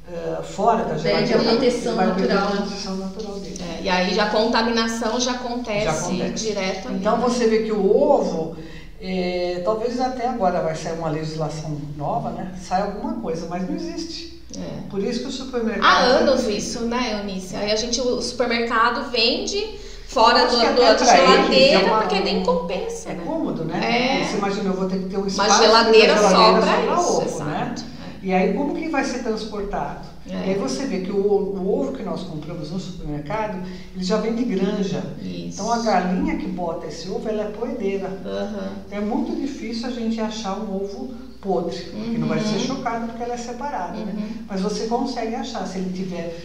eh, 0.06 0.42
fora 0.42 0.84
da 0.84 0.96
Perde 0.96 1.28
geladeira, 1.28 1.38
a 1.40 1.44
proteção 1.44 1.94
natural. 1.96 2.38
a 2.48 2.50
proteção 2.56 2.96
natural 2.96 3.34
dele. 3.38 3.58
É, 3.62 3.82
e 3.84 3.88
aí 3.88 4.12
já 4.14 4.24
a 4.24 4.30
contaminação 4.30 5.18
já 5.20 5.32
acontece, 5.32 5.84
Já 5.84 5.92
acontece. 5.92 6.46
direto. 6.46 6.92
Então 6.92 7.18
você 7.20 7.46
vê 7.46 7.62
que 7.62 7.72
o 7.72 7.96
ovo, 7.96 8.56
eh, 9.02 9.60
talvez 9.64 9.98
até 10.00 10.28
agora 10.28 10.60
vai 10.62 10.74
sair 10.76 10.96
uma 10.98 11.10
legislação 11.10 11.76
nova, 11.96 12.30
né? 12.30 12.52
Sai 12.62 12.82
alguma 12.82 13.14
coisa, 13.14 13.46
mas 13.50 13.68
não 13.68 13.74
existe. 13.74 14.40
É. 14.56 14.88
Por 14.90 15.02
isso 15.02 15.20
que 15.20 15.26
o 15.28 15.32
supermercado. 15.32 15.84
Há 15.84 15.98
anos 15.98 16.46
isso, 16.46 16.80
né, 16.84 17.18
Eunice? 17.20 17.56
Aí 17.56 17.72
a 17.72 17.76
gente, 17.76 18.00
o 18.00 18.20
supermercado 18.22 19.10
vende 19.10 19.78
fora 20.06 20.44
do, 20.46 20.56
do- 20.56 20.80
da 20.80 20.96
geladeira, 20.98 21.80
é 21.80 21.84
uma- 21.86 22.00
porque 22.02 22.20
nem 22.20 22.42
compensa, 22.44 23.10
É 23.10 23.14
né? 23.14 23.22
cômodo, 23.24 23.64
né? 23.64 24.20
É. 24.20 24.24
Você 24.24 24.36
imagina, 24.36 24.68
eu 24.68 24.74
vou 24.74 24.88
ter 24.88 24.98
que 24.98 25.06
ter 25.06 25.16
um 25.16 25.20
Uma 25.20 25.28
espaço 25.28 25.62
geladeira 25.62 26.06
dentro 26.14 26.22
da 26.22 26.30
só 26.30 26.36
geladeira 26.36 26.82
pra 26.92 26.94
isso, 26.94 27.16
ovo, 27.22 27.44
né? 27.44 27.74
E 28.22 28.32
aí 28.32 28.52
como 28.54 28.74
que 28.74 28.88
vai 28.88 29.04
ser 29.04 29.20
transportado? 29.22 30.11
É. 30.30 30.34
E 30.34 30.50
aí 30.50 30.54
você 30.58 30.86
vê 30.86 31.00
que 31.00 31.10
o, 31.10 31.16
o 31.16 31.80
ovo 31.80 31.92
que 31.92 32.02
nós 32.02 32.22
compramos 32.22 32.70
no 32.70 32.78
supermercado, 32.78 33.66
ele 33.94 34.04
já 34.04 34.18
vem 34.18 34.34
de 34.34 34.44
granja. 34.44 35.02
Isso. 35.20 35.54
Então 35.54 35.72
a 35.72 35.78
galinha 35.78 36.36
que 36.36 36.46
bota 36.46 36.86
esse 36.86 37.08
ovo, 37.10 37.28
ela 37.28 37.42
é 37.44 37.48
poedeira. 37.48 38.08
Aham. 38.24 38.72
É 38.90 39.00
muito 39.00 39.34
difícil 39.34 39.88
a 39.88 39.90
gente 39.90 40.20
achar 40.20 40.58
um 40.58 40.76
ovo 40.76 41.14
podre, 41.40 41.76
que 41.76 42.18
não 42.18 42.28
vai 42.28 42.38
ser 42.38 42.60
chocado 42.60 43.08
porque 43.08 43.22
ela 43.24 43.34
é 43.34 43.36
separada, 43.36 43.98
né? 43.98 44.44
Mas 44.48 44.60
você 44.60 44.86
consegue 44.86 45.34
achar 45.34 45.66
se 45.66 45.78
ele 45.78 45.92
tiver 45.92 46.38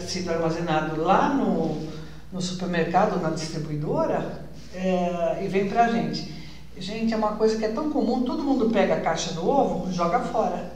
sido 0.00 0.30
armazenado 0.30 1.00
lá 1.02 1.34
no, 1.34 1.76
no 2.32 2.40
supermercado, 2.40 3.20
na 3.20 3.30
distribuidora, 3.30 4.44
é, 4.72 5.40
e 5.42 5.48
vem 5.48 5.68
pra 5.68 5.88
gente. 5.88 6.32
Gente, 6.78 7.12
é 7.12 7.16
uma 7.16 7.32
coisa 7.32 7.56
que 7.56 7.64
é 7.64 7.68
tão 7.68 7.90
comum, 7.90 8.22
todo 8.22 8.44
mundo 8.44 8.70
pega 8.70 8.94
a 8.94 9.00
caixa 9.00 9.32
do 9.32 9.48
ovo, 9.48 9.92
joga 9.92 10.20
fora. 10.20 10.72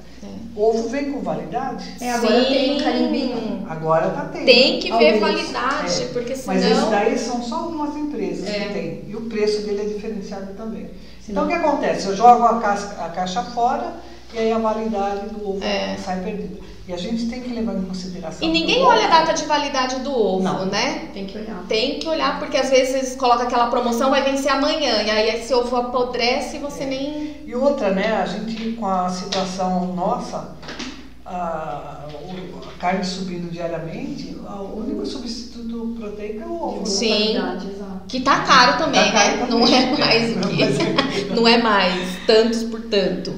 O 0.57 0.62
ovo 0.70 0.88
vem 0.88 1.12
com 1.12 1.20
validade? 1.20 1.94
É, 2.00 2.11
agora 2.12 2.40
Sim. 2.44 2.48
tem 2.48 2.76
um 2.76 2.78
carimbinho. 2.85 3.66
Agora 3.68 4.11
tá 4.11 4.28
tendo. 4.33 4.44
Tem 4.44 4.81
que 4.81 4.90
ver 4.90 5.14
Alguns. 5.14 5.20
validade, 5.20 6.02
É, 6.02 6.07
porque 6.12 6.35
Mas 6.46 6.62
esses 6.62 6.74
senão. 6.76 6.90
daí 6.90 7.18
são 7.18 7.42
só 7.42 7.57
algumas 7.57 7.96
empresas 7.96 8.48
É. 8.48 8.52
que 8.61 8.72
tem. 8.72 9.04
E 9.09 9.14
o 9.16 9.22
preço 9.22 9.62
dele 9.62 9.83
é 9.83 9.85
diferenciado 9.94 10.54
também. 10.54 10.90
Senão- 11.24 11.44
Então 11.44 11.44
o 11.44 11.46
que 11.48 11.52
acontece? 11.54 12.07
Eu 12.09 12.16
jogo 12.16 12.42
a, 12.44 12.59
casca- 12.61 13.04
a 13.04 13.09
caixa 13.11 13.42
fora 13.44 13.92
e 14.34 14.38
aí 14.38 14.52
a 14.52 14.58
validade 14.58 15.28
do 15.30 15.48
ovo 15.50 15.64
É. 15.64 15.96
sai 15.96 16.20
perdida. 16.20 16.68
E 16.86 16.92
a 16.94 16.96
gente 16.96 17.26
tem 17.26 17.42
que 17.42 17.50
levar 17.52 17.74
em 17.74 17.82
consideração. 17.82 18.48
E 18.48 18.50
ninguém 18.50 18.82
olha 18.82 19.04
a 19.04 19.08
data 19.08 19.34
de 19.34 19.44
validade 19.44 20.00
do 20.00 20.10
ovo, 20.10 20.42
Não. 20.42 20.64
né? 20.64 21.10
Tem 21.12 21.26
que 21.26 21.36
olhar. 21.36 21.62
Tem 21.68 21.98
que 21.98 22.08
olhar, 22.08 22.38
porque 22.38 22.56
às 22.56 22.70
vezes 22.70 23.14
coloca 23.14 23.42
aquela 23.42 23.66
promoção, 23.66 24.08
vai 24.08 24.22
vencer 24.22 24.50
amanhã, 24.50 25.02
e 25.02 25.10
aí 25.10 25.28
esse 25.36 25.52
ovo 25.52 25.76
apodrece 25.76 26.56
e 26.56 26.60
você 26.60 26.86
nem. 26.86 27.36
E 27.44 27.54
outra, 27.54 27.90
né? 27.90 28.16
A 28.16 28.24
gente 28.24 28.72
com 28.72 28.86
a 28.86 29.06
situação 29.10 29.94
nossa, 29.94 30.56
a, 31.26 32.06
a 32.06 32.80
carne 32.80 33.04
subindo 33.04 33.50
diariamente, 33.52 34.34
o 34.48 34.78
único 34.80 35.04
substituto 35.04 35.94
proteico 36.00 36.42
é 36.42 36.46
o 36.46 36.52
ovo. 36.62 36.86
Sim. 36.86 37.34
Qualidade, 37.34 37.66
exato. 37.70 38.00
Que 38.08 38.20
tá 38.20 38.40
caro 38.40 38.78
também, 38.78 39.04
Tá 39.04 39.12
caro 39.12 39.36
né? 39.36 39.46
também. 39.46 39.58
Não 39.60 39.66
é 39.68 39.98
mais 39.98 40.30
o 40.32 40.38
Não 40.38 40.48
que. 40.48 40.62
é 40.62 40.66
mais. 40.70 41.28
Não 41.36 41.48
é 41.48 41.58
mais 41.62 42.16
tantos 42.26 42.62
por 42.64 42.80
tanto. 42.82 43.34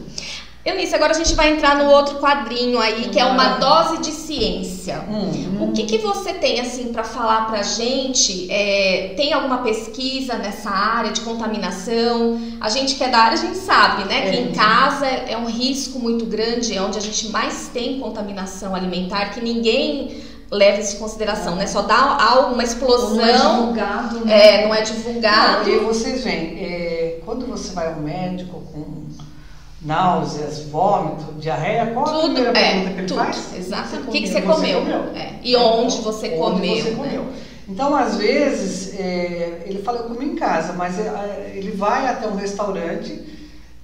Eunice, 0.63 0.95
agora 0.95 1.13
a 1.13 1.17
gente 1.17 1.35
vai 1.35 1.55
entrar 1.55 1.77
no 1.79 1.91
outro 1.91 2.19
quadrinho 2.19 2.79
aí, 2.79 3.09
que 3.09 3.19
é 3.19 3.25
uma 3.25 3.55
dose 3.57 3.97
de 4.03 4.13
ciência. 4.13 5.03
Hum. 5.09 5.57
O 5.59 5.73
que, 5.73 5.85
que 5.85 5.97
você 5.99 6.35
tem 6.35 6.61
assim 6.61 6.93
para 6.93 7.03
falar 7.03 7.47
pra 7.47 7.63
gente? 7.63 8.47
É, 8.53 9.15
tem 9.17 9.33
alguma 9.33 9.59
pesquisa 9.59 10.35
nessa 10.35 10.69
área 10.69 11.13
de 11.13 11.23
contaminação? 11.23 12.39
A 12.61 12.69
gente 12.69 12.95
que 12.97 13.03
é 13.03 13.09
da 13.09 13.19
área, 13.21 13.39
a 13.39 13.41
gente 13.41 13.57
sabe, 13.57 14.05
né? 14.05 14.31
Que 14.31 14.37
É. 14.37 14.41
em 14.43 14.53
casa 14.53 15.07
é 15.07 15.35
um 15.35 15.47
risco 15.47 15.99
muito 15.99 16.27
grande, 16.27 16.77
é 16.77 16.83
onde 16.83 16.99
a 16.99 17.03
gente 17.03 17.29
mais 17.31 17.71
tem 17.73 17.99
contaminação 17.99 18.75
alimentar, 18.75 19.31
que 19.31 19.41
ninguém 19.41 20.21
leva 20.51 20.79
isso 20.81 20.97
em 20.97 20.99
consideração, 20.99 21.57
né? 21.57 21.67
Só 21.67 21.81
dá 21.83 22.19
algo, 22.23 22.53
uma 22.53 22.65
explosão, 22.65 23.17
não 23.17 23.25
é 23.25 23.33
divulgado, 23.33 24.25
né? 24.27 24.63
é, 24.63 24.67
não 24.67 24.75
é 24.75 24.83
divulgado. 24.83 25.71
Não, 25.71 25.75
e 25.75 25.79
vocês 25.79 26.23
veem, 26.23 26.59
é, 26.63 27.21
quando 27.25 27.47
você 27.47 27.73
vai 27.73 27.87
ao 27.95 28.01
médico 28.01 28.61
com 28.73 29.09
náuseas, 29.83 30.65
vômito, 30.65 31.33
diarreia, 31.39 31.87
qual 31.87 32.07
a 32.07 32.11
Tudo, 32.11 32.35
primeira 32.35 32.51
é, 32.51 32.53
pergunta 32.71 32.91
que 32.91 32.99
ele 33.01 33.07
tudo, 33.07 33.21
faz? 33.21 33.55
exatamente. 33.57 34.09
O 34.09 34.13
que, 34.13 34.21
que 34.23 34.29
você 34.29 34.43
comeu? 34.43 34.81
comeu? 34.81 35.01
É. 35.15 35.35
E 35.43 35.57
onde 35.57 35.97
você 36.03 36.29
Onde 36.39 36.61
comeu? 36.61 36.77
você 36.77 36.91
né? 36.91 36.97
comeu. 36.97 37.27
Então, 37.69 37.95
às 37.95 38.17
vezes, 38.17 38.95
é, 38.99 39.63
ele 39.67 39.81
fala, 39.83 39.99
eu 40.01 40.05
comi 40.05 40.27
em 40.27 40.35
casa, 40.35 40.73
mas 40.75 40.99
é, 40.99 41.53
ele 41.55 41.71
vai 41.71 42.07
até 42.09 42.27
um 42.27 42.35
restaurante, 42.35 43.23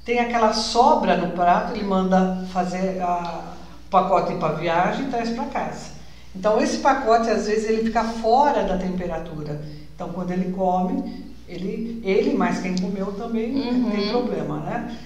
tem 0.04 0.18
aquela 0.18 0.52
sobra 0.52 1.16
no 1.16 1.28
prato, 1.32 1.74
ele 1.74 1.85
manda 1.85 2.44
fazer 2.52 3.00
a- 3.00 3.52
o 3.87 3.88
pacote 3.90 4.35
para 4.35 4.54
viagem 4.54 5.06
e 5.06 5.09
traz 5.11 5.30
para 5.30 5.44
casa. 5.46 5.87
Então, 6.35 6.61
esse 6.61 6.78
pacote, 6.78 7.30
às 7.30 7.46
vezes, 7.46 7.68
ele 7.70 7.85
fica 7.85 8.04
fora 8.04 8.64
da 8.64 8.76
temperatura. 8.76 9.62
Então, 9.94 10.11
quando 10.11 10.32
ele 10.32 10.52
come, 10.52 11.24
ele, 11.48 12.00
ele 12.04 12.35
mais 12.35 12.59
quem 12.61 12.76
comeu 12.76 13.12
também 13.12 13.54
Uhum. 13.54 13.90
tem 13.90 14.09
problema, 14.11 14.59
né? 14.59 14.96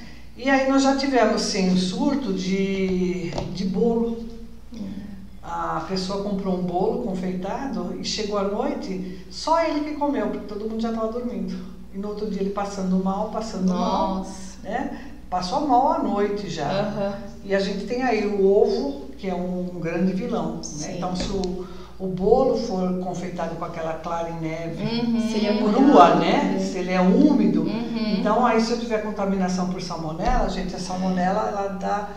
E 0.42 0.48
aí 0.48 0.70
nós 0.70 0.82
já 0.82 0.96
tivemos, 0.96 1.42
sim, 1.42 1.68
um 1.70 1.76
surto 1.76 2.32
de, 2.32 3.30
de 3.52 3.66
bolo. 3.66 4.24
A 5.42 5.84
pessoa 5.86 6.22
comprou 6.22 6.58
um 6.58 6.62
bolo 6.62 7.02
confeitado 7.02 7.94
e 8.00 8.04
chegou 8.04 8.38
à 8.38 8.44
noite, 8.44 9.22
só 9.30 9.62
ele 9.62 9.80
que 9.80 9.96
comeu, 9.96 10.28
porque 10.28 10.46
todo 10.46 10.66
mundo 10.66 10.80
já 10.80 10.88
estava 10.88 11.12
dormindo. 11.12 11.54
E 11.92 11.98
no 11.98 12.08
outro 12.08 12.30
dia 12.30 12.40
ele 12.40 12.50
passando 12.50 12.96
mal, 13.04 13.28
passando 13.28 13.68
mal, 13.68 14.14
Nossa. 14.14 14.58
né? 14.62 15.12
Passou 15.28 15.68
mal 15.68 15.92
à 15.92 15.98
noite 15.98 16.48
já. 16.48 16.70
Aham. 16.70 17.14
E 17.44 17.54
a 17.54 17.60
gente 17.60 17.84
tem 17.84 18.02
aí 18.02 18.26
o 18.26 18.46
ovo, 18.46 19.10
que 19.18 19.28
é 19.28 19.34
um 19.34 19.78
grande 19.78 20.14
vilão. 20.14 20.62
Né? 20.78 20.96
Então, 20.96 21.14
se 21.14 21.30
o, 21.32 21.66
o 22.00 22.06
bolo 22.06 22.56
for 22.56 22.98
confeitado 23.00 23.56
com 23.56 23.64
aquela 23.64 23.92
clara 23.94 24.30
em 24.30 24.40
neve, 24.40 24.82
Uhum. 24.82 25.30
Seria 25.30 25.56
crua, 25.58 25.70
molhado, 25.80 26.20
né? 26.20 26.52
né? 26.54 26.58
Se 26.58 26.78
ele 26.78 26.92
é 26.92 27.00
úmido. 27.00 27.62
Uhum. 27.62 28.16
Então, 28.18 28.44
aí 28.46 28.60
se 28.60 28.72
eu 28.72 28.80
tiver 28.80 29.02
contaminação 29.02 29.68
por 29.68 29.80
salmonela, 29.82 30.48
gente, 30.48 30.74
a 30.74 30.78
salmonela 30.78 31.48
ela 31.48 31.68
dá 31.78 32.08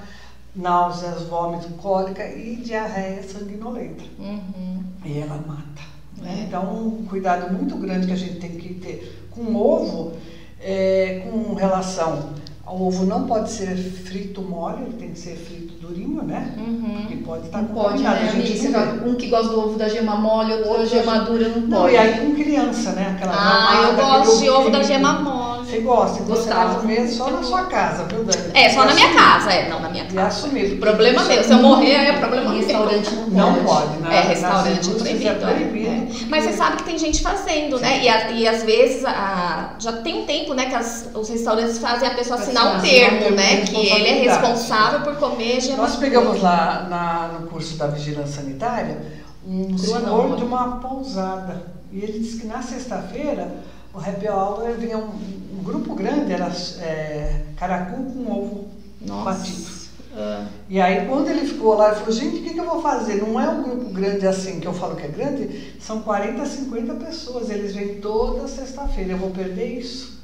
náuseas, 0.56 1.24
vômito, 1.24 1.68
cólica 1.72 2.26
e 2.28 2.56
diarreia 2.58 3.24
sanguinolenta. 3.24 4.04
Uhum. 4.20 4.84
E 5.04 5.20
ela 5.20 5.36
mata. 5.46 5.82
né? 6.18 6.38
É. 6.40 6.44
Então, 6.44 6.64
um 6.74 7.06
cuidado 7.06 7.52
muito 7.54 7.76
grande 7.76 8.08
que 8.08 8.14
a 8.14 8.18
gente 8.18 8.36
tem 8.40 8.52
que 8.52 8.76
ter 8.76 9.28
com 9.32 9.42
o 9.42 9.58
ovo, 9.58 10.14
é, 10.62 11.28
com 11.30 11.54
relação 11.56 12.30
ao 12.66 12.82
ovo 12.82 13.06
não 13.06 13.26
pode 13.28 13.52
ser 13.52 13.76
frito 13.76 14.42
mole, 14.42 14.84
ele 14.84 14.94
tem 14.94 15.10
que 15.12 15.20
ser 15.20 15.36
frito 15.36 15.74
durinho, 15.82 16.24
né? 16.24 16.54
Uhum. 16.58 16.96
Porque 17.02 17.16
pode 17.18 17.46
estar 17.48 17.62
Não 17.62 17.68
pode, 17.70 18.02
né, 18.04 18.10
a 18.10 18.16
gente 18.40 18.68
amiga? 18.68 18.96
Não 18.96 19.08
Um 19.10 19.16
que 19.16 19.28
gosta 19.28 19.50
do 19.50 19.60
ovo 19.60 19.78
da 19.78 19.90
gema 19.90 20.16
mole, 20.16 20.54
outro 20.54 20.64
da 20.66 20.70
Outro 20.80 20.88
gema 20.90 21.14
da- 21.20 21.24
dura, 21.26 21.50
não 21.50 21.62
Não, 21.68 21.82
pode. 21.82 21.94
e 21.94 21.98
aí 21.98 22.20
com 22.22 22.36
criança, 22.36 22.92
né? 22.94 23.16
Aquela 23.16 23.34
Ah, 23.36 23.84
eu 23.90 23.96
gosto 23.96 24.40
de 24.42 24.50
ovo 24.50 24.70
da 24.70 24.82
gema 24.82 25.14
mole. 25.22 25.43
Você 25.74 25.80
gosta, 25.82 26.22
então 26.22 26.36
você 26.36 26.42
Gostava. 26.50 26.76
comer 26.82 27.08
só 27.08 27.32
na 27.32 27.42
sua 27.42 27.64
casa, 27.64 28.04
viu, 28.04 28.24
Dani? 28.24 28.52
É, 28.54 28.70
só 28.70 28.84
E 28.84 28.88
na 28.88 28.94
minha 28.94 29.08
assumir. 29.08 29.24
casa, 29.24 29.52
é. 29.52 29.70
Não, 29.70 29.80
na 29.80 29.90
minha 29.90 30.04
E 30.04 30.08
casa. 30.14 30.28
assumir. 30.28 30.80
Problema 30.80 31.20
Isso 31.22 31.30
meu. 31.32 31.44
Se 31.44 31.52
eu 31.52 31.58
morrer, 31.58 31.96
aí 31.96 32.08
é 32.10 32.14
problema 32.20 32.46
Em 32.46 32.50
meu. 32.50 32.58
restaurante 32.68 33.10
não 33.16 33.24
pode. 33.24 33.34
Não 33.34 33.64
pode, 33.66 33.98
né? 33.98 34.16
É, 34.16 34.22
restaurante 34.22 34.90
é 34.90 34.94
proibido. 34.94 35.26
É 35.26 35.32
é, 35.32 35.34
proibido. 35.34 35.90
é. 35.90 36.08
Mas 36.30 36.44
você 36.44 36.54
sabe 36.54 36.78
que 36.78 36.84
tem 36.84 36.98
gente 37.00 37.22
fazendo, 37.24 37.80
né? 37.80 38.04
E, 38.04 38.10
a- 38.10 38.32
e 38.32 38.48
às 38.48 38.62
vezes 38.64 39.04
a- 39.04 39.74
já 39.80 39.94
tem 39.94 40.22
um 40.22 40.26
tempo, 40.28 40.54
né, 40.54 40.68
que 40.68 40.76
as- 40.76 41.10
os 41.16 41.28
restaurantes 41.30 41.80
fazem 41.80 42.08
a 42.08 42.14
pessoa 42.14 42.40
assinar 42.40 42.66
um 42.66 42.78
Assinar 42.78 42.78
um 42.78 42.82
termo, 43.20 43.36
né? 43.36 43.62
Que 43.62 43.76
ele 43.90 44.08
é 44.08 44.14
responsável 44.30 45.00
por 45.02 45.16
comer 45.16 45.60
gema 45.60 45.78
Nós 45.78 45.96
pegamos 45.96 46.40
lá 46.42 46.86
na- 46.90 47.40
no 47.40 47.48
curso 47.48 47.78
da 47.78 47.88
vigilância 47.88 48.42
sanitária 48.44 48.98
um 49.48 49.66
Crua 49.76 49.78
senhor 49.80 50.02
não, 50.02 50.18
mano. 50.24 50.38
de 50.38 50.44
uma 50.44 50.78
pousada. 50.78 51.64
E 51.92 51.98
ele 52.00 52.20
disse 52.20 52.40
que 52.42 52.48
na 52.48 52.62
sexta-feira 52.62 53.52
o 53.94 53.98
happy 54.00 54.28
hour 54.28 54.72
vinha 54.78 54.98
um, 54.98 55.10
um 55.60 55.64
grupo 55.64 55.94
grande, 55.96 56.32
era 56.34 56.52
é, 56.82 57.42
caracu 57.56 58.04
com 58.04 58.32
ovo 58.32 58.68
batido. 59.24 59.58
Nossa. 59.62 59.84
Ah, 60.16 60.46
E 60.70 60.80
aí 60.80 61.08
quando 61.08 61.28
ele 61.30 61.46
ficou 61.48 61.76
lá, 61.76 61.88
ele 61.88 61.96
falou, 61.98 62.12
gente, 62.12 62.38
o 62.40 62.44
que, 62.44 62.54
que 62.54 62.60
eu 62.60 62.66
vou 62.66 62.82
fazer? 62.82 63.16
Não 63.16 63.40
é 63.40 63.50
um 63.50 63.64
grupo 63.64 63.90
grande 63.92 64.28
assim, 64.28 64.60
que 64.60 64.68
eu 64.68 64.74
falo 64.74 64.96
que 64.96 65.06
é 65.06 65.08
grande, 65.08 65.74
são 65.80 66.02
40, 66.04 66.46
50 66.46 66.94
pessoas, 66.96 67.50
eles 67.50 67.74
vêm 67.74 67.96
toda 67.96 68.48
sexta-feira, 68.48 69.14
eu 69.14 69.18
vou 69.18 69.32
perder 69.32 69.80
isso. 69.80 70.22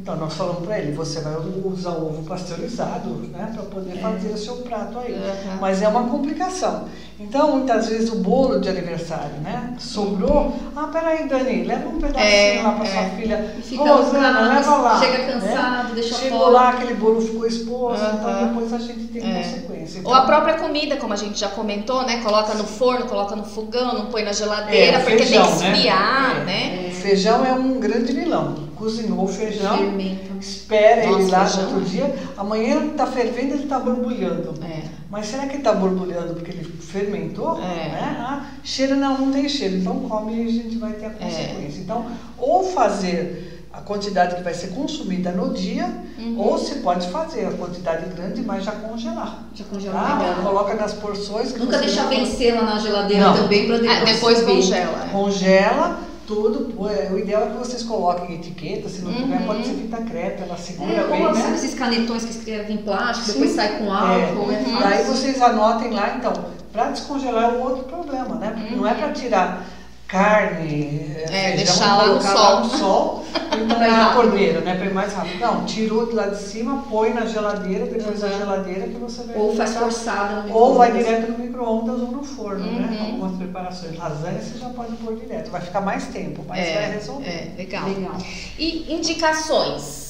Então 0.00 0.14
nós 0.16 0.34
falamos 0.34 0.64
para 0.64 0.78
ele, 0.78 0.92
você 0.92 1.20
vai 1.20 1.34
usar 1.64 1.90
ovo 1.90 2.22
pasteurizado, 2.22 3.10
né, 3.32 3.50
para 3.52 3.64
poder 3.64 3.98
fazer 4.00 4.28
o 4.28 4.38
seu 4.38 4.56
prato 4.58 4.96
aí. 5.00 5.12
Uhum. 5.12 5.56
Mas 5.60 5.82
é 5.82 5.88
uma 5.88 6.04
complicação. 6.04 6.84
Então 7.18 7.50
muitas 7.56 7.88
vezes 7.88 8.08
o 8.12 8.16
bolo 8.20 8.60
de 8.60 8.68
aniversário, 8.68 9.34
né, 9.42 9.74
sobrou. 9.76 10.54
Ah, 10.76 10.86
peraí, 10.92 11.26
Dani, 11.28 11.64
leva 11.64 11.88
um 11.88 11.98
pedacinho 11.98 12.22
É, 12.30 12.62
lá 12.62 12.72
para 12.74 12.86
é. 12.86 12.92
sua 12.92 13.02
filha. 13.16 13.54
Rosana, 13.76 14.54
leva 14.54 14.76
lá. 14.76 15.00
chega 15.00 15.18
né? 15.18 15.32
cansado, 15.32 15.94
deixa 15.94 16.14
Chegou 16.14 16.38
fora. 16.38 16.50
lá, 16.52 16.68
aquele 16.70 16.94
bolo 16.94 17.20
ficou 17.20 17.44
exposto, 17.44 18.04
Uhum. 18.04 18.14
então 18.18 18.46
depois 18.46 18.72
a 18.72 18.78
gente 18.78 19.04
tem 19.08 19.22
É. 19.36 19.42
consequência. 19.42 20.00
Ou 20.04 20.14
a 20.14 20.18
Então, 20.18 20.26
própria 20.26 20.54
comida, 20.58 20.96
como 20.96 21.12
a 21.12 21.16
gente 21.16 21.40
já 21.40 21.48
comentou, 21.48 22.04
né? 22.06 22.18
Coloca 22.22 22.54
no 22.54 22.62
forno, 22.64 23.06
coloca 23.06 23.34
no 23.34 23.42
fogão, 23.44 23.94
não 23.94 24.06
põe 24.06 24.22
na 24.22 24.32
geladeira, 24.32 24.98
É, 24.98 25.00
porque 25.00 25.18
feijão, 25.24 25.44
tem 25.44 25.56
que 25.56 25.64
né? 25.64 25.72
esfriar, 25.72 26.36
É. 26.40 26.44
né? 26.44 26.88
O 26.88 26.94
feijão 26.94 27.44
é 27.44 27.52
um 27.52 27.80
grande 27.80 28.12
vilão. 28.12 28.67
Cozinhou 28.78 29.24
o 29.24 29.26
feijão, 29.28 29.76
Fermento. 29.76 30.36
espera 30.40 31.02
ele 31.04 31.24
Nossa, 31.24 31.30
lá 31.36 31.44
no 31.44 31.50
feijão. 31.50 31.74
outro 31.74 31.80
dia. 31.90 32.14
Amanhã 32.36 32.76
ele 32.76 32.90
está 32.92 33.06
fervendo, 33.06 33.54
ele 33.54 33.64
está 33.64 33.78
borbulhando. 33.80 34.54
É. 34.64 34.82
Mas 35.10 35.26
será 35.26 35.42
que 35.46 35.52
ele 35.52 35.58
está 35.58 35.72
borbulhando 35.72 36.34
porque 36.34 36.52
ele 36.52 36.64
fermentou? 36.64 37.58
É. 37.58 37.60
Né? 37.88 38.16
Ah, 38.20 38.44
cheiro 38.62 38.94
não, 38.96 39.18
não 39.18 39.32
tem 39.32 39.48
cheiro. 39.48 39.76
Então 39.78 40.00
come 40.08 40.42
e 40.44 40.46
a 40.46 40.50
gente 40.50 40.76
vai 40.78 40.92
ter 40.92 41.06
a 41.06 41.08
É. 41.08 41.12
consequência. 41.12 41.80
Então, 41.80 42.06
ou 42.38 42.62
fazer 42.72 43.66
a 43.72 43.80
quantidade 43.80 44.36
que 44.36 44.42
vai 44.42 44.54
ser 44.54 44.68
consumida 44.68 45.30
no 45.32 45.52
dia, 45.52 45.86
Uhum. 46.18 46.38
ou 46.38 46.58
se 46.58 46.76
pode 46.76 47.08
fazer 47.08 47.46
a 47.46 47.50
quantidade 47.52 48.06
grande, 48.14 48.42
mas 48.42 48.64
já 48.64 48.72
congelar. 48.72 49.44
Já 49.54 49.64
congelou 49.64 49.98
Tá? 50.00 50.40
Coloca 50.42 50.74
nas 50.74 50.92
porções. 50.94 51.52
que 51.52 51.58
Nunca 51.60 51.78
deixar 51.78 52.08
vencer 52.08 52.54
lá 52.54 52.62
na 52.62 52.78
geladeira 52.78 53.24
Não. 53.26 53.36
também 53.36 53.66
pra 53.66 53.76
depois, 53.78 53.98
Ah, 54.00 54.04
depois 54.04 54.40
congela. 54.44 55.04
é. 55.04 55.08
Congela 55.12 55.98
tudo. 56.28 56.72
pô, 56.74 56.88
é, 56.88 57.08
O 57.10 57.18
ideal 57.18 57.42
é 57.42 57.46
que 57.46 57.56
vocês 57.56 57.82
coloquem 57.82 58.36
etiqueta, 58.36 58.88
se 58.88 59.00
não 59.02 59.12
tiver, 59.12 59.40
Uhum. 59.40 59.46
pode 59.46 59.64
ser 59.66 59.74
fita 59.74 59.96
crepe, 60.02 60.42
ela 60.42 60.56
segura 60.56 60.92
É, 60.92 61.06
bem, 61.08 61.32
né? 61.32 61.52
esses 61.54 61.74
canetões 61.74 62.24
que 62.24 62.30
escrevem 62.30 62.76
em 62.76 62.78
plástico, 62.82 63.26
Sim. 63.26 63.32
depois 63.32 63.50
sai 63.52 63.78
com 63.78 63.90
álcool, 63.92 64.52
é, 64.52 64.54
É. 64.54 64.58
fácil. 64.64 64.80
Daí 64.80 65.04
vocês 65.04 65.42
anotem 65.42 65.90
lá, 65.90 66.14
então, 66.16 66.32
para 66.72 66.90
descongelar 66.90 67.44
é 67.44 67.48
um 67.56 67.62
outro 67.62 67.84
problema, 67.84 68.34
né? 68.36 68.52
Porque 68.56 68.76
não 68.76 68.86
é 68.86 68.94
para 68.94 69.10
tirar 69.12 69.64
carne, 70.08 71.12
É, 71.30 71.56
deixar 71.56 71.96
lá 71.98 72.06
no 72.14 72.20
sol. 72.22 72.34
lá 72.34 72.60
no 72.60 72.70
sol, 72.70 73.24
então 73.52 73.78
na 73.78 74.14
cordeira, 74.14 74.60
né? 74.62 74.74
Para 74.76 74.86
ir 74.86 74.94
mais 74.94 75.12
rápido. 75.12 75.38
Não, 75.40 75.66
tirou 75.66 76.06
de 76.06 76.14
lá 76.14 76.28
de 76.28 76.38
cima, 76.38 76.84
põe 76.88 77.12
na 77.12 77.26
geladeira, 77.26 77.84
depois 77.84 78.22
Uhum. 78.22 78.38
geladeira 78.38 78.88
que 78.88 78.94
você 78.96 79.22
vai 79.24 79.36
Ou 79.36 79.54
faz 79.54 79.74
forçada 79.76 80.42
no 80.42 80.54
Ou 80.56 80.74
vai 80.76 80.92
direto 80.92 81.32
no 81.32 81.38
micro-ondas 81.38 82.00
ou 82.00 82.08
no 82.10 82.22
forno, 82.24 82.64
né? 82.64 82.88
Uhum. 82.98 83.06
Algumas 83.06 83.36
preparações. 83.36 83.98
Lasanha 83.98 84.40
você 84.40 84.58
já 84.58 84.70
pode 84.70 84.96
pôr 84.96 85.16
direto. 85.16 85.50
Vai 85.50 85.60
ficar 85.60 85.82
mais 85.82 86.06
tempo, 86.06 86.42
mas 86.48 86.58
vai 86.58 86.68
É, 86.84 86.90
resolver. 86.94 87.28
é, 87.28 87.52
legal. 87.58 87.86
Legal. 87.88 88.16
E 88.58 88.92
indicações? 88.94 90.08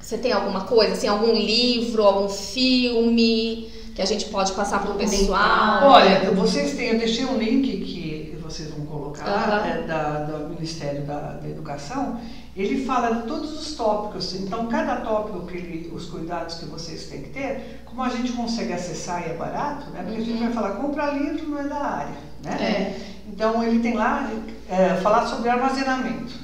Você 0.00 0.18
tem 0.18 0.32
alguma 0.32 0.60
coisa, 0.60 0.92
assim, 0.92 1.08
algum 1.08 1.32
livro, 1.32 2.04
algum 2.04 2.28
filme 2.28 3.70
que 3.94 4.02
a 4.02 4.04
gente 4.04 4.26
pode 4.26 4.52
passar 4.52 4.82
pro 4.82 4.94
pessoal? 4.94 5.82
Olha, 5.88 6.30
vocês 6.32 6.74
têm, 6.74 6.88
eu 6.88 6.98
deixei 6.98 7.24
um 7.24 7.38
link 7.38 7.62
que 7.84 8.03
lá, 9.30 9.58
Aham. 9.58 9.66
é 9.66 9.82
da, 9.82 10.24
do 10.24 10.48
Ministério 10.48 11.02
da, 11.02 11.34
da 11.34 11.48
Educação. 11.48 12.20
Ele 12.56 12.84
fala 12.84 13.16
de 13.16 13.26
todos 13.26 13.52
os 13.60 13.74
tópicos, 13.74 14.34
então 14.34 14.68
cada 14.68 14.96
tópico 14.96 15.46
que 15.46 15.56
ele, 15.56 15.92
os 15.92 16.06
cuidados 16.06 16.56
que 16.56 16.66
vocês 16.66 17.06
têm 17.06 17.22
que 17.22 17.30
ter, 17.30 17.82
como 17.84 18.02
a 18.02 18.08
gente 18.08 18.32
consegue 18.32 18.72
acessar 18.72 19.26
e 19.26 19.30
é 19.30 19.34
barato, 19.34 19.90
né? 19.90 20.02
Porque 20.02 20.20
a 20.20 20.24
gente 20.24 20.42
vai 20.42 20.52
falar, 20.52 20.70
comprar 20.76 21.12
livro 21.12 21.48
não 21.48 21.58
é 21.58 21.64
da 21.64 21.84
área, 21.84 22.14
né? 22.44 22.62
É. 22.62 23.00
Então 23.26 23.62
ele 23.62 23.80
tem 23.80 23.94
lá 23.94 24.30
é, 24.68 24.94
falar 24.96 25.26
sobre 25.26 25.48
armazenamento. 25.48 26.43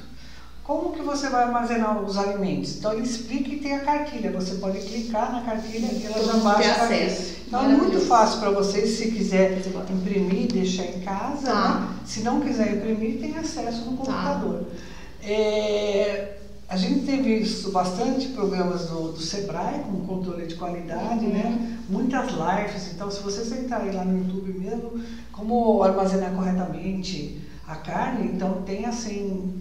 Como 0.63 0.91
que 0.93 1.01
você 1.01 1.27
vai 1.29 1.43
armazenar 1.43 2.01
os 2.03 2.17
alimentos? 2.17 2.77
Então 2.77 2.93
ele 2.93 3.01
explica 3.03 3.49
e 3.49 3.57
tem 3.59 3.73
a 3.75 3.79
cartilha. 3.79 4.31
Você 4.31 4.55
pode 4.55 4.79
clicar 4.79 5.31
na 5.31 5.41
cartilha 5.41 5.87
e 5.91 6.05
ela 6.05 6.23
já 6.23 6.33
baixa 6.33 6.61
tem 6.61 6.71
a 6.71 6.75
cartilha. 6.75 7.05
acesso. 7.07 7.35
Então 7.47 7.63
é 7.65 7.67
muito 7.67 7.99
fácil 8.01 8.39
para 8.39 8.51
vocês, 8.51 8.91
se 8.97 9.11
quiser 9.11 9.59
imprimir, 9.89 10.47
deixar 10.51 10.85
em 10.85 11.01
casa. 11.01 11.45
Tá. 11.51 11.79
né? 11.79 11.87
Se 12.05 12.21
não 12.21 12.39
quiser 12.41 12.75
imprimir, 12.75 13.19
tem 13.19 13.35
acesso 13.37 13.89
no 13.89 13.97
computador. 13.97 14.63
É, 15.23 16.37
a 16.69 16.77
gente 16.77 17.05
tem 17.05 17.21
visto 17.21 17.71
bastante 17.71 18.27
programas 18.29 18.85
do, 18.87 19.11
do 19.11 19.19
Sebrae 19.21 19.79
com 19.79 20.05
controle 20.05 20.45
de 20.47 20.55
qualidade, 20.55 21.25
Uhum. 21.25 21.31
né? 21.33 21.77
Muitas 21.89 22.29
lives. 22.31 22.91
Então, 22.93 23.11
se 23.11 23.21
vocês 23.21 23.51
entrarem 23.51 23.91
lá 23.91 24.05
no 24.05 24.17
YouTube 24.19 24.53
mesmo, 24.57 24.93
como 25.31 25.83
armazenar 25.83 26.31
corretamente 26.33 27.41
a 27.67 27.75
carne, 27.75 28.31
então 28.33 28.61
tem 28.61 28.85
assim 28.85 29.53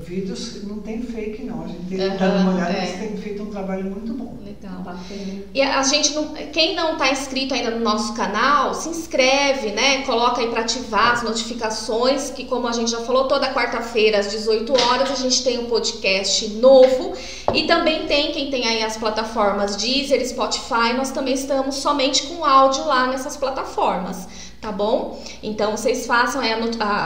vídeos, 0.00 0.62
não 0.64 0.78
tem 0.80 1.02
fake 1.02 1.42
não. 1.44 1.64
A 1.64 1.68
gente 1.68 1.84
tem 1.88 2.00
Aham, 2.06 2.16
dado 2.16 2.40
uma 2.42 2.54
olhada, 2.54 2.72
é. 2.72 2.86
eles 2.88 2.98
têm 3.00 3.16
feito 3.18 3.42
um 3.42 3.46
trabalho 3.46 3.84
muito 3.84 4.12
bom. 4.14 4.36
Legal. 4.44 4.80
Bacana. 4.82 5.42
E 5.54 5.60
a 5.62 5.82
gente 5.82 6.12
não, 6.14 6.28
quem 6.52 6.74
não 6.74 6.92
está 6.94 7.10
inscrito 7.10 7.54
ainda 7.54 7.70
no 7.70 7.80
nosso 7.80 8.14
canal, 8.14 8.74
se 8.74 8.88
inscreve, 8.88 9.70
né? 9.70 10.02
Coloca 10.02 10.40
aí 10.40 10.48
para 10.48 10.60
ativar 10.62 11.12
as 11.12 11.22
notificações, 11.22 12.30
que 12.30 12.44
como 12.44 12.66
a 12.68 12.72
gente 12.72 12.90
já 12.90 13.00
falou, 13.00 13.28
toda 13.28 13.52
quarta-feira 13.52 14.18
às 14.18 14.30
18 14.30 14.72
horas 14.72 15.10
a 15.10 15.14
gente 15.14 15.42
tem 15.44 15.58
um 15.58 15.66
podcast 15.66 16.48
novo 16.54 17.12
e 17.54 17.64
também 17.66 18.06
tem 18.06 18.32
quem 18.32 18.50
tem 18.50 18.66
aí 18.66 18.82
as 18.82 18.96
plataformas 18.96 19.76
Deezer, 19.76 20.26
Spotify, 20.26 20.92
nós 20.96 21.10
também 21.10 21.34
estamos 21.34 21.76
somente 21.76 22.24
com 22.24 22.44
áudio 22.44 22.84
lá 22.86 23.06
nessas 23.08 23.36
plataformas, 23.36 24.26
tá 24.60 24.70
bom? 24.72 25.22
Então 25.42 25.76
vocês 25.76 26.06
façam 26.06 26.40
aí 26.40 26.52
a, 26.52 26.58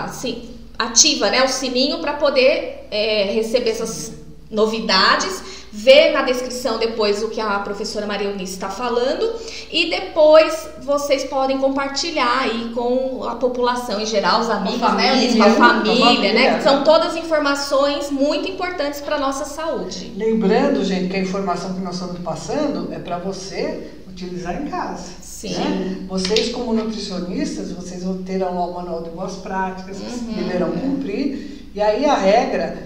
a- 0.04 0.08
sim, 0.08 0.50
ativa, 0.78 1.30
né, 1.30 1.44
o 1.44 1.48
sininho 1.48 1.98
para 1.98 2.14
poder 2.14 2.86
é, 2.90 3.24
receber 3.32 3.70
essas 3.70 4.12
novidades 4.50 5.56
ver 5.76 6.12
na 6.12 6.22
descrição 6.22 6.78
depois 6.78 7.22
o 7.22 7.28
que 7.28 7.38
a 7.38 7.58
professora 7.58 8.06
Maria 8.06 8.28
Eunice 8.28 8.54
está 8.54 8.70
falando 8.70 9.30
e 9.70 9.90
depois 9.90 10.68
vocês 10.80 11.24
podem 11.24 11.58
compartilhar 11.58 12.40
aí 12.40 12.70
com 12.74 13.22
a 13.24 13.34
população 13.34 14.00
em 14.00 14.06
geral, 14.06 14.40
os 14.40 14.48
amigos, 14.48 14.80
né, 14.80 14.88
família, 14.88 15.36
com 15.36 15.42
a 15.42 15.46
com 15.46 15.62
a 15.62 15.68
família, 15.68 16.04
família, 16.06 16.32
né, 16.32 16.50
né? 16.50 16.56
que 16.56 16.62
são 16.62 16.82
todas 16.82 17.14
informações 17.14 18.10
muito 18.10 18.48
importantes 18.48 19.02
para 19.02 19.18
nossa 19.18 19.44
saúde. 19.44 20.14
Lembrando, 20.16 20.82
gente, 20.82 21.10
que 21.10 21.16
a 21.16 21.20
informação 21.20 21.74
que 21.74 21.80
nós 21.80 21.96
estamos 21.96 22.20
passando 22.20 22.90
é 22.90 22.98
para 22.98 23.18
você 23.18 23.90
utilizar 24.08 24.62
em 24.62 24.68
casa. 24.68 25.10
Sim. 25.48 25.60
né? 25.60 25.96
Vocês, 26.08 26.50
como 26.50 26.72
nutricionistas, 26.72 27.72
vocês 27.72 28.02
vão 28.04 28.22
terão 28.22 28.54
lá 28.54 28.66
o 28.66 28.74
manual 28.74 29.02
de 29.02 29.10
boas 29.10 29.34
práticas, 29.36 29.98
que 29.98 30.04
Uhum. 30.30 30.34
deverão 30.36 30.70
cumprir. 30.72 31.68
E 31.74 31.80
aí 31.80 32.04
a 32.04 32.14
regra, 32.16 32.78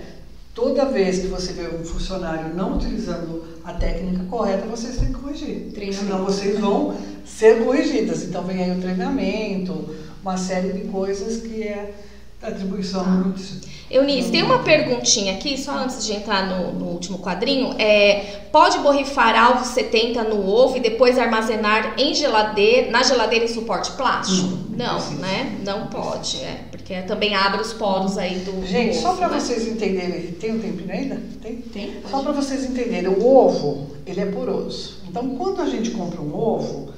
toda 0.55 0.85
vez 0.87 1.19
que 1.21 1.27
você 1.29 1.53
vê 1.53 1.69
um 1.69 1.85
funcionário 1.85 2.55
não 2.55 2.77
utilizando 2.77 3.45
a 3.65 3.73
técnica 3.73 4.25
correta, 4.25 4.67
vocês 4.67 4.97
têm 4.97 5.13
que 5.13 5.21
corrigir. 5.21 5.71
Treinamento. 5.73 6.05
Senão 6.05 6.25
vocês 6.25 6.59
vão 6.59 6.95
ser 7.25 7.65
corrigidas. 7.65 8.25
Então 8.25 8.43
vem 8.45 8.63
aí 8.63 8.77
o 8.77 8.81
treinamento, 8.81 9.95
uma 10.23 10.37
série 10.37 10.73
de 10.73 10.89
coisas 10.89 11.43
que 11.43 11.63
é 11.63 11.95
atribuição 12.43 13.05
do 13.05 13.29
nutricionista. 13.29 13.69
Eunice, 13.91 14.31
tem 14.31 14.45
uma 14.45 14.61
perguntinha 14.61 15.35
aqui, 15.35 15.59
só 15.59 15.73
antes 15.73 16.07
de 16.07 16.13
entrar 16.13 16.49
no, 16.49 16.73
no 16.73 16.87
último 16.87 17.19
quadrinho. 17.19 17.75
É, 17.77 18.41
pode 18.53 18.79
borrifar 18.79 19.37
álcool 19.37 19.65
70 19.65 20.23
no 20.25 20.49
ovo 20.49 20.77
e 20.77 20.81
depois 20.81 21.19
armazenar 21.19 21.95
em 21.99 22.15
geladeira, 22.15 22.89
na 22.91 23.03
geladeira 23.03 23.45
em 23.45 23.49
suporte 23.49 23.91
plástico? 23.93 24.49
Não, 24.71 25.01
não 25.01 25.11
né? 25.17 25.59
Não 25.65 25.87
pode, 25.89 26.37
é, 26.37 26.61
porque 26.71 27.03
também 27.03 27.35
abre 27.35 27.61
os 27.61 27.73
poros 27.73 28.17
aí 28.17 28.39
do 28.39 28.65
Gente, 28.65 28.97
do 28.97 29.03
só 29.03 29.11
ovo, 29.11 29.19
para 29.19 29.29
né? 29.29 29.41
vocês 29.41 29.67
entenderem, 29.67 30.33
tem 30.33 30.53
um 30.53 30.61
tempinho 30.61 30.93
ainda? 30.93 31.21
Tem? 31.43 31.57
Tem? 31.57 31.95
Só 32.09 32.23
para 32.23 32.33
vocês 32.33 32.65
entenderem, 32.65 33.09
o 33.09 33.27
ovo, 33.27 33.89
ele 34.07 34.21
é 34.21 34.27
poroso. 34.27 35.01
Então, 35.09 35.31
quando 35.31 35.61
a 35.63 35.67
gente 35.67 35.91
compra 35.91 36.21
um 36.21 36.33
ovo 36.33 36.95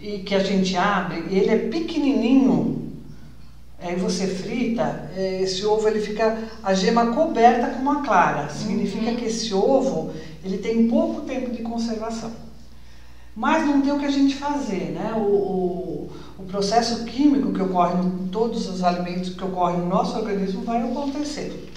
e 0.00 0.20
que 0.20 0.34
a 0.34 0.38
gente 0.38 0.74
abre, 0.74 1.24
e 1.28 1.38
ele 1.38 1.50
é 1.50 1.58
pequenininho, 1.58 2.89
aí 3.86 3.96
você 3.96 4.26
frita, 4.26 5.10
eh, 5.16 5.42
esse 5.42 5.64
ovo 5.64 5.88
ele 5.88 6.00
fica 6.00 6.38
a 6.62 6.74
gema 6.74 7.14
coberta 7.14 7.68
com 7.68 7.80
uma 7.80 8.02
clara. 8.02 8.48
Significa 8.50 9.14
que 9.14 9.24
esse 9.24 9.54
ovo, 9.54 10.12
ele 10.44 10.58
tem 10.58 10.88
pouco 10.88 11.22
tempo 11.22 11.50
de 11.50 11.62
conservação. 11.62 12.30
Mas 13.34 13.66
não 13.66 13.80
tem 13.80 13.92
o 13.92 13.98
que 13.98 14.04
a 14.04 14.10
gente 14.10 14.34
fazer, 14.34 14.92
né? 14.92 15.14
O, 15.16 15.20
o, 15.20 16.10
o 16.38 16.42
processo 16.44 17.04
químico 17.04 17.52
que 17.52 17.62
ocorre 17.62 17.94
em 18.04 18.28
todos 18.28 18.68
os 18.68 18.82
alimentos 18.82 19.30
que 19.30 19.44
ocorre 19.44 19.78
no 19.78 19.86
nosso 19.86 20.16
organismo 20.18 20.62
vai 20.62 20.82
acontecer. 20.82 21.70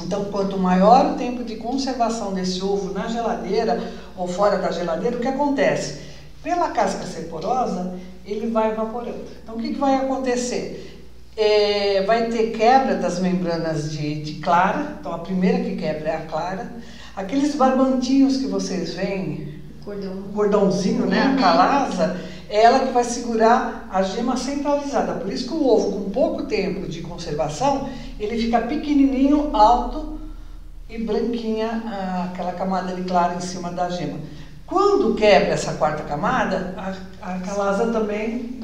Então, 0.00 0.26
quanto 0.26 0.58
maior 0.58 1.12
o 1.12 1.16
tempo 1.16 1.42
de 1.42 1.56
conservação 1.56 2.34
desse 2.34 2.62
ovo 2.62 2.92
na 2.92 3.08
geladeira 3.08 3.92
ou 4.16 4.26
fora 4.26 4.58
da 4.58 4.70
geladeira, 4.70 5.16
o 5.16 5.20
que 5.20 5.28
acontece? 5.28 6.00
Pela 6.42 6.70
casca 6.70 7.06
ser 7.06 7.22
porosa, 7.28 7.94
ele 8.24 8.48
vai 8.48 8.72
evaporando. 8.72 9.24
Então, 9.42 9.56
o 9.56 9.58
que, 9.58 9.72
que 9.72 9.78
vai 9.78 9.94
acontecer? 9.94 10.95
É, 11.36 12.02
vai 12.06 12.28
ter 12.28 12.52
quebra 12.52 12.94
das 12.94 13.18
membranas 13.20 13.92
de, 13.92 14.22
de 14.22 14.34
clara. 14.40 14.96
Então, 15.00 15.12
a 15.12 15.18
primeira 15.18 15.58
que 15.60 15.76
quebra 15.76 16.08
é 16.08 16.16
a 16.16 16.20
clara. 16.22 16.72
Aqueles 17.14 17.54
barbantinhos 17.54 18.38
que 18.38 18.46
vocês 18.46 18.94
veem, 18.94 19.54
Cordão. 19.84 20.22
cordãozinho, 20.34 21.06
né, 21.06 21.26
Uhum. 21.26 21.34
a 21.34 21.36
calasa, 21.40 22.20
é 22.48 22.62
ela 22.62 22.80
que 22.80 22.92
vai 22.92 23.04
segurar 23.04 23.86
a 23.90 24.02
gema 24.02 24.36
centralizada. 24.36 25.14
Por 25.14 25.32
isso 25.32 25.46
que 25.48 25.54
o 25.54 25.66
ovo, 25.66 25.92
com 26.04 26.10
pouco 26.10 26.44
tempo 26.44 26.88
de 26.88 27.00
conservação, 27.02 27.88
ele 28.18 28.40
fica 28.40 28.60
pequenininho, 28.62 29.54
alto 29.54 30.18
e 30.88 30.98
branquinha 30.98 31.82
ah, 31.86 32.30
aquela 32.32 32.52
camada 32.52 32.94
de 32.94 33.02
clara 33.02 33.34
em 33.34 33.40
cima 33.40 33.70
da 33.70 33.88
gema. 33.90 34.18
Quando 34.66 35.14
quebra 35.14 35.50
essa 35.54 35.74
quarta 35.74 36.02
camada, 36.04 36.74
a, 37.22 37.34
a 37.34 37.38
calasa 37.40 37.86
também 37.92 38.60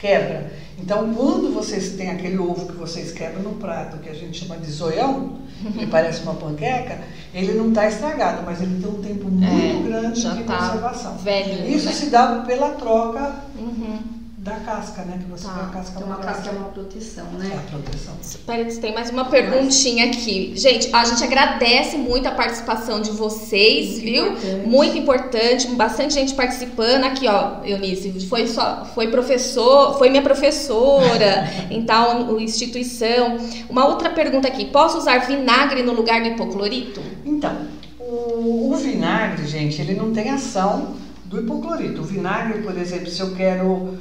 quebra. 0.00 0.50
Então, 0.78 1.12
quando 1.12 1.52
vocês 1.52 1.90
têm 1.90 2.10
aquele 2.10 2.38
ovo 2.38 2.66
que 2.66 2.78
vocês 2.78 3.12
quebram 3.12 3.42
no 3.42 3.52
prato, 3.52 3.98
que 3.98 4.08
a 4.08 4.14
gente 4.14 4.40
chama 4.40 4.56
de 4.56 4.70
zoião, 4.70 5.38
que 5.78 5.86
parece 5.86 6.22
uma 6.22 6.34
panqueca, 6.34 6.98
ele 7.34 7.52
não 7.52 7.68
está 7.68 7.86
estragado, 7.86 8.42
mas 8.44 8.60
ele 8.62 8.80
tem 8.80 8.90
um 8.90 9.02
tempo 9.02 9.28
muito 9.28 9.86
é, 9.86 9.88
grande 9.88 10.20
de 10.20 10.44
tá 10.44 10.56
conservação. 10.56 11.18
Velho, 11.18 11.68
Isso 11.68 11.86
né? 11.86 11.92
se 11.92 12.06
dá 12.06 12.42
pela 12.46 12.70
troca 12.70 13.34
uhum 13.58 14.19
da 14.40 14.52
casca, 14.52 15.02
né? 15.02 15.18
Que 15.18 15.30
você 15.30 15.46
tá. 15.46 15.52
tem 15.52 15.62
a 15.62 15.66
casca 15.66 16.00
Então, 16.00 16.12
a 16.12 16.16
casca 16.16 16.48
é 16.48 16.52
uma 16.52 16.68
proteção, 16.68 17.26
né? 17.32 17.50
É 17.52 17.56
a 17.58 17.70
proteção. 17.70 18.14
Espera, 18.22 18.64
tem 18.64 18.94
mais 18.94 19.10
uma 19.10 19.26
perguntinha 19.26 20.06
aqui. 20.06 20.54
Gente, 20.56 20.88
a 20.94 21.04
gente 21.04 21.22
agradece 21.22 21.98
muito 21.98 22.26
a 22.26 22.30
participação 22.30 23.02
de 23.02 23.10
vocês, 23.10 23.90
muito 23.90 24.00
viu? 24.00 24.26
Importante. 24.28 24.66
Muito 24.66 24.98
importante, 24.98 25.66
bastante 25.72 26.14
gente 26.14 26.32
participando. 26.32 27.04
Aqui, 27.04 27.28
ó, 27.28 27.62
Eunice, 27.64 28.26
foi, 28.28 28.46
só, 28.46 28.86
foi 28.94 29.08
professor, 29.08 29.98
foi 29.98 30.08
minha 30.08 30.22
professora, 30.22 31.46
então, 31.70 32.40
instituição. 32.40 33.36
Uma 33.68 33.86
outra 33.88 34.08
pergunta 34.08 34.48
aqui: 34.48 34.64
posso 34.64 34.96
usar 34.96 35.18
vinagre 35.18 35.82
no 35.82 35.92
lugar 35.92 36.22
do 36.22 36.28
hipoclorito? 36.28 37.02
Então, 37.26 37.54
o, 37.98 38.72
o 38.72 38.76
vinagre, 38.76 39.46
gente, 39.46 39.82
ele 39.82 39.92
não 39.92 40.14
tem 40.14 40.30
ação 40.30 40.94
do 41.26 41.38
hipoclorito. 41.38 42.00
O 42.00 42.04
vinagre, 42.04 42.62
por 42.62 42.76
exemplo, 42.78 43.10
se 43.10 43.20
eu 43.20 43.34
quero 43.34 43.98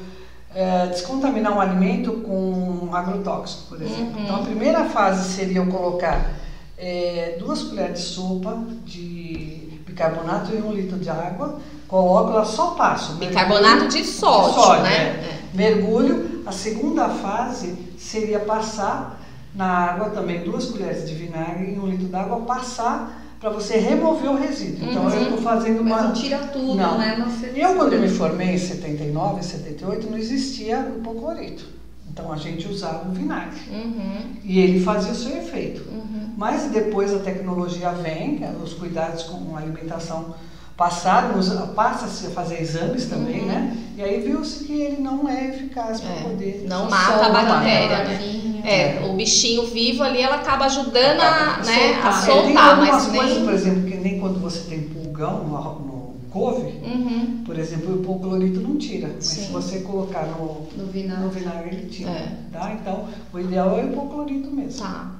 é, 0.59 0.87
descontaminar 0.87 1.55
um 1.55 1.61
alimento 1.61 2.11
com 2.15 2.89
agrotóxico, 2.93 3.69
por 3.69 3.81
exemplo. 3.81 4.17
Uhum. 4.17 4.23
Então, 4.23 4.35
a 4.35 4.43
primeira 4.43 4.83
fase 4.89 5.33
seria 5.33 5.59
eu 5.59 5.67
colocar 5.67 6.33
é, 6.77 7.37
duas 7.39 7.63
colheres 7.63 7.99
de 7.99 8.05
sopa 8.05 8.59
de 8.83 9.79
bicarbonato 9.85 10.53
em 10.53 10.61
um 10.61 10.73
litro 10.73 10.99
de 10.99 11.09
água, 11.09 11.61
coloco 11.87 12.31
lá, 12.31 12.43
só 12.43 12.71
passo. 12.71 13.13
Bicarbonato 13.13 13.87
de 13.87 14.03
sódio, 14.03 14.49
de 14.49 14.55
sódio 14.55 14.83
né? 14.83 14.97
É. 14.97 15.39
Mergulho. 15.53 16.43
A 16.45 16.51
segunda 16.51 17.07
fase 17.07 17.77
seria 17.97 18.41
passar 18.41 19.17
na 19.55 19.65
água 19.65 20.09
também 20.09 20.43
duas 20.43 20.65
colheres 20.65 21.07
de 21.07 21.15
vinagre 21.15 21.71
em 21.71 21.79
um 21.79 21.87
litro 21.87 22.07
d'água, 22.07 22.41
passar 22.41 23.17
para 23.39 23.49
você 23.49 23.77
remover 23.77 24.29
o 24.29 24.35
resíduo. 24.35 24.89
Então 24.89 25.03
uhum. 25.05 25.09
eu 25.09 25.21
estou 25.23 25.37
fazendo 25.37 25.81
uma. 25.81 25.95
Mas 25.95 26.03
não 26.05 26.13
tira 26.13 26.37
tudo, 26.39 26.75
não. 26.75 26.97
né? 26.97 27.15
eu, 27.55 27.75
quando 27.75 27.97
me 27.97 28.09
formei 28.09 28.49
em 28.49 28.57
79, 28.57 29.43
78, 29.43 30.09
não 30.09 30.17
existia 30.17 30.79
hipoclorito. 30.97 31.65
Então 32.11 32.31
a 32.33 32.37
gente 32.37 32.67
usava 32.67 33.07
o 33.07 33.13
vinagre. 33.13 33.59
Uhum. 33.71 34.33
E 34.43 34.59
ele 34.59 34.81
fazia 34.81 35.11
o 35.11 35.15
seu 35.15 35.37
efeito. 35.37 35.87
Uhum. 35.89 36.33
Mas 36.35 36.69
depois 36.69 37.13
a 37.13 37.19
tecnologia 37.19 37.91
vem, 37.91 38.41
os 38.61 38.73
cuidados 38.73 39.23
com 39.23 39.55
a 39.55 39.59
alimentação 39.59 40.35
passaram, 40.79 41.33
passa-se 41.75 42.27
a 42.27 42.29
fazer 42.29 42.61
exames 42.61 43.05
também, 43.07 43.41
uhum. 43.41 43.47
né? 43.47 43.77
E 43.97 44.01
aí 44.01 44.21
viu-se 44.21 44.63
que 44.63 44.81
ele 44.81 45.01
não 45.01 45.27
é 45.27 45.49
eficaz 45.49 45.99
para 45.99 46.13
é, 46.13 46.21
poder. 46.21 46.65
Não 46.69 46.89
mata 46.89 47.25
a 47.25 47.29
bactéria, 47.29 48.05
né? 48.05 48.61
É, 48.63 49.05
o 49.05 49.13
bichinho 49.13 49.65
vivo 49.67 50.03
ali, 50.03 50.21
ela 50.21 50.37
acaba 50.37 50.65
ajudando 50.65 51.19
a, 51.19 51.55
a 51.55 51.57
né, 51.57 51.93
soltar, 51.93 52.07
a 52.07 52.11
soltar 52.13 52.77
mas 52.77 53.07
nem... 53.07 53.21
coisas, 53.21 53.43
por 53.43 53.53
exemplo, 53.53 53.83
que 53.83 53.97
nem 53.97 54.19
quando 54.21 54.39
você 54.39 54.69
tem 54.69 54.83
pulgão 54.83 55.43
no, 55.43 55.79
no 55.79 56.13
couve, 56.29 56.71
uhum. 56.81 57.43
por 57.45 57.59
exemplo, 57.59 57.95
o 57.95 57.99
hipoclorito 57.99 58.61
não 58.61 58.77
tira. 58.77 59.09
Mas 59.15 59.25
Sim. 59.25 59.45
se 59.47 59.51
você 59.51 59.79
colocar 59.79 60.27
no, 60.27 60.65
no, 60.77 60.89
vinagre. 60.89 61.23
no 61.25 61.29
vinagre, 61.29 61.75
ele 61.75 61.89
tira. 61.89 62.11
É. 62.11 62.31
Tá? 62.53 62.71
Então, 62.79 63.05
o 63.33 63.39
ideal 63.39 63.77
é 63.77 63.83
o 63.83 63.87
hipoclorito 63.91 64.49
mesmo. 64.49 64.81
Tá. 64.81 65.11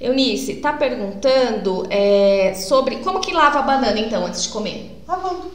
Eunice, 0.00 0.56
tá 0.56 0.74
perguntando 0.74 1.86
é, 1.90 2.54
sobre 2.54 2.96
como 2.96 3.18
que 3.18 3.32
lava 3.32 3.58
a 3.58 3.62
banana 3.62 3.98
então 3.98 4.24
antes 4.24 4.44
de 4.44 4.50
comer? 4.50 4.97
Lavando. 5.08 5.50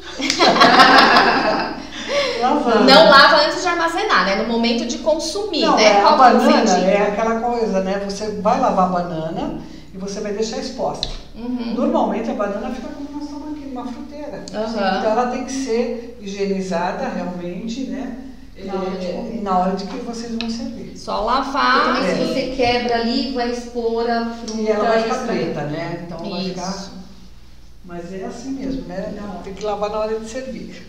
Lavando. 2.42 2.84
Não 2.90 3.10
lava 3.10 3.46
antes 3.46 3.62
de 3.62 3.68
armazenar, 3.68 4.26
né? 4.26 4.36
No 4.38 4.52
momento 4.52 4.88
de 4.88 4.98
consumir, 4.98 5.62
Não, 5.62 5.76
né? 5.76 5.84
É, 5.84 6.02
a 6.02 6.12
banana 6.14 6.78
é 6.80 7.10
aquela 7.10 7.40
coisa, 7.40 7.82
né? 7.82 8.02
Você 8.10 8.32
vai 8.42 8.60
lavar 8.60 8.86
a 8.86 8.92
banana 8.92 9.62
e 9.94 9.98
você 9.98 10.22
vai 10.22 10.34
deixar 10.34 10.58
exposta. 10.58 11.08
Uhum. 11.36 11.76
Normalmente 11.76 12.32
a 12.32 12.34
banana 12.34 12.72
fica 12.72 12.88
como 12.88 13.12
nós 13.12 13.24
estamos 13.26 13.52
aqui, 13.52 13.68
numa 13.68 13.86
fruteira. 13.86 14.44
Uhum. 14.54 14.70
Então 14.72 15.12
ela 15.12 15.28
tem 15.28 15.46
que 15.46 15.52
ser 15.52 16.18
higienizada 16.20 17.08
realmente, 17.10 17.84
né? 17.84 18.18
Na 18.66 18.74
hora, 18.76 18.92
de, 18.92 19.42
na 19.42 19.58
hora 19.60 19.76
de 19.76 19.86
que 19.86 19.98
vocês 19.98 20.36
vão 20.36 20.50
servir. 20.50 20.98
Só 20.98 21.22
lavar. 21.22 21.94
Mas 21.94 22.06
é. 22.06 22.16
se 22.16 22.24
você 22.24 22.42
quebra 22.56 23.02
ali, 23.02 23.34
vai 23.34 23.52
expor 23.52 24.10
a 24.10 24.26
fruta. 24.26 24.62
E 24.62 24.68
ela 24.68 24.86
vai 24.86 25.04
ficar 25.04 25.28
preta, 25.28 25.62
né? 25.66 26.06
Então 26.06 26.18
Isso. 26.24 26.32
vai 26.32 26.44
ficar. 26.44 27.03
Mas 27.86 28.14
é 28.14 28.24
assim 28.26 28.52
mesmo, 28.52 28.84
né? 28.84 29.14
Não. 29.20 29.42
Tem 29.42 29.54
que 29.54 29.64
lavar 29.64 29.90
na 29.90 30.00
hora 30.00 30.20
de 30.20 30.30
servir. 30.30 30.84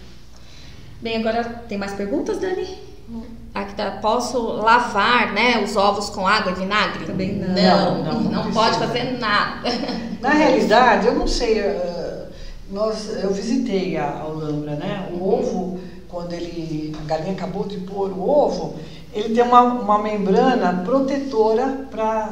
Bem, 1.00 1.16
agora 1.18 1.44
tem 1.68 1.76
mais 1.76 1.92
perguntas, 1.92 2.38
Dani? 2.38 2.78
Aqui 3.54 3.74
tá, 3.74 3.98
posso 4.02 4.38
lavar, 4.38 5.32
né, 5.32 5.62
os 5.62 5.76
ovos 5.76 6.08
com 6.10 6.26
água 6.26 6.52
e 6.52 6.54
vinagre? 6.54 7.04
Também 7.04 7.34
não. 7.34 7.54
Não, 7.54 8.04
não, 8.04 8.20
não, 8.22 8.44
não 8.44 8.52
pode 8.52 8.78
fazer 8.78 9.18
nada. 9.18 9.68
Na 10.20 10.30
realidade, 10.30 11.06
eu 11.06 11.14
não 11.14 11.28
sei. 11.28 11.60
Uh, 11.60 12.26
nós, 12.70 13.22
eu 13.22 13.32
visitei 13.32 13.96
a 13.96 14.20
Alhambra, 14.20 14.74
né? 14.76 15.08
O 15.12 15.28
ovo, 15.28 15.78
quando 16.08 16.32
ele, 16.32 16.96
a 16.98 17.04
galinha 17.04 17.32
acabou 17.32 17.64
de 17.64 17.76
pôr 17.78 18.10
o 18.10 18.28
ovo, 18.28 18.74
ele 19.12 19.34
tem 19.34 19.44
uma, 19.44 19.62
uma 19.62 20.02
membrana 20.02 20.82
protetora 20.84 21.86
para 21.90 22.30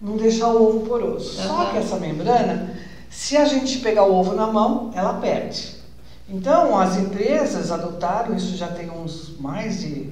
não 0.00 0.16
deixar 0.16 0.48
o 0.48 0.68
ovo 0.68 0.86
poroso. 0.86 1.40
Uhum. 1.40 1.46
Só 1.48 1.64
que 1.66 1.78
essa 1.78 1.96
membrana, 1.96 2.74
se 3.16 3.34
a 3.34 3.46
gente 3.46 3.78
pegar 3.78 4.04
o 4.04 4.14
ovo 4.14 4.34
na 4.34 4.46
mão, 4.46 4.90
ela 4.94 5.14
perde. 5.14 5.74
Então, 6.28 6.78
as 6.78 6.98
empresas 6.98 7.72
adotaram, 7.72 8.36
isso 8.36 8.54
já 8.58 8.68
tem 8.68 8.90
uns 8.90 9.40
mais 9.40 9.80
de, 9.80 10.10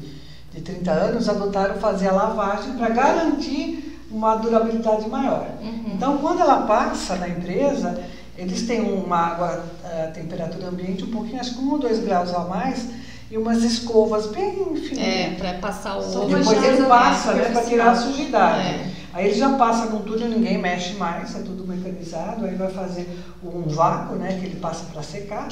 de 0.51 0.63
30 0.63 0.91
anos, 0.91 1.29
adotaram 1.29 1.75
fazer 1.77 2.09
a 2.09 2.13
lavagem 2.13 2.73
para 2.73 2.89
garantir 2.89 4.01
uma 4.11 4.37
durabilidade 4.37 5.07
maior. 5.07 5.47
Uhum. 5.61 5.93
Então, 5.95 6.17
quando 6.17 6.41
ela 6.41 6.63
passa 6.63 7.17
na 7.17 7.29
empresa, 7.29 8.03
eles 8.39 8.63
têm 8.63 8.81
uma 8.81 9.19
água 9.19 9.63
a 9.85 10.07
temperatura 10.07 10.69
ambiente 10.69 11.05
um 11.05 11.11
pouquinho, 11.11 11.41
acho 11.41 11.57
que 11.57 11.61
um 11.61 11.73
ou 11.73 11.79
dois 11.79 12.01
graus 12.01 12.33
a 12.35 12.41
mais, 12.41 12.89
e 13.31 13.37
umas 13.37 13.63
escovas 13.63 14.29
bem 14.29 14.77
fininhas. 14.77 15.35
É, 15.35 15.35
para 15.37 15.55
passar 15.59 15.99
o 15.99 16.01
ovo. 16.01 16.27
Depois 16.27 16.65
ele 16.65 16.87
passa, 16.87 17.35
né, 17.35 17.51
para 17.51 17.65
tirar 17.65 17.91
a 17.91 17.97
sujidade. 17.97 18.67
É. 18.67 19.04
Aí 19.15 19.27
ele 19.27 19.35
já 19.35 19.57
passa 19.57 19.87
no 19.87 20.01
túnel, 20.01 20.29
ninguém 20.29 20.59
mexe 20.59 20.95
mais, 20.95 21.37
é 21.37 21.39
tudo 21.39 21.65
mecanizado, 21.65 22.45
aí 22.45 22.57
vai 22.57 22.69
fazer 22.69 23.09
um 23.41 23.62
vácuo, 23.69 24.17
né, 24.17 24.37
que 24.37 24.45
ele 24.45 24.57
passa 24.57 24.87
para 24.87 25.05
secar. 25.05 25.47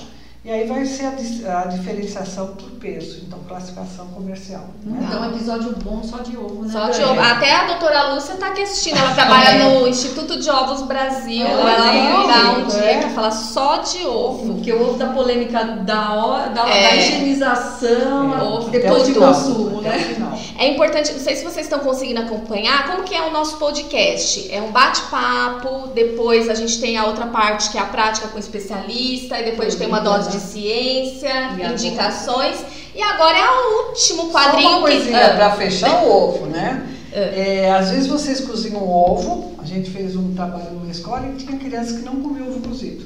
E 0.44 0.50
aí 0.50 0.66
vai 0.66 0.84
ser 0.84 1.04
a, 1.04 1.60
a, 1.60 1.64
diferenciação 1.66 2.48
por 2.56 2.68
peso, 2.72 3.22
então 3.24 3.38
classificação 3.46 4.08
comercial. 4.08 4.64
Né? 4.82 5.06
Então, 5.06 5.24
episódio 5.30 5.76
bom 5.84 6.02
só 6.02 6.18
de 6.18 6.36
ovo, 6.36 6.64
né? 6.64 6.72
Só 6.72 6.90
de 6.90 7.00
ovo. 7.00 7.20
Até 7.20 7.54
a 7.54 7.66
doutora 7.68 8.12
Lúcia 8.12 8.32
está 8.32 8.48
aqui 8.48 8.62
assistindo, 8.62 8.96
ela 8.96 9.14
trabalha 9.14 9.50
é. 9.50 9.68
no 9.68 9.86
Instituto 9.86 10.40
de 10.40 10.50
Ovos 10.50 10.82
Brasil. 10.82 11.46
Ela, 11.46 11.60
ela 11.60 12.26
vai 12.26 12.26
dar 12.26 12.58
um 12.58 12.66
dia 12.66 12.90
é. 12.90 12.98
para 12.98 13.10
falar 13.10 13.30
só 13.30 13.76
de 13.76 14.04
ovo. 14.04 14.54
Porque 14.54 14.72
o 14.72 14.82
ovo 14.82 14.98
da 14.98 15.10
polêmica 15.10 15.62
da, 15.62 16.12
hora, 16.12 16.50
da, 16.50 16.68
é. 16.68 16.88
da 16.88 16.96
higienização, 16.96 18.36
é. 18.36 18.42
ovo 18.42 18.68
depois 18.68 19.06
de 19.06 19.14
consumo, 19.14 19.80
né? 19.80 20.16
É 20.58 20.66
importante, 20.68 21.12
não 21.12 21.20
sei 21.20 21.36
se 21.36 21.44
vocês 21.44 21.66
estão 21.66 21.78
conseguindo 21.78 22.20
acompanhar, 22.20 22.88
como 22.88 23.04
que 23.04 23.14
é 23.14 23.22
o 23.22 23.30
nosso 23.30 23.58
podcast? 23.58 24.52
É 24.52 24.60
um 24.60 24.72
bate-papo, 24.72 25.88
depois 25.94 26.48
a 26.48 26.54
gente 26.54 26.80
tem 26.80 26.96
a 26.96 27.06
outra 27.06 27.26
parte 27.26 27.70
que 27.70 27.78
é 27.78 27.80
a 27.80 27.86
prática 27.86 28.28
com 28.28 28.38
especialista, 28.38 29.38
e 29.38 29.44
depois 29.44 29.68
a 29.68 29.70
gente 29.70 29.78
tem 29.78 29.88
uma 29.88 30.00
dose 30.00 30.31
de 30.32 30.40
ciência, 30.40 31.30
e 31.58 31.72
indicações. 31.72 32.56
Agora? 32.56 32.82
E 32.94 33.02
agora 33.02 33.38
é 33.38 33.50
o 33.50 33.88
último 33.88 34.30
quadrinho. 34.30 34.68
Só 34.68 34.78
uma 34.78 34.80
coisinha 34.80 35.30
que... 35.30 35.36
para 35.36 35.56
fechar 35.56 36.04
o 36.04 36.10
ovo, 36.10 36.46
né? 36.46 36.88
É. 37.12 37.64
é, 37.64 37.72
às 37.72 37.90
vezes 37.90 38.06
vocês 38.06 38.40
cozinham 38.40 38.88
ovo. 38.88 39.52
A 39.58 39.64
gente 39.64 39.90
fez 39.90 40.16
um 40.16 40.34
trabalho 40.34 40.72
numa 40.72 40.90
escola 40.90 41.26
e 41.26 41.36
tinha 41.36 41.58
crianças 41.58 41.98
que 41.98 42.04
não 42.04 42.16
comiam 42.20 42.48
ovo 42.48 42.60
cozido. 42.68 43.04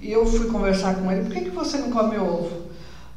E 0.00 0.10
eu 0.10 0.24
fui 0.26 0.46
conversar 0.48 0.94
com 0.96 1.10
ele: 1.10 1.24
por 1.24 1.32
que, 1.32 1.42
que 1.42 1.50
você 1.50 1.78
não 1.78 1.90
come 1.90 2.18
ovo? 2.18 2.70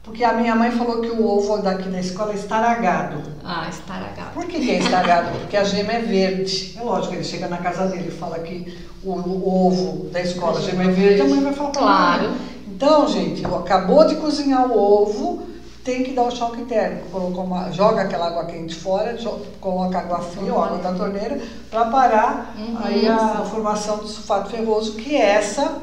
Porque 0.03 0.21
a 0.21 0.33
minha 0.33 0.53
mãe 0.53 0.69
falou 0.69 0.99
que 0.99 1.09
o 1.09 1.25
ovo 1.25 1.61
daqui 1.61 1.87
da 1.87 1.99
escola 1.99 2.33
é 2.33 2.35
estaragado. 2.35 3.23
Ah, 3.41 3.69
estaragado. 3.69 4.31
Por 4.33 4.45
que, 4.45 4.59
que 4.59 4.71
é 4.71 4.79
estaragado? 4.79 5.31
Porque 5.39 5.55
a 5.55 5.63
gema 5.63 5.93
é 5.93 5.99
verde. 5.99 6.75
É 6.77 6.83
lógico, 6.83 7.15
ele 7.15 7.23
chega 7.23 7.47
na 7.47 7.57
casa 7.57 7.87
dele 7.87 8.09
e 8.09 8.11
fala 8.11 8.37
que 8.39 8.77
o, 9.01 9.11
o 9.11 9.67
ovo 9.67 10.09
da 10.09 10.21
escola, 10.21 10.59
a 10.59 10.61
gema 10.61 10.83
é 10.83 10.87
verde, 10.87 11.21
a 11.21 11.25
mãe 11.25 11.41
vai 11.41 11.53
falar 11.53 11.71
Claro. 11.71 12.31
Então, 12.75 13.07
gente, 13.07 13.45
acabou 13.45 14.05
de 14.05 14.15
cozinhar 14.15 14.65
o 14.71 14.77
ovo, 14.77 15.43
tem 15.83 16.03
que 16.03 16.11
dar 16.11 16.23
o 16.23 16.31
choque 16.31 16.63
térmico. 16.63 17.17
Uma, 17.17 17.71
joga 17.71 18.01
aquela 18.01 18.27
água 18.27 18.45
quente 18.45 18.73
fora, 18.73 19.17
joga, 19.17 19.45
coloca 19.61 19.99
água 19.99 20.19
fria 20.19 20.53
ou 20.53 20.63
água 20.63 20.79
da 20.79 20.91
torneira 20.93 21.39
para 21.69 21.85
parar 21.85 22.55
uhum, 22.57 22.77
aí 22.83 23.07
a 23.07 23.45
formação 23.49 23.97
do 23.97 24.07
sulfato 24.07 24.49
ferroso, 24.49 24.93
que 24.93 25.15
é 25.15 25.35
essa 25.35 25.81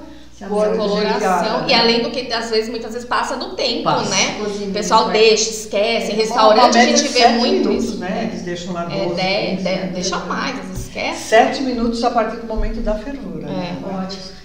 coloração. 0.49 1.69
E 1.69 1.75
além 1.75 2.03
do 2.03 2.11
que, 2.11 2.33
às 2.33 2.51
vezes, 2.51 2.69
muitas 2.69 2.93
vezes 2.93 3.07
passa 3.07 3.37
do 3.37 3.55
tempo, 3.55 3.85
passa. 3.85 4.11
né? 4.11 4.41
o 4.41 4.73
pessoal 4.73 5.07
né? 5.09 5.13
deixa, 5.13 5.51
esquece. 5.51 6.13
Em 6.13 6.17
restaurante 6.17 6.77
a 6.77 6.85
gente 6.85 7.07
vê 7.09 7.29
muito 7.29 7.69
minutos, 7.69 7.85
isso. 7.85 7.99
Né? 7.99 8.31
Eles 8.33 8.43
deixam 8.43 8.73
lá 8.73 8.85
12, 8.87 9.21
é, 9.21 9.55
de, 9.55 9.63
de, 9.63 9.93
deixa 9.93 10.17
mais, 10.21 10.59
às 10.59 10.67
vezes 10.67 10.87
esquece. 10.87 11.29
Sete 11.29 11.63
minutos 11.63 12.03
a 12.03 12.11
partir 12.11 12.39
do 12.39 12.47
momento 12.47 12.81
da 12.81 12.95
fervura. 12.95 13.47
É. 13.47 13.51
né? 13.51 13.79
Ótimo. 13.85 14.40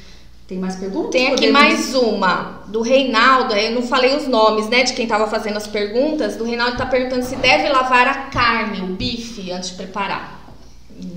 Tem 0.47 0.59
mais 0.59 0.75
perguntas? 0.75 1.09
Tem 1.11 1.27
aqui 1.27 1.47
Podemos- 1.47 1.59
mais 1.59 1.95
uma, 1.95 2.61
do 2.67 2.81
Reinaldo. 2.81 3.53
Eu 3.55 3.71
não 3.71 3.81
falei 3.81 4.15
os 4.15 4.27
nomes, 4.27 4.69
né, 4.69 4.83
de 4.83 4.93
quem 4.93 5.07
tava 5.07 5.27
fazendo 5.27 5.57
as 5.57 5.65
perguntas. 5.65 6.35
Do 6.35 6.43
Reinaldo 6.43 6.77
tá 6.77 6.85
perguntando 6.85 7.25
se 7.25 7.35
deve 7.35 7.67
lavar 7.69 8.07
a 8.07 8.13
carne, 8.25 8.81
o 8.81 8.87
bife, 8.93 9.51
antes 9.51 9.71
de 9.71 9.75
preparar. 9.75 10.39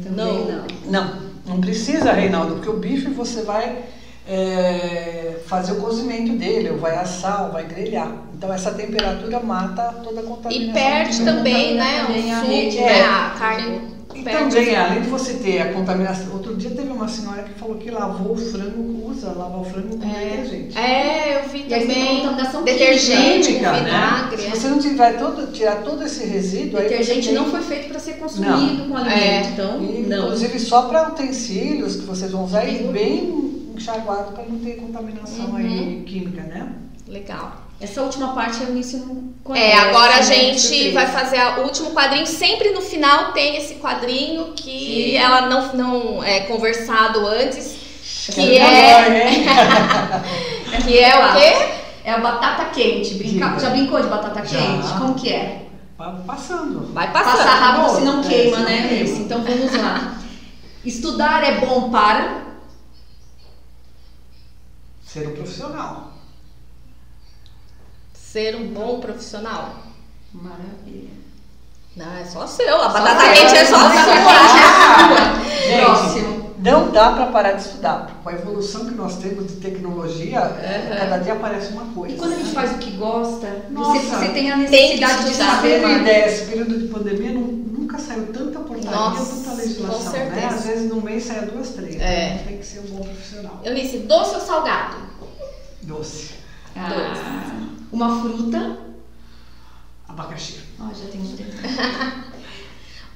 Também 0.02 0.46
não. 0.46 0.66
Não, 0.86 1.22
não 1.46 1.60
precisa, 1.60 2.12
Reinaldo, 2.12 2.54
porque 2.54 2.70
o 2.70 2.78
bife 2.78 3.10
você 3.10 3.42
vai 3.42 3.84
é, 4.26 5.40
fazer 5.46 5.72
o 5.72 5.76
cozimento 5.76 6.32
dele, 6.32 6.70
ou 6.70 6.78
vai 6.78 6.96
assar, 6.96 7.46
ou 7.46 7.52
vai 7.52 7.64
grelhar. 7.64 8.10
Então 8.34 8.52
essa 8.52 8.72
temperatura 8.72 9.40
mata 9.40 9.94
toda 10.02 10.20
a 10.20 10.24
contaminação. 10.24 10.70
E 10.70 10.72
perde 10.72 11.24
também, 11.24 11.74
né, 11.74 12.06
o 12.08 12.32
a 12.32 12.40
suco, 12.40 12.50
rede, 12.50 12.76
né, 12.76 12.98
é. 12.98 13.04
a 13.04 13.34
carne 13.38 13.97
E 14.20 14.22
perde. 14.22 14.54
também, 14.56 14.76
além 14.76 15.02
de 15.02 15.08
você 15.08 15.34
ter 15.34 15.60
a 15.60 15.72
contaminação. 15.72 16.32
Outro 16.32 16.56
dia 16.56 16.70
teve 16.70 16.90
uma 16.90 17.08
senhora 17.08 17.42
que 17.42 17.58
falou 17.58 17.76
que 17.76 17.90
lavou 17.90 18.32
o 18.32 18.36
frango, 18.36 19.08
usa 19.10 19.32
lavar 19.32 19.60
o 19.60 19.64
frango 19.64 19.96
com 19.96 20.08
detergente. 20.08 20.76
É, 20.78 21.36
eu 21.44 21.48
vi 21.48 21.58
E 21.60 21.62
também. 21.64 22.20
contaminação 22.20 22.62
Detergente, 22.64 23.48
Química, 23.48 23.72
né? 23.72 23.78
vinagre. 23.84 24.36
Se 24.42 24.46
é. 24.46 24.50
você 24.50 24.68
não 24.68 24.78
tiver 24.78 25.18
todo, 25.18 25.52
tirar 25.52 25.76
todo 25.82 26.02
esse 26.04 26.24
resíduo, 26.26 26.78
aí 26.80 26.88
Detergente 26.88 27.26
tem- 27.28 27.34
não 27.36 27.46
foi 27.50 27.60
feito 27.62 27.88
para 27.88 27.98
ser 27.98 28.14
consumido 28.14 28.84
com 28.88 28.96
alimento, 28.96 29.18
É. 29.18 29.40
então 29.52 29.82
E, 29.82 30.02
não. 30.06 30.24
Inclusive 30.24 30.58
só 30.58 30.82
para 30.82 31.08
utensílios 31.08 31.96
que 31.96 32.06
vocês 32.06 32.30
vão 32.30 32.44
usar 32.44 32.64
e 32.66 32.82
bem 32.88 33.48
enxaguado 33.76 34.32
para 34.32 34.44
não 34.44 34.58
ter 34.58 34.72
contaminação 34.76 35.54
aí 35.56 36.02
química, 36.06 36.42
né? 36.42 36.72
Legal. 37.06 37.67
Essa 37.80 38.02
última 38.02 38.34
parte 38.34 38.60
Eunice 38.62 38.96
não 38.96 39.32
conhece. 39.44 39.66
É, 39.66 39.78
agora 39.78 40.14
a 40.14 40.16
né? 40.16 40.22
gente 40.22 40.90
vai 40.90 41.06
fazer 41.06 41.40
o 41.58 41.62
último 41.62 41.92
quadrinho. 41.92 42.26
Sempre 42.26 42.70
no 42.70 42.80
final 42.80 43.32
tem 43.32 43.56
esse 43.56 43.76
quadrinho 43.76 44.52
que 44.54 45.12
Sim. 45.12 45.16
ela 45.16 45.42
não, 45.42 45.72
não 45.74 46.24
é 46.24 46.40
conversado 46.40 47.24
antes. 47.24 47.78
Que 48.34 48.58
é, 48.58 48.94
agora, 48.94 49.14
hein? 49.30 49.44
que 50.84 50.98
é 50.98 51.16
o 51.16 51.32
quê? 51.32 51.78
É 52.04 52.12
a 52.12 52.18
batata 52.18 52.64
quente. 52.66 53.14
Brinca-. 53.14 53.58
Já 53.60 53.70
brincou 53.70 54.00
de 54.00 54.08
batata 54.08 54.44
Já. 54.44 54.58
quente? 54.58 54.88
Como 54.98 55.14
que 55.14 55.32
é? 55.32 55.66
Vai 55.96 56.14
Passando. 56.26 56.92
Vai 56.92 57.12
passando. 57.12 57.36
Passar 57.36 57.54
rápido 57.54 57.96
se 57.96 58.00
não 58.02 58.20
é, 58.20 58.28
queima, 58.28 58.56
não 58.58 58.64
né, 58.64 58.76
queima. 58.76 58.94
Eunice? 58.94 59.20
Então 59.20 59.42
vamos 59.42 59.72
lá. 59.72 60.18
Estudar 60.84 61.44
é 61.44 61.60
bom 61.60 61.90
para... 61.90 62.42
Ser 65.04 65.28
um 65.28 65.34
profissional. 65.34 66.07
Ser 68.38 68.54
um 68.54 68.68
bom 68.68 69.00
profissional. 69.00 69.74
Maravilha. 70.32 71.10
Não, 71.96 72.16
é 72.18 72.24
só 72.24 72.46
seu. 72.46 72.76
A 72.76 72.88
Só 72.88 72.92
batata 73.00 73.20
seu. 73.24 73.32
quente 73.34 73.56
é 73.56 73.64
só 73.64 73.78
sua. 73.78 73.90
Gente, 75.66 75.84
Próximo. 75.84 76.54
Não 76.60 76.90
dá 76.92 77.14
para 77.14 77.26
parar 77.32 77.52
de 77.54 77.62
estudar. 77.62 78.20
Com 78.22 78.28
a 78.28 78.32
evolução 78.34 78.84
que 78.86 78.92
nós 78.94 79.16
temos 79.16 79.48
de 79.48 79.54
tecnologia, 79.56 80.40
cada 81.00 81.18
dia 81.18 81.32
aparece 81.32 81.72
uma 81.72 81.86
coisa. 81.86 82.14
E 82.14 82.16
quando 82.18 82.34
a 82.34 82.36
gente 82.36 82.52
faz 82.54 82.70
o 82.76 82.78
que 82.78 82.92
gosta, 82.92 83.48
você, 83.48 83.70
Nossa. 83.70 83.98
você 84.18 84.28
tem 84.28 84.52
a 84.52 84.56
Tem 84.58 84.66
que 84.66 84.70
necessidade 84.70 85.24
de 85.24 85.30
estudar. 85.32 85.56
saber 85.56 85.78
uma 85.80 85.88
mais. 85.88 86.00
ideia, 86.02 86.26
esse 86.28 86.44
período 86.44 86.78
de 86.78 86.86
pandemia 86.86 87.32
não- 87.32 87.40
nunca 87.42 87.98
saiu 87.98 88.26
tanta 88.32 88.60
portaria, 88.60 88.90
Nossa, 88.92 89.34
tanta 89.34 89.50
com 89.50 89.56
legislação. 89.56 90.12
certeza. 90.12 90.36
Né? 90.36 90.46
Às 90.46 90.64
vezes 90.64 90.88
no 90.88 91.00
mês 91.02 91.24
saia 91.24 91.42
duas, 91.42 91.70
três. 91.70 92.00
É. 92.00 92.34
Então 92.34 92.46
tem 92.46 92.58
que 92.58 92.66
ser 92.66 92.78
um 92.78 92.96
bom 92.96 93.02
profissional. 93.02 93.60
Eunice, 93.64 93.98
doce 93.98 94.34
ou 94.36 94.40
salgado? 94.40 94.96
Doce. 95.82 96.34
Ah, 96.76 96.88
uma 97.92 98.20
fruta. 98.20 98.76
Abacaxi. 100.08 100.60
Ó, 100.80 100.86
já 100.94 101.06
tem 101.10 101.20
um. 101.20 102.28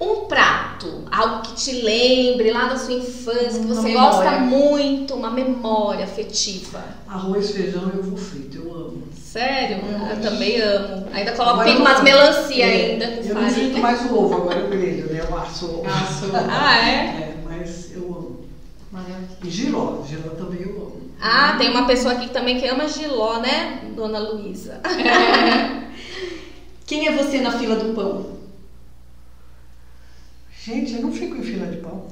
Um 0.00 0.24
prato, 0.26 1.04
algo 1.12 1.42
que 1.42 1.54
te 1.54 1.70
lembre 1.80 2.50
lá 2.50 2.64
da 2.66 2.76
sua 2.76 2.94
infância, 2.94 3.60
que 3.60 3.66
você 3.68 3.82
memória. 3.82 3.94
gosta 4.30 4.30
muito, 4.40 5.14
uma 5.14 5.30
memória 5.30 6.04
afetiva. 6.04 6.82
Arroz, 7.06 7.52
feijão 7.52 7.88
e 7.94 7.98
ovo 8.00 8.16
frito. 8.16 8.56
Eu 8.56 8.74
amo. 8.74 9.02
Sério? 9.14 9.76
Eu 10.10 10.20
também 10.20 10.60
amo. 10.60 11.06
Ainda 11.12 11.30
coloco 11.32 11.62
tem 11.62 11.76
umas 11.76 11.98
não- 11.98 12.02
melancia 12.02 12.64
é, 12.66 12.92
ainda 12.94 13.04
Eu 13.04 13.34
não 13.36 13.42
frito 13.42 13.54
farinha. 13.60 13.80
mais 13.80 14.10
o 14.10 14.18
ovo, 14.18 14.34
agora 14.34 14.58
eu 14.58 14.70
grelho, 14.70 15.06
né? 15.12 15.20
Eu 15.20 15.38
asso 15.38 15.66
o 15.66 15.78
ovo. 15.78 15.86
Ah, 16.50 16.78
é? 16.88 16.94
É, 16.94 17.34
mas. 17.44 17.91
E 19.42 19.50
giló. 19.50 20.04
Giló 20.06 20.30
também 20.36 20.60
eu 20.62 20.76
amo. 20.76 21.02
Ah, 21.20 21.54
tem 21.56 21.70
uma 21.70 21.86
pessoa 21.86 22.14
aqui 22.14 22.28
também 22.30 22.60
que 22.60 22.66
ama 22.66 22.86
giló, 22.88 23.40
né? 23.40 23.90
Dona 23.96 24.18
Luísa. 24.18 24.80
Quem 26.86 27.06
é 27.08 27.16
você 27.16 27.40
na 27.40 27.58
fila 27.58 27.76
do 27.76 27.94
pão? 27.94 28.32
Gente, 30.64 30.94
eu 30.94 31.02
não 31.02 31.12
fico 31.12 31.36
em 31.36 31.42
fila 31.42 31.66
de 31.66 31.78
pão. 31.78 32.06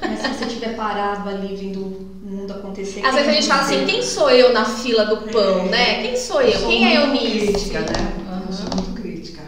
Mas 0.00 0.18
se 0.20 0.28
você 0.28 0.44
estiver 0.46 0.76
parado 0.76 1.28
ali 1.28 1.54
vendo 1.56 1.80
o 1.80 2.26
mundo 2.26 2.52
acontecer. 2.52 3.04
Às 3.04 3.14
quem 3.14 3.24
vezes 3.24 3.28
a 3.28 3.30
é 3.30 3.34
gente 3.34 3.48
fala 3.48 3.62
assim, 3.62 3.86
quem 3.86 4.02
sou 4.02 4.30
eu 4.30 4.52
na 4.52 4.64
fila 4.64 5.04
do 5.06 5.16
pão, 5.30 5.66
É. 5.66 5.68
né? 5.68 6.02
Quem 6.02 6.16
sou 6.16 6.42
eu? 6.42 6.58
sou 6.58 6.68
Quem 6.68 6.96
é 6.96 7.06
muito 7.06 7.24
Eunice? 7.24 7.52
crítica, 7.52 7.80
né? 7.80 8.14
Aham. 8.28 8.42
Eu 8.46 8.52
sou 8.52 8.66
muito 8.74 8.92
crítica. 9.00 9.42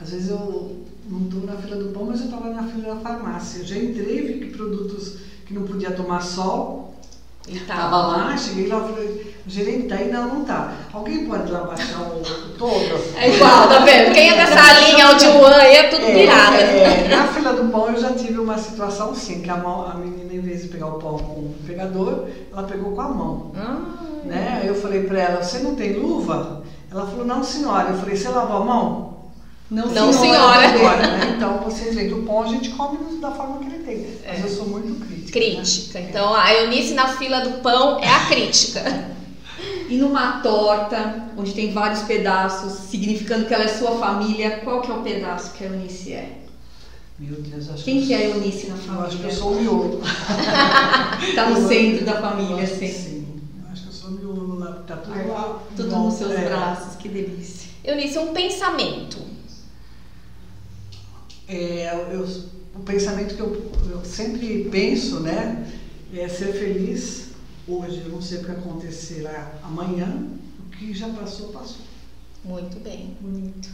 Às 0.00 0.10
vezes 0.10 0.30
eu 0.30 0.84
não 1.08 1.26
estou 1.26 1.42
na 1.44 1.56
fila 1.56 1.76
do 1.76 1.92
pão, 1.92 2.04
mas 2.06 2.20
eu 2.20 2.26
estava 2.26 2.48
na 2.50 2.62
fila 2.64 2.94
da 2.94 3.00
farmácia. 3.00 3.58
Eu 3.58 3.64
já 3.66 3.76
entrei, 3.76 4.22
vi 4.22 4.46
que 4.46 4.56
produtos 4.56 5.18
que 5.46 5.54
não 5.54 5.62
podia 5.62 5.90
tomar 5.92 6.20
sol, 6.20 6.94
E 7.48 7.60
Tava 7.60 7.90
tá. 7.90 7.96
lá, 8.08 8.36
cheguei 8.36 8.66
lá, 8.66 8.80
falei, 8.80 9.36
gerente, 9.46 9.86
tá 9.88 9.94
aí? 9.94 10.10
Não, 10.10 10.26
não 10.26 10.44
tá. 10.44 10.72
Alguém 10.92 11.26
pode 11.26 11.50
lá 11.52 11.60
baixar 11.60 12.00
o, 12.00 12.20
o 12.20 12.48
todo? 12.58 13.16
É 13.16 13.32
igual, 13.32 13.68
tá 13.68 13.78
vendo? 13.84 14.12
Quem 14.12 14.30
é 14.30 14.34
dessa 14.36 14.80
linha 14.80 15.14
de 15.14 15.26
One 15.28 15.54
aí 15.54 15.76
é 15.76 15.82
tudo 15.88 16.02
É, 16.04 16.12
pirata. 16.12 16.56
é, 16.56 17.08
na 17.08 17.28
fila 17.28 17.52
do 17.52 17.70
pão 17.70 17.88
eu 17.88 18.00
já 18.00 18.12
tive 18.14 18.38
uma 18.40 18.58
situação 18.58 19.10
assim, 19.10 19.40
que 19.42 19.48
a, 19.48 19.56
mão, 19.56 19.86
a 19.88 19.94
menina, 19.94 20.34
em 20.34 20.40
vez 20.40 20.62
de 20.62 20.68
pegar 20.68 20.88
o 20.88 20.98
pão 20.98 21.16
com 21.18 21.40
o 21.40 21.54
pegador, 21.64 22.24
ela 22.52 22.64
pegou 22.64 22.90
com 22.92 23.00
a 23.00 23.08
mão. 23.08 23.52
Ah, 23.56 23.78
Né? 24.24 24.58
Aí 24.60 24.66
eu 24.66 24.74
falei 24.74 25.04
pra 25.04 25.20
ela, 25.20 25.42
você 25.44 25.60
não 25.60 25.76
tem 25.76 25.92
luva? 25.92 26.64
Ela 26.90 27.06
falou, 27.06 27.24
não 27.24 27.44
senhora. 27.44 27.90
Eu 27.90 27.98
falei, 27.98 28.16
você 28.16 28.28
lavou 28.28 28.56
a 28.56 28.64
mão? 28.64 29.15
Não, 29.70 29.86
Não, 29.88 30.12
senhora. 30.12 30.68
senhora. 30.68 30.68
Agora, 30.68 31.06
né? 31.18 31.34
Então 31.36 31.58
vocês 31.58 31.94
veem 31.94 32.08
que 32.08 32.14
o 32.14 32.22
pão 32.22 32.42
a 32.44 32.46
gente 32.46 32.68
come 32.70 32.98
da 33.20 33.32
forma 33.32 33.58
que 33.58 33.66
ele 33.66 33.84
tem. 33.84 34.06
Mas 34.26 34.40
eu 34.44 34.48
sou 34.48 34.68
muito 34.68 34.94
crítica. 35.06 35.38
né? 35.40 35.46
crítica. 35.56 36.00
Então 36.00 36.34
a 36.34 36.54
Eunice 36.54 36.94
na 36.94 37.08
fila 37.08 37.40
do 37.40 37.60
pão 37.62 37.98
é 38.00 38.08
a 38.08 38.26
crítica. 38.26 38.82
E 39.88 39.98
numa 39.98 40.40
torta, 40.40 41.28
onde 41.38 41.52
tem 41.54 41.72
vários 41.72 42.02
pedaços, 42.02 42.72
significando 42.90 43.44
que 43.46 43.54
ela 43.54 43.62
é 43.62 43.68
sua 43.68 43.92
família, 43.92 44.58
qual 44.64 44.82
que 44.82 44.90
é 44.90 44.94
o 44.94 45.00
pedaço 45.00 45.52
que 45.52 45.62
a 45.62 45.68
Eunice 45.68 46.12
é? 46.12 46.38
Meu 47.16 47.40
Deus, 47.40 47.70
acho 47.70 47.84
Quem 47.84 48.04
que 48.04 48.12
é 48.12 48.16
a 48.16 48.24
Eunice 48.30 48.66
na 48.66 48.74
Eu 48.74 49.00
acho 49.06 49.16
que 49.18 49.24
eu 49.26 49.30
família? 49.30 49.32
sou 49.32 49.52
o 49.52 49.60
miolo. 49.62 50.00
Tá 51.36 51.50
no 51.50 51.56
Eu 51.60 51.68
centro 51.68 52.04
da 52.04 52.20
família, 52.20 52.64
acho 52.64 52.74
sim. 52.80 52.88
sim. 52.88 53.26
Eu 53.64 53.72
acho 53.72 53.82
que 53.82 53.88
eu 53.88 53.92
sou 53.92 54.10
o 54.10 54.12
miolo 54.14 54.58
lá. 54.58 54.72
Tá 54.88 54.96
tudo 54.96 55.28
lá. 55.28 55.58
Tudo 55.76 55.96
nos 55.96 56.14
seus 56.14 56.32
é. 56.32 56.44
braços, 56.48 56.96
que 56.96 57.08
delícia. 57.08 57.70
Eunice, 57.84 58.18
um 58.18 58.32
pensamento. 58.32 59.18
É, 61.48 61.92
eu, 62.12 62.24
o 62.74 62.80
pensamento 62.80 63.34
que 63.34 63.40
eu, 63.40 63.72
eu 63.90 64.04
sempre 64.04 64.68
penso, 64.70 65.20
né, 65.20 65.66
é 66.14 66.28
ser 66.28 66.52
feliz 66.52 67.28
hoje. 67.66 68.02
Eu 68.04 68.10
não 68.10 68.22
sei 68.22 68.38
o 68.38 68.44
que 68.44 68.50
acontecerá 68.50 69.58
amanhã. 69.62 70.26
O 70.60 70.70
que 70.70 70.92
já 70.92 71.08
passou, 71.08 71.48
passou. 71.48 71.84
Muito 72.44 72.78
bem. 72.80 73.16
Bonito. 73.20 73.68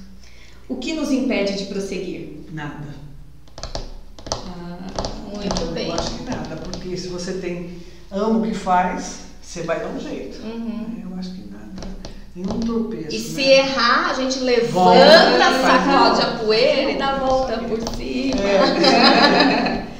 O 0.68 0.76
que 0.76 0.94
nos 0.94 1.10
impede 1.10 1.56
de 1.58 1.66
prosseguir? 1.66 2.40
Nada. 2.52 3.02
Muito 5.32 5.62
eu 5.62 5.72
bem. 5.72 5.90
acho 5.90 6.18
que 6.18 6.24
nada, 6.24 6.56
porque 6.56 6.96
se 6.96 7.08
você 7.08 7.34
tem 7.34 7.78
ama 8.10 8.38
o 8.38 8.42
que 8.42 8.54
faz, 8.54 9.20
você 9.40 9.62
vai 9.62 9.80
dar 9.80 9.88
um 9.88 9.98
jeito. 9.98 10.40
Uhum. 10.42 11.02
Eu 11.10 11.18
acho 11.18 11.34
que 11.34 11.50
nada. 11.50 11.71
Nenhum 12.34 12.60
tropeço. 12.60 13.14
E 13.14 13.18
se 13.18 13.42
né? 13.42 13.58
errar, 13.58 14.10
a 14.10 14.14
gente 14.14 14.38
levanta, 14.40 14.72
Volta, 14.72 15.60
sacode 15.60 16.22
a 16.22 16.38
poeira 16.38 16.90
e 16.90 16.98
dá 16.98 17.08
a 17.08 17.18
volta 17.18 17.58
por 17.58 17.78
cima. 17.96 18.40
É. 18.42 19.82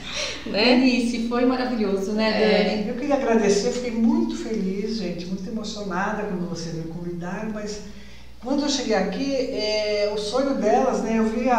Né? 0.44 0.72
Eunice, 0.72 1.28
foi 1.28 1.46
maravilhoso, 1.46 2.12
né, 2.12 2.32
Dani? 2.32 2.88
Eu 2.88 2.96
queria 2.96 3.14
agradecer, 3.14 3.70
fiquei 3.70 3.92
muito 3.92 4.36
feliz, 4.36 4.96
gente, 4.96 5.26
muito 5.26 5.48
emocionada 5.48 6.24
quando 6.24 6.48
vocês 6.50 6.74
me 6.74 6.92
convidaram, 6.92 7.50
mas 7.52 7.82
quando 8.42 8.62
eu 8.62 8.68
cheguei 8.68 8.96
aqui, 8.96 9.34
é, 9.34 10.12
o 10.12 10.18
sonho 10.18 10.56
delas, 10.56 11.00
né, 11.02 11.18
eu 11.18 11.24
vi 11.26 11.48
a, 11.48 11.56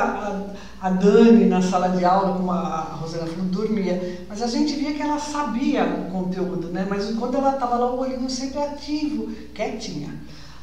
a, 0.81 0.87
a 0.87 0.89
Dani 0.89 1.45
na 1.45 1.61
sala 1.61 1.89
de 1.89 2.03
aula, 2.03 2.35
como 2.35 2.51
a, 2.51 2.59
a 2.59 2.81
Rosana 2.95 3.25
falou, 3.25 3.45
dormia, 3.45 4.25
mas 4.27 4.41
a 4.41 4.47
gente 4.47 4.75
via 4.75 4.93
que 4.93 5.01
ela 5.01 5.17
sabia 5.17 5.85
o 5.85 6.11
conteúdo, 6.11 6.67
né, 6.67 6.85
mas 6.89 7.09
quando 7.15 7.37
ela 7.37 7.53
estava 7.53 7.77
lá, 7.77 7.89
o 7.89 7.99
olhinho 7.99 8.29
sempre 8.29 8.59
ativo, 8.59 9.31
quietinha. 9.53 10.09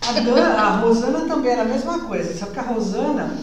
A, 0.08 0.12
Dan, 0.20 0.46
a 0.56 0.70
Rosana 0.78 1.20
também 1.26 1.52
era 1.52 1.62
a 1.62 1.66
mesma 1.66 2.00
coisa, 2.00 2.36
só 2.36 2.46
que 2.46 2.58
a 2.58 2.62
Rosana 2.62 3.36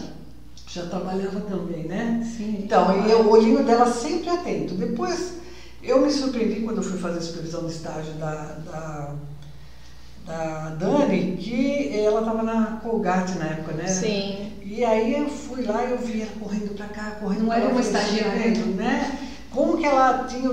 já 0.66 0.84
trabalhava 0.86 1.40
também, 1.42 1.84
né? 1.84 2.20
Sim. 2.36 2.62
Então, 2.64 3.06
e 3.08 3.12
o 3.14 3.30
olhinho 3.30 3.64
dela 3.64 3.86
sempre 3.90 4.28
atento. 4.28 4.74
Depois, 4.74 5.34
eu 5.82 6.00
me 6.02 6.10
surpreendi 6.10 6.60
quando 6.60 6.78
eu 6.78 6.82
fui 6.82 6.98
fazer 6.98 7.18
a 7.18 7.22
supervisão 7.22 7.64
de 7.64 7.72
estágio 7.72 8.12
da, 8.14 8.34
da, 8.66 9.14
da 10.26 10.70
Dani, 10.70 11.36
que 11.38 11.96
ela 11.96 12.20
estava 12.20 12.42
na 12.42 12.64
Colgate 12.82 13.38
na 13.38 13.46
época, 13.46 13.72
né? 13.72 13.86
Sim. 13.86 14.52
E 14.62 14.84
aí 14.84 15.14
eu 15.16 15.28
fui 15.28 15.62
lá 15.64 15.84
e 15.84 15.90
eu 15.92 15.98
vi 15.98 16.20
ela 16.22 16.32
correndo 16.38 16.74
pra 16.74 16.86
cá, 16.88 17.12
correndo 17.12 17.44
Não 17.44 17.52
era 17.52 17.64
lá. 17.66 17.70
uma 17.70 17.80
Eu 17.80 17.84
falei, 17.84 18.00
estagiária. 18.02 18.42
"Gente, 18.42 18.60
né? 18.70 19.18
Como 19.50 19.78
que 19.78 19.86
ela 19.86 20.24
tinha. 20.24 20.50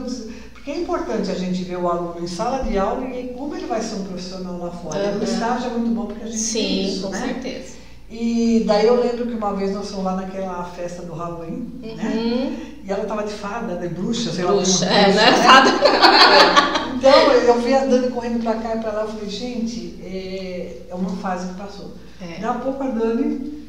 Porque 0.65 0.79
é 0.79 0.81
importante 0.81 1.29
a 1.29 1.35
gente 1.35 1.63
ver 1.63 1.77
o 1.77 1.87
aluno 1.87 2.15
em 2.19 2.27
sala 2.27 2.63
de 2.63 2.75
aula 2.75 3.05
e 3.05 3.35
como 3.37 3.55
ele 3.55 3.67
vai 3.67 3.79
ser 3.79 3.97
um 3.97 4.03
profissional 4.05 4.57
lá 4.57 4.71
fora. 4.71 5.11
Uhum. 5.11 5.19
O 5.19 5.23
estágio 5.23 5.67
é 5.67 5.69
muito 5.69 5.93
bom 5.93 6.07
porque 6.07 6.23
a 6.23 6.25
gente 6.25 6.39
Sim, 6.39 6.59
tem 6.59 6.87
isso, 6.87 7.01
com 7.03 7.09
né? 7.09 7.19
certeza. 7.19 7.75
E 8.09 8.63
daí 8.65 8.87
eu 8.87 8.99
lembro 8.99 9.27
que 9.27 9.33
uma 9.35 9.53
vez 9.53 9.71
nós 9.71 9.91
fomos 9.91 10.05
lá 10.05 10.15
naquela 10.15 10.63
festa 10.63 11.03
do 11.03 11.13
Halloween, 11.13 11.69
né? 11.83 11.89
Uhum. 11.91 12.49
né? 12.49 12.57
E 12.83 12.91
ela 12.91 13.05
tava 13.05 13.25
de 13.25 13.33
fada, 13.33 13.75
de 13.75 13.89
bruxa, 13.89 14.31
sei 14.31 14.43
bruxa, 14.43 14.85
lá. 14.87 14.91
É, 14.91 15.03
bruxa, 15.03 15.21
é, 15.21 15.31
né? 15.31 15.43
Fada. 15.43 15.69
Então 16.95 17.11
eu 17.11 17.61
vi 17.61 17.73
a 17.73 17.85
Dani 17.85 18.07
correndo 18.07 18.41
pra 18.41 18.55
cá 18.55 18.75
e 18.75 18.79
pra 18.79 18.91
lá, 18.91 19.01
eu 19.01 19.07
falei, 19.09 19.29
gente, 19.29 19.99
é, 20.01 20.77
é 20.89 20.95
uma 20.95 21.11
fase 21.17 21.49
que 21.49 21.53
passou. 21.53 21.91
É. 22.19 22.39
Daqui 22.39 22.45
a 22.45 22.53
pouco 22.53 22.83
a 22.83 22.87
Dani 22.87 23.64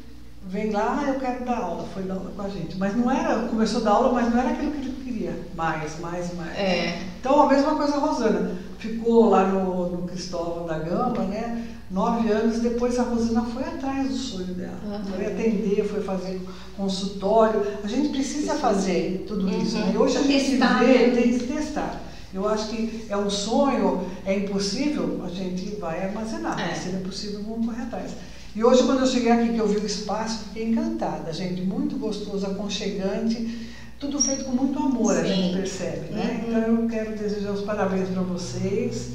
vem 0.49 0.71
lá, 0.71 1.01
ah, 1.01 1.09
eu 1.09 1.19
quero 1.19 1.45
dar 1.45 1.57
aula, 1.57 1.87
foi 1.93 2.03
dar 2.03 2.15
aula 2.15 2.31
com 2.35 2.41
a 2.41 2.49
gente. 2.49 2.77
Mas 2.77 2.95
não 2.95 3.11
era, 3.11 3.47
começou 3.47 3.81
a 3.81 3.83
dar 3.83 3.91
aula, 3.91 4.13
mas 4.13 4.31
não 4.31 4.39
era 4.39 4.51
aquilo 4.51 4.71
que 4.71 4.77
ele 4.77 5.03
queria. 5.03 5.47
Mais, 5.55 5.99
mais, 5.99 6.33
mais. 6.35 6.57
É. 6.57 6.99
Então 7.19 7.41
a 7.41 7.47
mesma 7.47 7.75
coisa 7.75 7.95
a 7.95 7.99
Rosana. 7.99 8.67
Ficou 8.77 9.29
lá 9.29 9.47
no, 9.47 9.89
no 9.89 10.07
Cristóvão 10.07 10.67
da 10.67 10.77
Gama, 10.77 11.23
né? 11.23 11.67
Nove 11.89 12.29
anos, 12.29 12.59
depois 12.59 12.99
a 12.99 13.03
Rosana 13.03 13.41
foi 13.43 13.63
atrás 13.63 14.09
do 14.09 14.15
sonho 14.15 14.53
dela. 14.53 14.77
Uhum. 14.85 15.15
Foi 15.15 15.25
atender, 15.25 15.87
foi 15.87 16.03
fazer 16.03 16.39
consultório. 16.75 17.65
A 17.83 17.87
gente 17.87 18.09
precisa 18.09 18.55
fazer 18.55 19.25
tudo 19.27 19.47
uhum. 19.47 19.61
isso. 19.61 19.77
Né? 19.77 19.91
E 19.93 19.97
hoje 19.97 20.17
a 20.17 20.21
gente 20.21 20.51
testar, 20.51 20.79
vê, 20.79 21.07
né? 21.07 21.21
tem 21.21 21.37
que 21.37 21.47
testar. 21.47 22.01
Eu 22.33 22.47
acho 22.47 22.67
que 22.67 23.05
é 23.09 23.17
um 23.17 23.29
sonho, 23.29 24.05
é 24.25 24.37
impossível, 24.37 25.21
a 25.25 25.29
gente 25.29 25.75
vai 25.77 26.03
armazenar. 26.03 26.59
É. 26.59 26.75
Se 26.75 26.89
não 26.89 26.99
é 26.99 27.03
possível, 27.03 27.41
vamos 27.41 27.65
correr 27.65 27.83
atrás. 27.83 28.11
E 28.55 28.63
hoje, 28.63 28.83
quando 28.83 29.01
eu 29.01 29.07
cheguei 29.07 29.31
aqui, 29.31 29.53
que 29.53 29.59
eu 29.59 29.67
vi 29.67 29.77
o 29.77 29.85
espaço, 29.85 30.45
fiquei 30.45 30.69
encantada. 30.69 31.31
Gente, 31.31 31.61
muito 31.61 31.97
gostoso, 31.97 32.45
aconchegante, 32.45 33.67
tudo 33.99 34.19
feito 34.19 34.45
com 34.45 34.51
muito 34.51 34.77
amor, 34.79 35.13
Sim. 35.15 35.21
a 35.21 35.23
gente 35.25 35.57
percebe. 35.57 36.11
Né? 36.11 36.43
Uhum. 36.47 36.57
Então, 36.57 36.81
eu 36.81 36.87
quero 36.87 37.15
desejar 37.15 37.51
os 37.51 37.61
parabéns 37.61 38.09
para 38.09 38.21
vocês. 38.23 39.09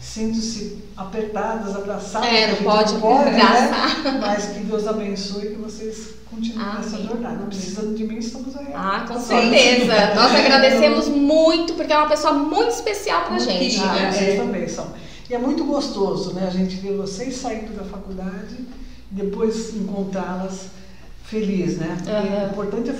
Sinto-se 0.00 0.78
apertadas, 0.96 1.76
abraçadas. 1.76 2.28
É, 2.28 2.46
não 2.52 2.56
pode, 2.62 2.94
pode 2.94 3.30
né? 3.32 3.70
Mas 4.18 4.46
que 4.46 4.60
Deus 4.60 4.86
abençoe 4.86 5.44
e 5.44 5.50
que 5.50 5.56
vocês 5.56 6.14
continuem 6.30 6.66
Amém. 6.66 6.76
nessa 6.76 7.02
jornada. 7.02 7.44
Precisando 7.44 7.94
de 7.94 8.04
mim, 8.04 8.16
estamos 8.16 8.56
aí. 8.56 8.68
Ah, 8.74 9.04
com 9.06 9.20
certeza. 9.20 10.14
Nós 10.14 10.34
agradecemos 10.34 11.06
muito, 11.08 11.74
porque 11.74 11.92
é 11.92 11.98
uma 11.98 12.08
pessoa 12.08 12.32
muito 12.32 12.70
especial 12.70 13.24
para 13.26 13.36
a 13.36 13.38
gente. 13.38 13.78
Ah, 13.80 13.92
né? 13.92 14.12
Vocês 14.12 14.40
também 14.40 14.68
são. 14.68 14.86
E 15.30 15.34
é 15.34 15.38
muito 15.38 15.64
gostoso, 15.64 16.32
né? 16.32 16.44
A 16.48 16.50
gente 16.50 16.74
ver 16.74 16.96
vocês 16.96 17.36
saindo 17.36 17.72
da 17.72 17.84
faculdade 17.84 18.56
e 19.12 19.14
depois 19.14 19.72
encontrá-las 19.76 20.70
felizes, 21.22 21.78
né? 21.78 21.96
Uhum. 22.04 22.48
O 22.48 22.50
importante 22.50 22.92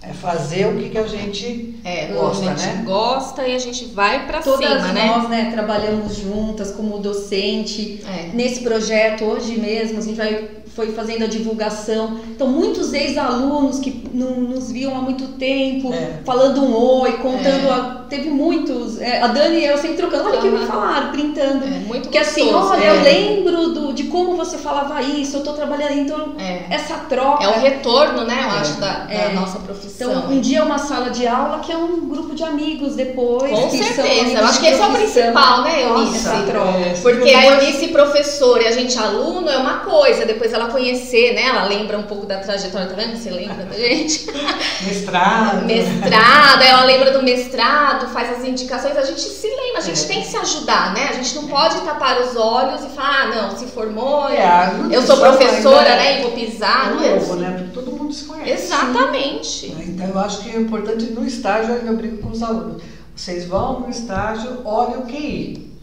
é 0.00 0.12
fazer 0.14 0.68
o 0.68 0.78
que, 0.78 0.88
que 0.88 0.96
a 0.96 1.06
gente 1.06 1.78
é, 1.84 2.06
gosta, 2.06 2.50
a 2.50 2.54
gente 2.54 2.66
né? 2.66 2.82
gosta 2.86 3.46
e 3.46 3.54
a 3.54 3.58
gente 3.58 3.84
vai 3.86 4.26
para 4.26 4.40
cima, 4.40 4.56
Todas 4.56 4.82
né? 4.94 5.06
nós, 5.06 5.28
né, 5.28 5.50
trabalhamos 5.50 6.16
juntas 6.16 6.70
como 6.70 6.98
docente 6.98 8.02
é. 8.06 8.30
nesse 8.32 8.62
projeto 8.62 9.24
hoje 9.24 9.60
mesmo, 9.60 9.98
a 9.98 10.00
gente 10.00 10.16
vai 10.16 10.48
foi 10.76 10.92
fazendo 10.92 11.24
a 11.24 11.26
divulgação. 11.26 12.20
Então, 12.28 12.46
muitos 12.46 12.92
ex-alunos 12.92 13.78
que 13.78 14.04
não 14.12 14.32
nos 14.32 14.70
viam 14.70 14.94
há 14.94 15.00
muito 15.00 15.26
tempo, 15.38 15.90
é. 15.92 16.20
falando 16.22 16.62
um 16.62 16.76
oi, 17.00 17.12
contando. 17.14 17.66
É. 17.66 17.72
A, 17.72 18.04
teve 18.10 18.28
muitos. 18.28 19.00
É, 19.00 19.22
a 19.22 19.28
Dani 19.28 19.56
e 19.56 19.64
eu 19.64 19.78
sempre 19.78 19.96
trocando, 19.96 20.28
olha 20.28 20.38
o 20.38 20.42
que 20.42 20.48
me 20.48 20.66
falaram, 20.66 21.12
printando. 21.12 21.64
É, 21.64 21.78
muito 21.86 22.10
Que 22.10 22.18
assim, 22.18 22.52
olha, 22.52 22.84
eu 22.84 23.00
é. 23.00 23.02
lembro 23.02 23.68
do, 23.70 23.94
de 23.94 24.04
como 24.04 24.36
você 24.36 24.58
falava 24.58 25.00
isso, 25.00 25.38
eu 25.38 25.42
tô 25.42 25.54
trabalhando. 25.54 25.94
Então, 25.94 26.34
é. 26.38 26.66
essa 26.68 26.94
troca. 27.08 27.42
É 27.42 27.48
o 27.48 27.58
retorno, 27.58 28.24
né, 28.26 28.38
eu 28.42 28.50
acho, 28.60 28.78
da, 28.78 29.06
da 29.06 29.28
nossa 29.30 29.58
profissão. 29.60 30.10
Então, 30.10 30.30
um 30.30 30.40
dia 30.40 30.58
é 30.58 30.62
uma 30.62 30.78
sala 30.78 31.08
de 31.08 31.26
aula 31.26 31.60
que 31.60 31.72
é 31.72 31.76
um 31.76 32.06
grupo 32.06 32.34
de 32.34 32.44
amigos 32.44 32.94
depois. 32.94 33.50
Com 33.50 33.70
certeza. 33.70 34.38
Eu 34.38 34.44
acho 34.44 34.60
que 34.60 34.66
esse 34.66 34.80
é 34.80 34.86
o 34.86 34.92
principal, 34.92 35.62
né, 35.62 35.84
Eunice? 35.84 36.16
Essa 36.16 36.42
troca. 36.42 36.76
Porque 37.00 37.30
a 37.30 37.46
Eunice 37.46 37.88
professora 37.88 38.64
e 38.64 38.66
a 38.66 38.72
gente 38.72 38.98
aluno 38.98 39.48
é 39.48 39.56
uma 39.56 39.78
coisa, 39.78 40.26
depois 40.26 40.52
ela 40.52 40.65
conhecer, 40.68 41.34
né? 41.34 41.42
Ela 41.42 41.64
lembra 41.64 41.98
um 41.98 42.04
pouco 42.04 42.26
da 42.26 42.38
trajetória, 42.38 42.86
tá 42.86 42.94
vendo? 42.94 43.16
Você 43.16 43.30
lembra 43.30 43.64
da 43.64 43.76
gente? 43.76 44.26
Mestrado. 44.84 45.64
mestrado, 45.64 46.62
ela 46.62 46.84
lembra 46.84 47.12
do 47.12 47.22
mestrado, 47.22 48.08
faz 48.08 48.38
as 48.38 48.44
indicações, 48.44 48.96
a 48.96 49.02
gente 49.02 49.20
se 49.20 49.46
lembra, 49.46 49.78
a 49.78 49.80
gente 49.80 50.04
é. 50.04 50.06
tem 50.06 50.20
que 50.20 50.28
se 50.28 50.36
ajudar, 50.36 50.94
né? 50.94 51.08
A 51.08 51.12
gente 51.12 51.34
não 51.34 51.46
pode 51.48 51.80
tapar 51.80 52.20
os 52.20 52.36
olhos 52.36 52.84
e 52.84 52.88
falar, 52.88 53.22
ah, 53.22 53.26
não, 53.26 53.56
se 53.56 53.66
formou, 53.66 54.28
é, 54.28 54.70
eu 54.90 55.02
sou 55.02 55.16
professora, 55.16 55.88
é 55.88 55.96
né? 55.96 56.18
E 56.18 56.22
vou 56.22 56.32
pisar. 56.32 56.94
Não 56.94 57.02
é 57.02 57.14
assim. 57.14 57.36
né? 57.36 57.54
Porque 57.58 57.72
todo 57.72 57.92
mundo 57.92 58.12
se 58.12 58.24
conhece. 58.24 58.50
Exatamente. 58.50 59.46
Sim. 59.46 59.76
Então 59.88 60.06
eu 60.06 60.18
acho 60.18 60.40
que 60.40 60.50
é 60.50 60.56
importante 60.56 61.04
no 61.06 61.26
estágio, 61.26 61.74
eu 61.74 61.96
brigo 61.96 62.18
com 62.18 62.30
os 62.30 62.42
alunos. 62.42 62.82
Vocês 63.14 63.46
vão 63.46 63.80
no 63.80 63.88
estágio, 63.88 64.60
olhem 64.64 64.98
o 64.98 65.02
QI. 65.06 65.75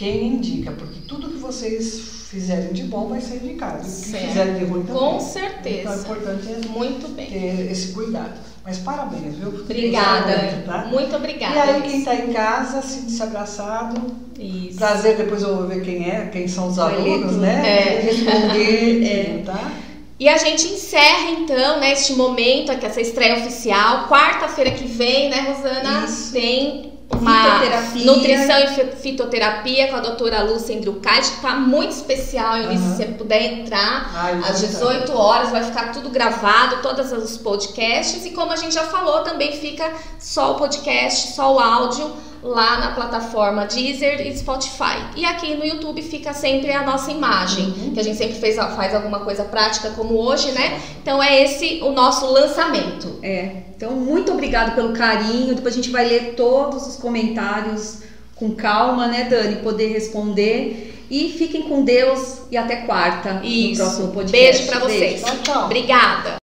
Quem 0.00 0.28
indica, 0.28 0.70
porque 0.70 0.98
tudo 1.06 1.28
que 1.28 1.36
vocês 1.36 2.24
fizerem 2.30 2.72
de 2.72 2.84
bom 2.84 3.06
vai 3.06 3.20
ser 3.20 3.34
indicado. 3.36 3.84
Se 3.84 4.16
fizerem 4.16 4.54
de 4.54 4.64
ruim 4.64 4.82
também. 4.82 4.98
Com 4.98 5.20
certeza. 5.20 5.78
Então, 5.78 5.92
o 5.92 6.00
importante 6.00 6.48
é 6.48 6.68
Muito 6.68 7.08
bem. 7.08 7.26
ter 7.26 7.70
esse 7.70 7.92
cuidado. 7.92 8.32
Mas 8.64 8.78
parabéns, 8.78 9.34
viu? 9.34 9.48
Obrigada. 9.48 10.38
Muito, 10.38 10.64
tá? 10.64 10.86
muito 10.86 11.16
obrigada. 11.16 11.54
E 11.54 11.58
aí, 11.58 11.82
quem 11.82 11.98
está 11.98 12.14
em 12.14 12.32
casa, 12.32 12.80
sinta-se 12.80 13.22
abraçado. 13.22 14.00
Isso. 14.38 14.78
Prazer, 14.78 15.18
depois 15.18 15.42
eu 15.42 15.54
vou 15.54 15.66
ver 15.66 15.82
quem 15.82 16.08
é, 16.08 16.30
quem 16.32 16.48
são 16.48 16.68
os 16.68 16.78
alunos, 16.78 17.36
né? 17.36 17.62
É. 17.62 18.00
Responder, 18.00 19.04
é. 19.04 19.42
tá? 19.44 19.70
E 20.18 20.30
a 20.30 20.38
gente 20.38 20.66
encerra 20.66 21.30
então, 21.32 21.78
né, 21.78 21.92
este 21.92 22.14
momento 22.14 22.72
aqui, 22.72 22.86
essa 22.86 23.02
estreia 23.02 23.36
oficial. 23.36 24.08
Quarta-feira 24.08 24.70
que 24.70 24.86
vem, 24.86 25.28
né, 25.28 25.40
Rosana? 25.40 26.06
Isso. 26.06 26.32
Tem 26.32 26.90
uma 27.10 27.60
nutrição 28.04 28.58
e 28.58 28.96
fitoterapia 28.96 29.88
com 29.88 29.96
a 29.96 30.00
doutora 30.00 30.42
Lúcia 30.42 30.72
Endrucati, 30.72 31.30
que 31.30 31.36
está 31.36 31.54
muito 31.56 31.90
especial. 31.90 32.56
Uhum. 32.58 32.76
se 32.76 32.96
você 32.96 33.06
puder 33.06 33.42
entrar 33.42 34.10
Ai, 34.14 34.40
às 34.48 34.60
18 34.60 35.12
horas, 35.12 35.50
vai 35.50 35.64
ficar 35.64 35.92
tudo 35.92 36.08
gravado, 36.10 36.82
todos 36.82 37.12
os 37.12 37.36
podcasts. 37.36 38.24
E 38.24 38.30
como 38.30 38.52
a 38.52 38.56
gente 38.56 38.74
já 38.74 38.84
falou, 38.84 39.20
também 39.20 39.52
fica 39.52 39.92
só 40.18 40.52
o 40.52 40.54
podcast, 40.54 41.34
só 41.34 41.54
o 41.54 41.58
áudio 41.58 42.29
lá 42.42 42.78
na 42.78 42.92
plataforma 42.92 43.66
Deezer 43.66 44.26
e 44.26 44.36
Spotify. 44.36 44.96
E 45.16 45.24
aqui 45.24 45.54
no 45.54 45.64
YouTube 45.64 46.02
fica 46.02 46.32
sempre 46.32 46.72
a 46.72 46.82
nossa 46.82 47.10
imagem, 47.10 47.64
uhum. 47.64 47.92
que 47.92 48.00
a 48.00 48.02
gente 48.02 48.16
sempre 48.16 48.34
fez, 48.34 48.56
faz 48.56 48.94
alguma 48.94 49.20
coisa 49.20 49.44
prática 49.44 49.90
como 49.90 50.14
hoje, 50.14 50.52
né? 50.52 50.80
Então 51.02 51.22
é 51.22 51.42
esse 51.42 51.80
o 51.82 51.92
nosso 51.92 52.26
lançamento. 52.32 53.18
É. 53.22 53.62
Então 53.76 53.92
muito 53.92 54.32
obrigado 54.32 54.74
pelo 54.74 54.92
carinho. 54.92 55.54
Depois 55.54 55.74
a 55.74 55.76
gente 55.76 55.90
vai 55.90 56.06
ler 56.06 56.34
todos 56.34 56.86
os 56.86 56.96
comentários 56.96 58.02
com 58.36 58.54
calma, 58.54 59.06
né, 59.06 59.24
Dani, 59.24 59.56
poder 59.56 59.88
responder. 59.88 60.86
E 61.10 61.28
fiquem 61.28 61.62
com 61.62 61.82
Deus 61.82 62.42
e 62.50 62.56
até 62.56 62.76
quarta 62.76 63.40
Isso. 63.44 63.70
no 63.70 63.76
próximo 63.76 64.08
podcast. 64.12 64.32
Beijo 64.32 64.66
para 64.70 64.78
vocês. 64.78 65.00
Beijo. 65.00 65.24
Tchau, 65.24 65.36
tchau. 65.42 65.64
Obrigada. 65.64 66.39